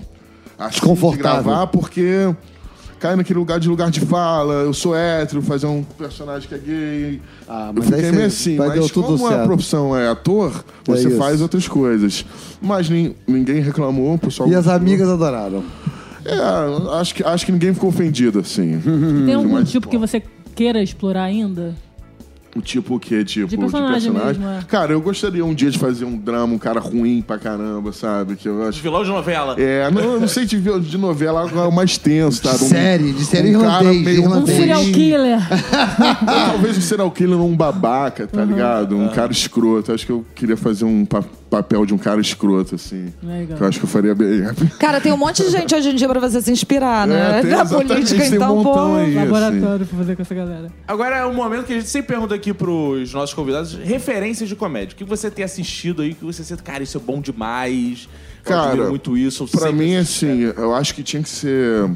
assim, 0.58 0.68
de 0.68 0.70
Desconfortável. 0.74 1.44
gravar, 1.44 1.66
porque 1.68 2.34
cai 2.98 3.16
naquele 3.16 3.38
lugar 3.38 3.58
de 3.60 3.68
lugar 3.68 3.90
de 3.90 4.00
fala, 4.00 4.54
eu 4.54 4.72
sou 4.74 4.94
hétero, 4.94 5.40
fazer 5.42 5.66
um 5.66 5.82
personagem 5.82 6.48
que 6.48 6.54
é 6.54 6.58
gay. 6.58 7.22
Ah, 7.48 7.68
eu 7.68 7.74
mas 7.74 7.84
fiquei 7.86 8.04
aí 8.06 8.12
meio 8.12 8.26
assim, 8.26 8.56
mas 8.56 8.90
como 8.90 9.26
a 9.26 9.30
certo. 9.30 9.46
profissão 9.46 9.96
é 9.96 10.08
ator, 10.08 10.64
você 10.84 11.08
isso. 11.08 11.16
faz 11.18 11.40
outras 11.40 11.66
coisas. 11.68 12.24
Mas 12.60 12.88
nin- 12.90 13.14
ninguém 13.26 13.60
reclamou, 13.60 14.14
o 14.14 14.18
pessoal 14.18 14.48
E 14.48 14.54
as 14.54 14.66
amigas 14.68 15.08
adoraram. 15.08 15.62
É, 16.24 16.98
acho 17.00 17.14
que, 17.14 17.22
acho 17.24 17.46
que 17.46 17.52
ninguém 17.52 17.72
ficou 17.72 17.88
ofendido, 17.88 18.40
assim. 18.40 18.78
Tem 19.24 19.34
algum 19.34 19.52
Mas, 19.54 19.70
tipo 19.70 19.86
pô, 19.86 19.90
que 19.90 19.96
você 19.98 20.22
queira 20.54 20.82
explorar 20.82 21.22
ainda? 21.22 21.74
O 22.56 22.60
tipo 22.62 22.94
o 22.96 22.98
quê? 23.00 23.22
Tipo, 23.24 23.46
De 23.46 23.58
personagem 23.58 24.10
mesmo, 24.10 24.48
é. 24.48 24.60
Cara, 24.66 24.92
eu 24.92 25.00
gostaria 25.00 25.44
um 25.44 25.52
dia 25.54 25.70
de 25.70 25.78
fazer 25.78 26.04
um 26.06 26.16
drama, 26.16 26.54
um 26.54 26.58
cara 26.58 26.80
ruim 26.80 27.22
pra 27.24 27.38
caramba, 27.38 27.92
sabe? 27.92 28.36
Que 28.36 28.48
eu 28.48 28.66
acho. 28.66 28.80
Vilão 28.82 29.04
de 29.04 29.10
novela. 29.10 29.54
É, 29.60 29.90
não, 29.90 30.00
eu 30.14 30.20
não 30.20 30.28
sei 30.28 30.46
de, 30.46 30.58
de 30.80 30.98
novela 30.98 31.42
algo 31.42 31.58
é 31.58 31.66
o 31.66 31.70
mais 31.72 31.98
tenso, 31.98 32.42
tá? 32.42 32.52
De 32.52 32.58
série, 32.58 33.12
de 33.12 33.24
série 33.24 33.54
um 33.54 33.60
cara 33.60 33.84
irlandês, 33.84 34.04
meio 34.04 34.20
Um 34.22 34.24
irlandês. 34.24 34.58
serial 34.58 34.80
killer. 34.82 35.38
Talvez 36.24 36.78
um 36.78 36.80
serial 36.80 37.10
killer 37.10 37.38
um 37.38 37.54
babaca, 37.54 38.26
tá 38.26 38.44
ligado? 38.44 38.96
Um 38.96 39.08
cara 39.08 39.30
escroto. 39.30 39.92
Acho 39.92 40.06
que 40.06 40.12
eu 40.12 40.24
queria 40.34 40.56
fazer 40.56 40.84
um 40.84 41.04
papel 41.48 41.84
de 41.86 41.94
um 41.94 41.98
cara 41.98 42.20
escroto, 42.20 42.74
assim. 42.74 43.12
Legal. 43.22 43.56
Que 43.56 43.64
eu 43.64 43.68
acho 43.68 43.78
que 43.78 43.84
eu 43.84 43.88
faria 43.88 44.14
bem. 44.14 44.42
Cara, 44.78 45.00
tem 45.00 45.12
um 45.12 45.16
monte 45.16 45.42
de 45.42 45.50
gente 45.50 45.74
hoje 45.74 45.90
em 45.90 45.94
dia 45.94 46.08
pra 46.08 46.20
você 46.20 46.40
se 46.40 46.50
inspirar, 46.50 47.06
né? 47.06 47.38
É, 47.38 47.42
tem 47.42 47.50
Na 47.50 47.64
política, 47.64 48.20
tem 48.20 48.32
um 48.32 48.34
então, 48.36 48.56
montão 48.56 48.90
pô. 48.90 48.96
aí. 48.96 49.14
Laboratório 49.14 49.86
pra 49.86 49.98
fazer 49.98 50.16
com 50.16 50.22
essa 50.22 50.34
galera. 50.34 50.68
Agora 50.86 51.16
é 51.16 51.26
um 51.26 51.34
momento 51.34 51.64
que 51.64 51.72
a 51.72 51.76
gente 51.76 51.88
sempre 51.88 52.08
pergunta 52.08 52.34
aqui 52.34 52.52
pros 52.52 53.12
nossos 53.12 53.34
convidados 53.34 53.74
referências 53.74 54.48
de 54.48 54.54
comédia. 54.56 54.94
O 54.94 54.96
que 54.96 55.04
você 55.04 55.30
tem 55.30 55.44
assistido 55.44 56.02
aí 56.02 56.14
que 56.14 56.24
você 56.24 56.44
senta, 56.44 56.62
cara, 56.62 56.82
isso 56.82 56.98
é 56.98 57.00
bom 57.00 57.20
demais. 57.20 58.08
Eu 58.44 58.52
Cara, 58.52 58.88
muito 58.88 59.16
isso. 59.16 59.46
Pra 59.48 59.72
mim, 59.72 59.96
assim, 59.96 60.52
eu 60.56 60.74
acho 60.74 60.94
que 60.94 61.02
tinha 61.02 61.22
que 61.22 61.28
ser 61.28 61.90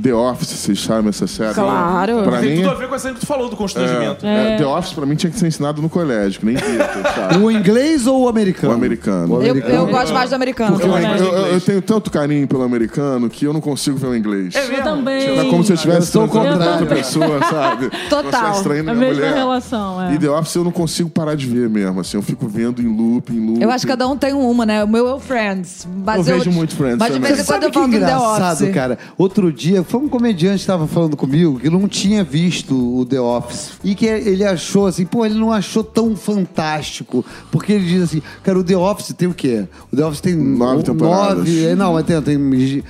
The 0.00 0.14
Office, 0.14 0.48
vocês 0.50 0.80
sabem 0.82 1.08
essa 1.08 1.26
série? 1.26 1.54
Claro. 1.54 2.22
Pra 2.22 2.38
Tem 2.40 2.50
mim, 2.56 2.62
tudo 2.62 2.70
a 2.70 2.74
ver 2.74 2.88
com 2.88 2.94
essa 2.94 3.12
que 3.12 3.20
tu 3.20 3.26
falou 3.26 3.48
do 3.48 3.56
constrangimento. 3.56 4.24
é, 4.26 4.56
The 4.56 4.66
Office 4.66 4.92
pra 4.92 5.06
mim 5.06 5.14
tinha 5.16 5.30
que 5.30 5.38
ser 5.38 5.46
ensinado 5.46 5.80
no 5.82 5.88
colégio, 5.88 6.40
que 6.40 6.46
nem 6.46 6.56
sabe? 6.56 7.38
O 7.38 7.50
inglês 7.50 8.06
ou 8.06 8.22
o 8.24 8.28
americano? 8.28 8.72
O 8.72 8.76
americano. 8.76 9.34
O 9.34 9.42
Eu, 9.42 9.50
americano. 9.52 9.74
eu 9.74 9.86
gosto 9.86 10.12
mais 10.14 10.30
do 10.30 10.36
americano. 10.36 10.78
Porque 10.78 10.86
eu, 10.86 10.96
eu- 10.98 11.32
eu- 11.32 11.46
eu 11.54 11.60
tenho 11.60 11.82
tanto 11.82 12.10
carinho 12.10 12.46
pelo 12.46 12.62
americano 12.62 13.28
que 13.28 13.44
eu 13.44 13.52
não 13.52 13.60
consigo 13.60 13.96
ver 13.96 14.06
o 14.08 14.16
inglês. 14.16 14.54
É 14.54 14.64
Eu 14.78 14.82
também. 14.82 15.38
É 15.38 15.44
como 15.44 15.62
se 15.64 15.70
eu 15.70 15.74
Eu 15.74 15.76
estivesse 15.76 16.06
sou 16.12 16.24
o 16.24 16.28
transando 16.28 16.52
com 16.52 16.58
contrário. 16.58 16.80
outra 16.82 16.96
pessoa, 16.96 17.40
sabe? 17.50 17.90
Total. 18.08 18.30
Tá 18.30 18.50
estranhando 18.52 18.90
A 18.90 18.94
minha 18.94 19.08
mesma 19.08 19.24
mulher. 19.24 19.36
relação, 19.36 20.02
é. 20.02 20.14
E 20.14 20.18
The 20.18 20.30
Office 20.30 20.54
eu 20.54 20.64
não 20.64 20.70
consigo 20.72 21.10
parar 21.10 21.34
de 21.34 21.46
ver 21.46 21.68
mesmo, 21.68 22.00
assim. 22.00 22.16
Eu 22.16 22.22
fico 22.22 22.46
vendo 22.46 22.80
em 22.80 22.86
loop, 22.86 23.32
em 23.32 23.40
loop. 23.44 23.62
Eu 23.62 23.70
acho 23.70 23.84
que 23.84 23.90
cada 23.92 24.06
um 24.06 24.16
tem 24.16 24.32
uma, 24.34 24.64
né? 24.64 24.84
O 24.84 24.88
meu 24.88 25.08
é 25.08 25.14
o 25.14 25.18
Friends. 25.18 25.86
Mas 26.04 26.28
Eu 26.28 26.38
vejo 26.38 26.50
muito 26.52 26.74
Friends 26.76 26.98
Mas 26.98 27.12
de 27.12 27.18
vez 27.18 27.40
em 27.40 27.44
quando 27.44 27.62
eu 27.64 27.70
que 27.70 27.78
é 27.78 27.80
volto 27.80 27.92
no 27.92 27.98
The 27.98 28.04
engraçado, 28.06 28.54
Office. 28.62 28.74
cara? 28.74 28.98
Outro 29.16 29.52
dia, 29.52 29.77
foi 29.84 30.00
um 30.00 30.08
comediante 30.08 30.56
que 30.56 30.60
estava 30.60 30.86
falando 30.86 31.16
comigo 31.16 31.58
que 31.60 31.68
não 31.70 31.86
tinha 31.88 32.22
visto 32.24 32.74
o 32.98 33.04
The 33.06 33.20
Office. 33.20 33.72
E 33.84 33.94
que 33.94 34.06
ele 34.06 34.44
achou 34.44 34.86
assim, 34.86 35.04
pô, 35.04 35.24
ele 35.24 35.38
não 35.38 35.52
achou 35.52 35.82
tão 35.84 36.14
fantástico. 36.16 37.24
Porque 37.50 37.72
ele 37.72 37.86
diz 37.86 38.02
assim, 38.04 38.22
cara, 38.42 38.58
o 38.58 38.64
The 38.64 38.76
Office 38.76 39.12
tem 39.16 39.28
o 39.28 39.34
quê? 39.34 39.66
O 39.92 39.96
The 39.96 40.04
Office 40.04 40.20
tem 40.20 40.34
Nove 40.34 40.80
o- 40.80 40.82
temporadas. 40.82 41.38
Nove, 41.38 41.64
é, 41.64 41.74
não, 41.74 41.92
mas 41.94 42.04
tem, 42.06 42.20
tem 42.22 42.38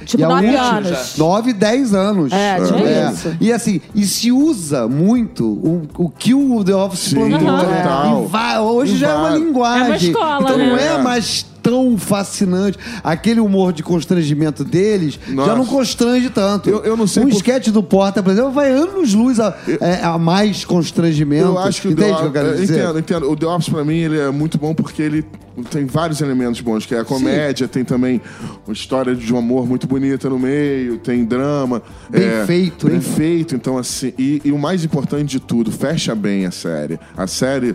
Tipo, 0.04 0.20
e 0.20 0.24
a 0.24 0.28
nove 0.28 0.46
última- 0.46 0.62
anos. 0.78 1.16
Nove, 1.18 1.52
dez 1.52 1.94
anos. 1.94 2.32
É, 2.32 2.56
tipo 2.64 2.78
isso. 3.12 3.36
E 3.40 3.52
assim, 3.52 3.80
e 3.94 4.04
se 4.06 4.30
usa 4.32 4.86
muito 4.88 5.44
o, 5.46 5.82
o 5.96 6.08
que 6.08 6.34
o 6.34 6.62
The 6.64 6.74
Office 6.74 7.00
Sim, 7.10 7.16
plantou. 7.16 8.24
E 8.24 8.26
vai- 8.28 8.58
hoje 8.60 8.96
já 8.96 9.08
é 9.10 9.14
uma 9.14 9.30
linguagem. 9.30 9.82
É 9.82 9.86
uma 9.86 9.96
escola, 9.96 10.42
então 10.42 10.58
não 10.58 10.76
né? 10.76 10.86
é 10.86 11.02
mais 11.02 11.46
tão 11.70 11.96
fascinante. 11.98 12.78
Aquele 13.04 13.40
humor 13.40 13.72
de 13.72 13.82
constrangimento 13.82 14.64
deles 14.64 15.18
Nossa. 15.28 15.50
já 15.50 15.56
não 15.56 15.66
constrange 15.66 16.30
tanto. 16.30 16.68
Eu- 16.70 16.84
eu 16.84 16.96
não 16.96 17.06
sei 17.06 17.22
Um 17.24 17.28
por- 17.28 17.36
esquete 17.36 17.70
do 17.70 17.82
Porta, 17.82 18.22
por 18.22 18.30
exemplo, 18.32 18.50
vai 18.50 18.70
anos-luz 18.72 19.38
a, 19.40 19.56
é, 19.80 20.02
a 20.02 20.16
mais 20.18 20.64
constrangimento. 20.64 21.46
Eu 21.46 21.58
acho 21.58 21.82
que 21.82 21.88
o 21.88 21.92
Entende 21.92 22.08
The 22.08 22.14
o 22.14 22.18
que 22.18 22.24
eu 22.26 22.32
quero 22.32 22.48
Office. 22.48 22.60
dizer? 22.60 22.80
Entendo, 22.82 22.98
entendo. 22.98 23.30
O 23.30 23.36
The 23.36 23.46
Office, 23.46 23.68
pra 23.68 23.84
mim, 23.84 23.96
ele 23.98 24.18
é 24.18 24.30
muito 24.30 24.56
bom 24.58 24.74
porque 24.74 25.02
ele 25.02 25.24
tem 25.70 25.86
vários 25.86 26.20
elementos 26.20 26.60
bons, 26.60 26.86
que 26.86 26.94
é 26.94 27.00
a 27.00 27.04
comédia, 27.04 27.66
tem 27.66 27.84
também 27.84 28.20
uma 28.66 28.72
história 28.72 29.14
de 29.14 29.32
um 29.34 29.38
amor 29.38 29.66
muito 29.66 29.86
bonita 29.88 30.28
no 30.30 30.38
meio, 30.38 30.98
tem 30.98 31.24
drama. 31.24 31.82
Bem 32.08 32.22
é, 32.24 32.44
feito, 32.46 32.86
Bem 32.86 32.96
né? 32.96 33.00
feito, 33.02 33.54
então 33.56 33.76
assim. 33.76 34.12
E, 34.18 34.40
e 34.44 34.52
o 34.52 34.58
mais 34.58 34.84
importante 34.84 35.30
de 35.30 35.40
tudo, 35.40 35.72
fecha 35.72 36.14
bem 36.14 36.46
a 36.46 36.50
série. 36.50 36.98
A 37.16 37.26
série. 37.26 37.74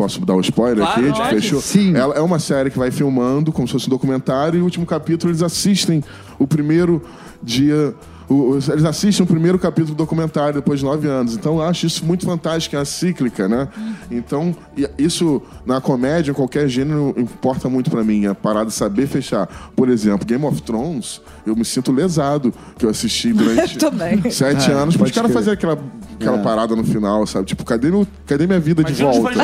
Posso 0.00 0.24
dar 0.24 0.34
um 0.34 0.40
spoiler 0.40 0.78
Claro, 0.82 1.08
aqui? 1.10 1.12
pode. 1.18 1.28
fechou? 1.28 1.60
Sim. 1.60 1.94
Ela 1.94 2.14
é 2.14 2.20
uma 2.22 2.38
série 2.38 2.70
que 2.70 2.78
vai 2.78 2.90
filmando 2.90 3.52
como 3.52 3.66
se 3.68 3.72
fosse 3.74 3.86
um 3.86 3.90
documentário 3.90 4.56
e 4.58 4.62
o 4.62 4.64
último 4.64 4.86
capítulo 4.86 5.30
eles 5.30 5.42
assistem 5.42 6.02
o 6.38 6.46
primeiro 6.46 7.02
dia. 7.42 7.94
o- 8.32 8.54
eles 8.54 8.84
assistem 8.84 9.24
o 9.24 9.26
primeiro 9.26 9.58
capítulo 9.58 9.92
do 9.92 9.98
documentário 9.98 10.54
depois 10.54 10.78
de 10.78 10.84
nove 10.86 11.08
anos. 11.08 11.34
Então 11.34 11.56
eu 11.56 11.62
acho 11.62 11.84
isso 11.84 12.04
muito 12.06 12.24
fantástico, 12.24 12.76
é 12.76 12.78
a 12.78 12.84
cíclica, 12.84 13.48
né? 13.48 13.66
Então, 14.08 14.54
isso 14.96 15.42
na 15.66 15.80
comédia, 15.80 16.30
em 16.30 16.34
qualquer 16.34 16.68
gênero, 16.68 17.12
importa 17.18 17.68
muito 17.68 17.90
pra 17.90 18.04
mim. 18.04 18.26
A 18.26 18.34
parada 18.34 18.66
de 18.66 18.72
saber 18.72 19.08
fechar. 19.08 19.48
Por 19.74 19.88
exemplo, 19.88 20.24
Game 20.24 20.44
of 20.44 20.62
Thrones, 20.62 21.20
eu 21.46 21.56
me 21.56 21.64
sinto 21.64 21.92
lesado 21.92 22.52
que 22.78 22.84
eu 22.86 22.90
assisti 22.90 23.32
durante 23.32 23.76
Também. 23.78 24.30
sete 24.30 24.70
É, 24.70 24.74
anos. 24.74 24.94
Os 24.94 25.00
pode 25.00 25.12
caras 25.12 25.32
fazer 25.32 25.52
aquela, 25.52 25.78
aquela 26.18 26.38
parada 26.38 26.74
no 26.76 26.84
final, 26.84 27.26
sabe? 27.26 27.46
Tipo, 27.46 27.64
cadê, 27.64 27.90
meu, 27.90 28.06
cadê 28.26 28.46
minha 28.46 28.60
vida 28.60 28.82
de 28.84 28.92
Imagina 28.92 29.10
os 29.10 29.16
volta? 29.18 29.34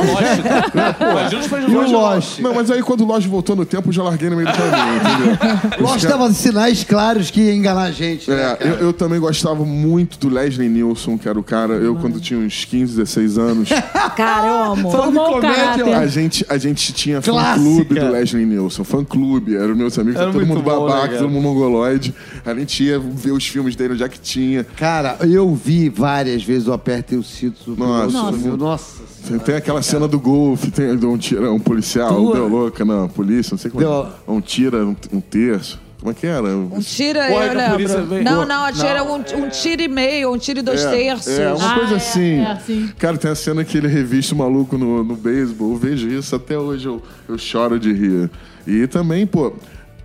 Imagina 1.11 1.40
os 1.40 1.46
fãs 1.46 1.64
de 1.66 1.72
E 1.72 1.74
o 1.76 1.80
Lost. 1.80 1.92
Lost? 1.92 2.38
Não, 2.40 2.54
mas 2.54 2.70
aí 2.70 2.82
quando 2.82 3.02
o 3.02 3.06
Lost 3.06 3.26
voltou 3.26 3.56
no 3.56 3.64
tempo, 3.64 3.88
eu 3.88 3.92
já 3.92 4.02
larguei 4.02 4.30
no 4.30 4.37
meio 4.37 4.48
do 4.48 4.54
caminho, 4.54 4.96
entendeu? 4.96 5.80
Lost 5.87 6.04
dava 6.04 6.30
sinais 6.32 6.85
claros 6.85 7.30
que 7.30 7.40
ia 7.40 7.54
enganar 7.54 7.82
a 7.85 7.90
gente. 7.90 8.30
né, 8.30 8.37
É, 8.52 8.56
cara? 8.56 8.70
eu, 8.70 8.74
eu 8.87 8.92
também 8.92 9.18
gostava 9.20 9.64
muito 9.64 10.18
do 10.18 10.28
Leslie 10.28 10.68
Nielsen, 10.68 11.18
que 11.18 11.28
era 11.28 11.38
o 11.38 11.42
cara. 11.42 11.74
Eu, 11.74 11.96
quando 11.96 12.20
tinha 12.20 12.38
uns 12.38 12.64
15, 12.64 12.96
16 12.96 13.38
anos, 13.38 13.68
Cara, 14.16 14.46
eu 14.46 14.72
amo. 14.72 14.90
Formou 14.90 15.32
comédia, 15.35 15.56
caráter. 15.85 15.94
a 15.94 16.06
gente, 16.06 16.46
a 16.48 16.56
gente 16.59 16.92
tinha 16.92 17.20
fã-clube 17.20 17.94
do 17.98 18.09
Leslie 18.11 18.44
Nielsen. 18.46 18.85
Fã-clube. 18.85 19.56
Eram 19.56 19.74
meus 19.74 19.98
amigos, 19.98 20.20
Era 20.20 20.32
todo 20.32 20.46
mundo 20.46 20.62
bom, 20.62 20.70
né, 20.70 20.76
babaca, 20.90 21.09
cara? 21.09 21.18
todo 21.18 21.30
mundo 21.30 21.48
mongoloide. 21.87 22.14
A 22.44 22.55
gente 22.55 22.85
ia 22.85 22.99
ver 22.99 23.33
os 23.33 23.46
filmes 23.46 23.77
dele 23.77 23.94
onde 23.94 24.03
é 24.03 24.09
que 24.09 24.18
tinha. 24.20 24.64
Cara, 24.64 25.16
eu 25.22 25.55
vi 25.55 25.88
várias 25.88 26.42
vezes 26.42 26.66
o 26.68 26.72
Apertem 26.72 27.18
os 27.18 27.29
Cintos. 27.29 27.64
do 27.64 27.77
Nossa. 27.77 28.33
viu? 28.33 28.57
Nossa. 28.57 29.03
Tem 29.44 29.57
aquela 29.57 29.83
cena 29.83 30.07
do 30.07 30.20
golfe, 30.20 30.70
tem 30.70 30.92
um, 30.92 31.18
tira, 31.18 31.51
um 31.53 31.59
policial, 31.59 32.20
um 32.20 32.33
deu 32.33 32.46
louca, 32.46 32.85
não, 32.85 33.09
polícia, 33.09 33.55
não 33.55 33.59
sei 33.59 33.70
como 33.70 33.83
Deu- 33.83 34.07
é. 34.07 34.31
Um 34.31 34.40
tira, 34.40 34.85
um, 34.87 34.94
um 35.12 35.20
terço. 35.20 35.81
Como 35.99 36.12
é 36.12 36.14
que 36.14 36.27
era? 36.27 36.49
Um 36.57 36.79
tira, 36.79 37.27
Pô, 37.27 37.40
é 37.40 37.49
eu 37.49 38.07
lembro. 38.07 38.22
Não, 38.22 38.46
não, 38.46 38.64
atira 38.66 39.03
um, 39.03 39.16
um 39.16 39.49
tiro 39.49 39.83
e 39.83 39.88
meio, 39.88 40.33
um 40.33 40.38
tiro 40.38 40.61
e 40.61 40.62
dois 40.62 40.85
terços. 40.85 41.37
É, 41.37 41.53
uma 41.53 41.72
Ah, 41.72 41.75
coisa 41.75 41.94
é, 41.94 41.96
assim. 41.96 42.35
é 42.38 42.46
assim. 42.53 42.90
Cara, 42.99 43.16
tem 43.16 43.31
a 43.31 43.35
cena 43.35 43.64
que 43.64 43.77
ele 43.77 43.88
reviste 43.88 44.33
o 44.33 44.37
maluco 44.37 44.79
no, 44.79 45.03
no 45.03 45.16
beisebol. 45.16 45.72
Eu 45.72 45.77
vejo 45.79 46.07
isso 46.09 46.37
até 46.37 46.57
hoje, 46.57 46.87
eu, 46.87 47.03
eu 47.29 47.37
choro 47.37 47.81
de 47.81 47.92
rir. 47.92 48.31
E 48.64 48.87
também, 48.87 49.27
pô, 49.27 49.55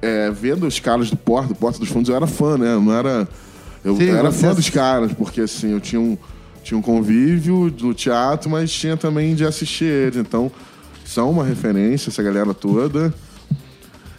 é, 0.02 0.30
vendo 0.32 0.66
os 0.68 0.80
caras 0.80 1.10
do 1.10 1.18
Porta, 1.18 1.50
do 1.50 1.56
Porta 1.56 1.80
dos 1.80 1.90
Fundos, 1.90 2.10
eu 2.10 2.16
era 2.16 2.28
fã, 2.28 2.58
né? 2.58 2.76
Não 2.76 2.94
era. 2.94 3.28
Eu 3.84 3.96
Sim, 3.98 4.10
era 4.10 4.32
você- 4.32 4.48
fã 4.48 4.54
dos 4.54 4.70
caras, 4.70 5.12
porque 5.14 5.42
assim, 5.42 5.72
eu 5.72 5.80
tinha 5.80 6.00
um. 6.02 6.18
tinha 6.64 6.78
um 6.78 6.82
convívio 6.82 7.74
no 7.82 7.94
teatro, 7.94 8.50
mas 8.50 8.72
tinha 8.72 8.96
também 8.96 9.34
de 9.36 9.44
assistir 9.46 9.86
eles. 9.86 10.18
Então, 10.18 10.52
são 11.06 11.30
uma 11.32 11.43
referência, 11.43 12.10
essa 12.10 12.22
galera 12.22 12.54
toda. 12.54 13.14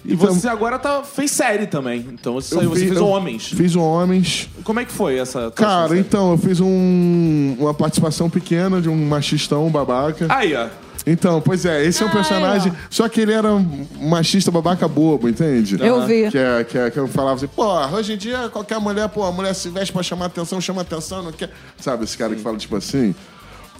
E 0.04 0.16
você 0.16 0.48
agora 0.48 0.80
tá, 0.80 1.04
fez 1.04 1.30
série 1.30 1.64
também. 1.68 2.04
Então 2.12 2.34
você, 2.34 2.56
saiu, 2.56 2.70
você 2.70 2.80
fi- 2.80 2.86
fez 2.88 2.98
eu 2.98 3.06
Homens. 3.06 3.46
Fiz 3.46 3.76
Homens. 3.76 4.48
Como 4.64 4.80
é 4.80 4.84
que 4.84 4.90
foi 4.90 5.16
essa 5.16 5.48
Cara, 5.52 5.96
então, 5.96 6.32
eu 6.32 6.38
fiz 6.38 6.58
um- 6.58 7.54
uma 7.60 7.72
participação 7.72 8.28
pequena 8.28 8.80
de 8.80 8.88
um 8.88 8.96
machistão 9.06 9.70
babaca. 9.70 10.26
Aí, 10.28 10.56
ó. 10.56 10.66
Então, 11.04 11.40
pois 11.40 11.64
é, 11.66 11.84
esse 11.84 12.02
é 12.02 12.06
um 12.06 12.08
Ah, 12.08 12.12
personagem. 12.12 12.72
Só 12.88 13.08
que 13.08 13.20
ele 13.20 13.32
era 13.32 13.52
um 13.52 13.86
machista 14.00 14.50
babaca 14.50 14.86
bobo, 14.86 15.28
entende? 15.28 15.76
Eu 15.80 16.06
vi. 16.06 16.30
Que, 16.30 16.38
é, 16.38 16.64
que, 16.64 16.78
é, 16.78 16.90
que 16.90 16.98
eu 16.98 17.08
falava 17.08 17.36
assim, 17.36 17.48
pô, 17.48 17.66
hoje 17.88 18.12
em 18.12 18.16
dia 18.16 18.48
qualquer 18.50 18.78
mulher, 18.78 19.08
pô, 19.08 19.24
a 19.24 19.32
mulher 19.32 19.52
se 19.54 19.68
veste 19.68 19.92
pra 19.92 20.02
chamar 20.02 20.26
atenção, 20.26 20.60
chama 20.60 20.82
atenção, 20.82 21.22
não 21.22 21.32
quer. 21.32 21.50
Sabe, 21.80 22.04
esse 22.04 22.16
cara 22.16 22.34
que 22.34 22.40
fala 22.40 22.56
tipo 22.56 22.76
assim. 22.76 23.14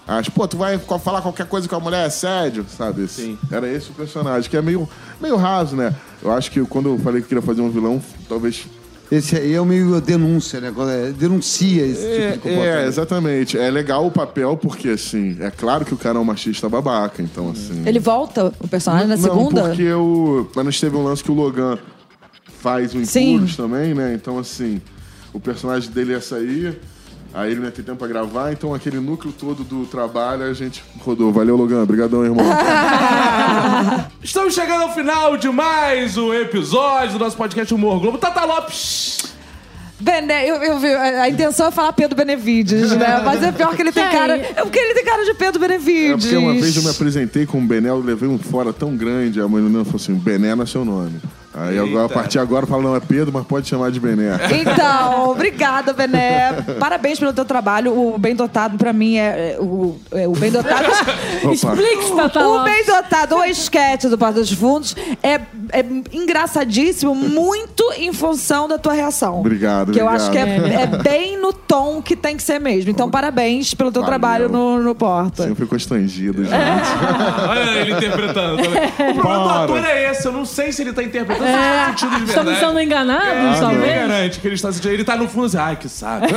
Acho, 0.07 0.33
pô, 0.33 0.49
tu 0.49 0.57
vai 0.57 0.79
co- 0.79 0.99
falar 0.99 1.23
qualquer 1.23 1.47
coisa 1.47 1.69
com 1.69 1.77
a 1.77 1.81
mulher 1.81 2.03
é 2.03 2.07
assédio, 2.07 2.67
sabe? 2.77 3.05
Esse- 3.05 3.23
Sim. 3.23 3.39
Era 3.53 3.69
esse 3.69 3.91
o 3.91 3.95
personagem, 3.95 4.51
que 4.51 4.57
é 4.57 4.63
meio, 4.63 4.89
meio 5.21 5.37
raso, 5.37 5.77
né? 5.77 5.95
Eu 6.21 6.33
acho 6.33 6.51
que 6.51 6.61
quando 6.65 6.89
eu 6.89 6.99
falei 6.99 7.23
que 7.23 7.29
queria 7.29 7.43
fazer 7.43 7.61
um 7.61 7.71
vilão, 7.71 8.03
talvez. 8.29 8.67
Esse 9.15 9.37
aí 9.37 9.53
é 9.53 9.61
o 9.61 9.67
meio 9.67 10.01
denúncia, 10.01 10.59
né? 10.59 10.73
É- 10.89 11.11
denuncia 11.13 11.85
esse 11.85 12.01
tipo 12.01 12.09
de 12.17 12.23
É, 12.23 12.33
comportamento. 12.39 12.65
é, 12.65 12.87
exatamente. 12.87 13.59
É 13.59 13.71
legal 13.71 14.07
o 14.07 14.11
papel, 14.11 14.57
porque 14.57 14.89
assim, 14.89 15.37
é 15.39 15.51
claro 15.51 15.85
que 15.85 15.93
o 15.93 15.99
cara 15.99 16.17
é 16.17 16.21
um 16.21 16.25
machista 16.25 16.67
babaca, 16.67 17.21
então 17.21 17.51
assim. 17.51 17.83
Ele 17.85 17.99
volta, 18.01 18.51
o 18.59 18.67
personagem, 18.67 19.09
na 19.09 19.17
Não, 19.17 19.23
segunda? 19.23 19.65
porque 19.65 19.93
o. 19.93 20.49
Mas 20.57 20.81
teve 20.81 20.97
um 20.97 21.05
lance 21.05 21.23
que 21.23 21.31
o 21.31 21.35
Logan 21.35 21.79
faz 22.61 22.95
o 22.95 23.05
Sim. 23.05 23.35
Impuros 23.35 23.55
também, 23.55 23.93
né? 23.93 24.15
Então, 24.15 24.39
assim, 24.39 24.81
o 25.31 25.39
personagem 25.39 25.91
dele 25.91 26.13
ia 26.13 26.21
sair, 26.23 26.79
aí 27.35 27.51
ele 27.51 27.61
não 27.61 27.67
ia 27.67 27.73
ter 27.73 27.83
tempo 27.83 27.99
pra 27.99 28.09
gravar, 28.09 28.53
então 28.53 28.75
aquele 28.75 29.01
núcleo 29.01 29.33
todo 29.33 29.65
do 29.65 29.87
trabalho 29.87 30.45
a 30.45 30.53
gente 30.53 30.83
rodou. 31.01 31.33
Valeu, 31.33 31.57
Logan. 31.57 31.83
Obrigadão, 31.83 32.25
irmão. 32.25 32.45
Estamos 34.23 34.55
chegando 34.55 34.83
ao 34.83 34.95
final 34.95 35.37
de 35.37 35.49
mais 35.49 36.17
um 36.17 36.33
episódio 36.35 37.19
do 37.19 37.25
nosso 37.25 37.37
podcast 37.37 37.73
Humor 37.73 38.01
Globo. 38.01 38.19
Tata 38.19 38.45
Lopes! 38.45 39.33
Bene, 39.99 40.33
eu, 40.49 40.57
eu 40.57 40.79
vi, 40.81 40.89
a, 40.93 41.29
intenção 41.29 41.69
é 41.69 41.71
falar 41.71 41.93
Pedro 41.93 42.17
Benevides, 42.17 42.91
né? 42.91 43.23
Mas 43.25 43.41
é 43.41 43.53
pior 43.53 43.75
que 43.77 43.83
ele 43.83 43.93
tem 43.93 44.09
Quem? 44.09 44.11
cara. 44.19 44.37
É 44.37 44.63
porque 44.63 44.79
ele 44.79 44.95
tem 44.95 45.05
cara 45.05 45.25
de 45.25 45.33
Pedro 45.33 45.65
É 45.65 45.69
Benevides. 45.69 46.25
porque 46.25 46.37
uma 46.37 46.53
vez 46.55 46.77
eu 46.77 46.83
me 46.83 46.91
apresentei 46.91 47.47
com 47.47 47.59
o 47.59 47.63
Bené, 47.63 47.89
eu 47.91 48.01
levei 48.01 48.29
um 48.29 48.37
fora 48.37 48.73
tão 48.73 48.97
grande, 48.97 49.41
a 49.41 49.47
menina 49.47 49.85
falou 49.85 50.01
assim: 50.01 50.15
Bené 50.15 50.57
não 50.57 50.65
é 50.65 50.67
seu 50.67 50.85
nome. 50.85 51.21
Aí 51.55 51.79
agora, 51.79 52.07
a 52.07 52.09
partir 52.09 52.33
de 52.33 52.39
agora 52.39 52.67
fala, 52.67 52.83
não, 52.83 52.97
é 52.97 53.01
Pedro, 53.01 53.31
mas 53.33 53.45
pode 53.47 53.69
chamar 53.69 53.91
de 53.91 54.01
Bené. 54.01 54.33
Então, 54.63 55.31
obrigada, 55.31 55.93
Bené. 55.93 56.53
Parabéns 56.79 57.19
pelo 57.19 57.33
teu 57.33 57.45
trabalho. 57.45 57.93
O 57.93 58.19
Bem 58.19 58.35
Dotado, 58.35 58.79
pra 58.79 58.93
mim, 58.93 59.17
é, 59.17 59.55
é 59.55 59.61
o, 59.61 59.97
é 60.13 60.27
o 60.29 60.33
Bem 60.33 60.51
Dotado. 60.51 60.87
Explique-se, 61.53 62.15
Tata 62.17 62.47
o. 62.47 62.63
Bem 62.65 62.85
Dotado, 62.87 63.37
o 63.37 63.45
esquete 63.45 64.09
do 64.09 64.17
Porta 64.17 64.41
dos 64.41 64.53
Fundos, 64.53 64.95
é, 65.23 65.35
é 65.73 65.85
engraçadíssimo, 66.13 67.15
muito 67.15 67.93
em 67.97 68.13
função 68.13 68.67
da 68.69 68.79
tua 68.79 68.93
reação. 68.93 69.41
Obrigado, 69.41 69.93
Que 69.93 70.01
eu 70.01 70.07
obrigado. 70.07 70.23
acho 70.23 70.31
que 70.31 70.39
é, 70.39 70.83
é 70.83 70.87
bem 71.03 71.37
no 71.39 71.53
tom 71.53 72.01
que 72.01 72.17
tem 72.17 72.37
que 72.37 72.43
ser 72.43 72.59
mesmo. 72.59 72.91
Então, 72.91 73.11
parabéns 73.11 73.75
pelo 73.75 73.91
teu 73.93 74.03
Valeu. 74.03 74.19
trabalho 74.19 74.49
no, 74.49 74.83
no 74.83 74.95
Porta. 74.95 75.45
Sempre 75.45 75.67
constrangido, 75.67 76.45
gente. 76.45 76.55
Olha 77.49 77.71
ele 77.81 77.93
interpretando. 77.93 78.63
também. 78.63 79.11
O 79.11 79.15
problema 79.15 79.43
do 79.45 79.51
ator 79.51 79.85
é 79.85 80.11
esse. 80.11 80.27
Eu 80.27 80.33
não 80.33 80.45
sei 80.45 80.73
se 80.73 80.83
ele 80.83 80.93
tá 80.93 81.03
interpretando, 81.03 81.42
ele 81.45 81.57
É, 81.57 81.77
tá 81.79 81.87
sentindo 81.89 82.17
de 82.19 82.25
estamos 82.25 82.53
verdade. 82.53 82.67
sendo 82.67 82.81
enganados, 82.81 83.29
Ah, 83.29 83.51
não 83.53 83.61
talvez? 83.61 83.95
garante 83.95 84.41
que 84.41 84.47
ele 84.49 84.55
está 84.55 84.73
sentindo. 84.73 84.93
Ele 84.95 85.05
tá 85.05 85.17
no 85.17 85.29
fundo 85.29 85.47
assim, 85.47 85.59
ai, 85.59 85.77
que 85.77 85.89
saco. 85.89 86.27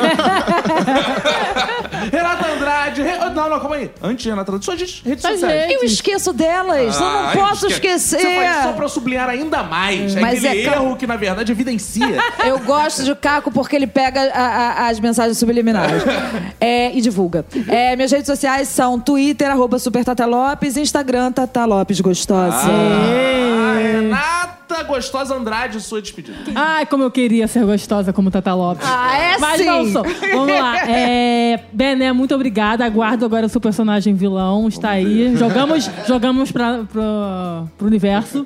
Renata 2.11 2.47
Andrade. 2.53 3.01
Re- 3.01 3.17
Não, 3.35 3.49
não, 3.49 3.59
calma 3.59 3.75
aí. 3.75 3.91
Antes 4.01 4.23
de 4.23 4.29
Renata 4.29 4.51
Andrade, 4.51 4.65
só 4.65 4.75
de 4.75 5.01
redes 5.05 5.21
sociais. 5.25 5.71
Eu 5.71 5.83
esqueço 5.83 6.33
delas, 6.33 6.95
eu 6.95 7.01
não 7.01 7.27
Ah, 7.27 7.31
posso 7.33 7.67
esque- 7.67 7.87
esquecer. 7.87 8.19
Você 8.19 8.35
faz 8.35 8.63
só 8.63 8.73
pra 8.73 8.87
sublinhar 8.87 9.29
ainda 9.29 9.63
mais. 9.63 10.15
É 10.15 10.19
Mas 10.21 10.43
aquele 10.45 10.61
é 10.61 10.73
erro 10.73 10.95
que, 10.95 11.07
na 11.07 11.15
verdade, 11.15 11.51
evidencia. 11.51 12.19
Eu 12.45 12.59
gosto 12.59 13.03
de 13.03 13.15
Caco 13.15 13.51
porque 13.51 13.75
ele 13.75 13.87
pega 13.87 14.21
a- 14.33 14.85
a- 14.85 14.87
as 14.89 14.99
mensagens 14.99 15.37
subliminares 15.37 16.03
É, 16.61 16.91
e 16.95 17.01
divulga. 17.01 17.45
É, 17.67 17.95
minhas 17.95 18.11
redes 18.11 18.27
sociais 18.27 18.67
são 18.67 18.99
Twitter, 18.99 19.49
arroba 19.49 19.79
Super 19.79 20.03
Tata 20.03 20.25
Lopes, 20.25 20.77
Instagram, 20.77 21.31
Tata 21.31 21.65
Lopes 21.65 21.99
Gostosa. 21.99 22.57
Ah, 22.67 23.75
Renata 23.77 24.64
Gostosa 24.87 25.35
Andrade, 25.35 25.79
sua 25.81 26.01
despedida. 26.01 26.37
Ai, 26.55 26.85
como 26.85 27.03
eu 27.03 27.11
queria 27.11 27.47
ser 27.47 27.65
gostosa 27.65 28.11
como 28.11 28.31
Tata 28.31 28.53
Lopes. 28.53 28.85
Ah, 28.87 29.17
é 29.17 29.37
Mas 29.37 29.57
sim. 29.59 29.65
não 29.65 29.91
sou. 29.91 30.03
Vamos 30.03 30.59
lá. 30.59 30.75
É, 30.87 31.59
Bené, 31.73 32.11
muito 32.13 32.33
obrigada. 32.35 32.85
Aguardo 32.85 33.25
agora 33.25 33.45
o 33.45 33.49
seu 33.49 33.59
personagem 33.61 34.13
vilão. 34.13 34.67
Está 34.67 34.91
aí. 34.91 35.35
Jogamos, 35.35 35.89
jogamos 36.07 36.51
pra, 36.51 36.83
pro, 36.91 37.67
pro 37.77 37.87
universo. 37.87 38.45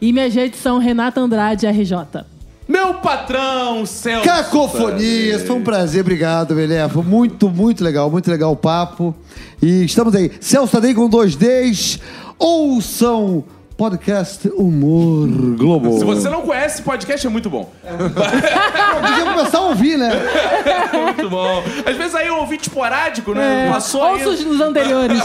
E 0.00 0.12
minhas 0.12 0.34
redes 0.34 0.60
são 0.60 0.78
Renata 0.78 1.20
Andrade 1.20 1.66
RJ. 1.66 2.24
Meu 2.66 2.94
patrão, 2.94 3.84
Celso. 3.84 4.24
Cacofonias, 4.24 5.42
foi 5.42 5.56
um 5.56 5.62
prazer, 5.62 6.02
obrigado, 6.02 6.54
Belé. 6.54 6.88
Foi 6.88 7.02
muito, 7.02 7.50
muito 7.50 7.82
legal, 7.82 8.08
muito 8.08 8.30
legal 8.30 8.52
o 8.52 8.56
papo. 8.56 9.14
E 9.60 9.84
estamos 9.84 10.14
aí. 10.14 10.30
Celso 10.40 10.72
Tadei 10.72 10.94
com 10.94 11.08
dois 11.08 11.34
Ds. 11.34 11.98
Ouçam 12.38 13.44
podcast 13.80 14.46
Humor 14.56 15.26
Globo. 15.56 15.98
Se 15.98 16.04
você 16.04 16.28
não 16.28 16.42
conhece, 16.42 16.74
esse 16.74 16.82
podcast 16.82 17.26
é 17.26 17.30
muito 17.30 17.48
bom. 17.48 17.72
Podia 17.80 19.24
começar 19.24 19.56
a 19.56 19.62
ouvir, 19.62 19.96
né? 19.96 20.10
Muito 20.92 21.30
bom. 21.30 21.62
Às 21.86 21.96
vezes 21.96 22.14
aí 22.14 22.30
um 22.30 22.40
ouvinte 22.40 22.68
esporádico, 22.68 23.32
né? 23.32 23.70
Passou 23.72 24.04
aí. 24.04 24.22
Ouça 24.22 24.28
os 24.28 24.44
dos 24.44 24.60
anteriores. 24.60 25.22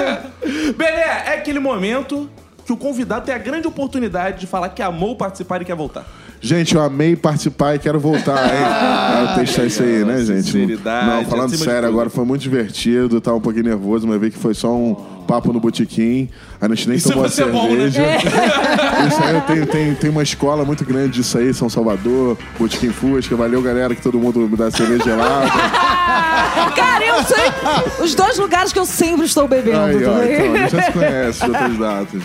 Belé, 0.78 1.24
é 1.26 1.34
aquele 1.34 1.58
momento 1.58 2.30
que 2.64 2.72
o 2.72 2.76
convidado 2.76 3.26
tem 3.26 3.34
a 3.34 3.38
grande 3.38 3.68
oportunidade 3.68 4.40
de 4.40 4.46
falar 4.46 4.70
que 4.70 4.80
amou 4.80 5.14
participar 5.14 5.60
e 5.60 5.66
quer 5.66 5.76
voltar. 5.76 6.06
Gente, 6.40 6.74
eu 6.74 6.80
amei 6.80 7.16
participar 7.16 7.74
e 7.74 7.78
quero 7.78 8.00
voltar, 8.00 8.44
hein? 8.44 8.64
Ah, 8.64 9.34
testar 9.36 9.64
isso 9.64 9.82
aí, 9.82 10.04
né, 10.06 10.24
gente? 10.24 10.78
Não, 10.82 11.24
falando 11.26 11.54
sério, 11.54 11.86
agora 11.86 12.08
foi 12.08 12.24
muito 12.24 12.40
divertido, 12.40 13.20
tava 13.20 13.36
um 13.36 13.40
pouquinho 13.42 13.64
nervoso, 13.64 14.06
mas 14.06 14.18
vi 14.18 14.30
que 14.30 14.38
foi 14.38 14.54
só 14.54 14.72
um 14.72 15.17
papo 15.28 15.52
no 15.52 15.60
botequim. 15.60 16.28
A 16.58 16.66
gente 16.68 16.88
nem 16.88 16.96
Isso 16.96 17.10
tomou 17.10 17.22
vai 17.24 17.30
ser 17.30 17.46
bom, 17.46 17.70
né? 17.70 17.90
cerveja. 17.90 18.02
Isso 19.06 19.22
aí 19.22 19.40
tem, 19.42 19.66
tem, 19.66 19.94
tem 19.94 20.10
uma 20.10 20.22
escola 20.22 20.64
muito 20.64 20.84
grande 20.84 21.18
disso 21.18 21.36
aí, 21.36 21.52
São 21.52 21.68
Salvador, 21.68 22.38
Botequim 22.58 22.90
Fusca. 22.90 23.36
Valeu, 23.36 23.60
galera, 23.60 23.94
que 23.94 24.00
todo 24.00 24.18
mundo 24.18 24.40
me 24.40 24.56
dá 24.56 24.70
cerveja 24.70 25.04
gelada. 25.04 25.50
Cara, 26.74 27.04
eu 27.04 27.22
sei 27.24 28.04
os 28.04 28.14
dois 28.14 28.38
lugares 28.38 28.72
que 28.72 28.78
eu 28.78 28.86
sempre 28.86 29.26
estou 29.26 29.46
bebendo. 29.46 29.78
Aí, 29.78 29.94
ó, 29.96 29.98
então, 29.98 30.16
a 30.16 30.58
gente 30.58 30.70
já 30.72 30.82
se 30.82 30.92
conhece 30.92 31.40
de 31.44 31.50
outras 31.50 31.78
datas. 31.78 32.22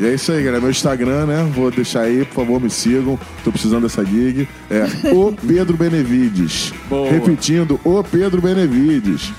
E 0.00 0.06
é 0.06 0.14
isso 0.14 0.32
aí, 0.32 0.42
galera. 0.42 0.60
Meu 0.60 0.70
Instagram, 0.70 1.26
né? 1.26 1.50
Vou 1.54 1.70
deixar 1.70 2.02
aí, 2.02 2.24
por 2.24 2.34
favor, 2.44 2.60
me 2.60 2.70
sigam. 2.70 3.18
Tô 3.42 3.50
precisando 3.50 3.82
dessa 3.82 4.04
gig. 4.04 4.48
É 4.70 5.10
o 5.10 5.32
Pedro 5.32 5.76
Benevides. 5.76 6.72
Boa. 6.88 7.10
Repetindo, 7.10 7.80
o 7.84 8.02
Pedro 8.02 8.40
Benevides. 8.40 9.32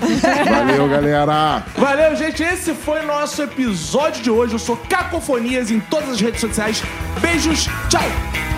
Valeu, 0.48 0.88
galera! 0.88 1.64
Valeu, 1.76 2.16
gente. 2.16 2.42
Esse 2.42 2.74
foi 2.74 3.02
nosso 3.02 3.42
episódio 3.42 4.22
de 4.22 4.30
hoje. 4.30 4.54
Eu 4.54 4.58
sou 4.58 4.76
Cacofonias 4.76 5.70
em 5.70 5.80
todas 5.80 6.10
as 6.10 6.20
redes 6.20 6.40
sociais. 6.40 6.82
Beijos, 7.20 7.68
tchau! 7.88 8.55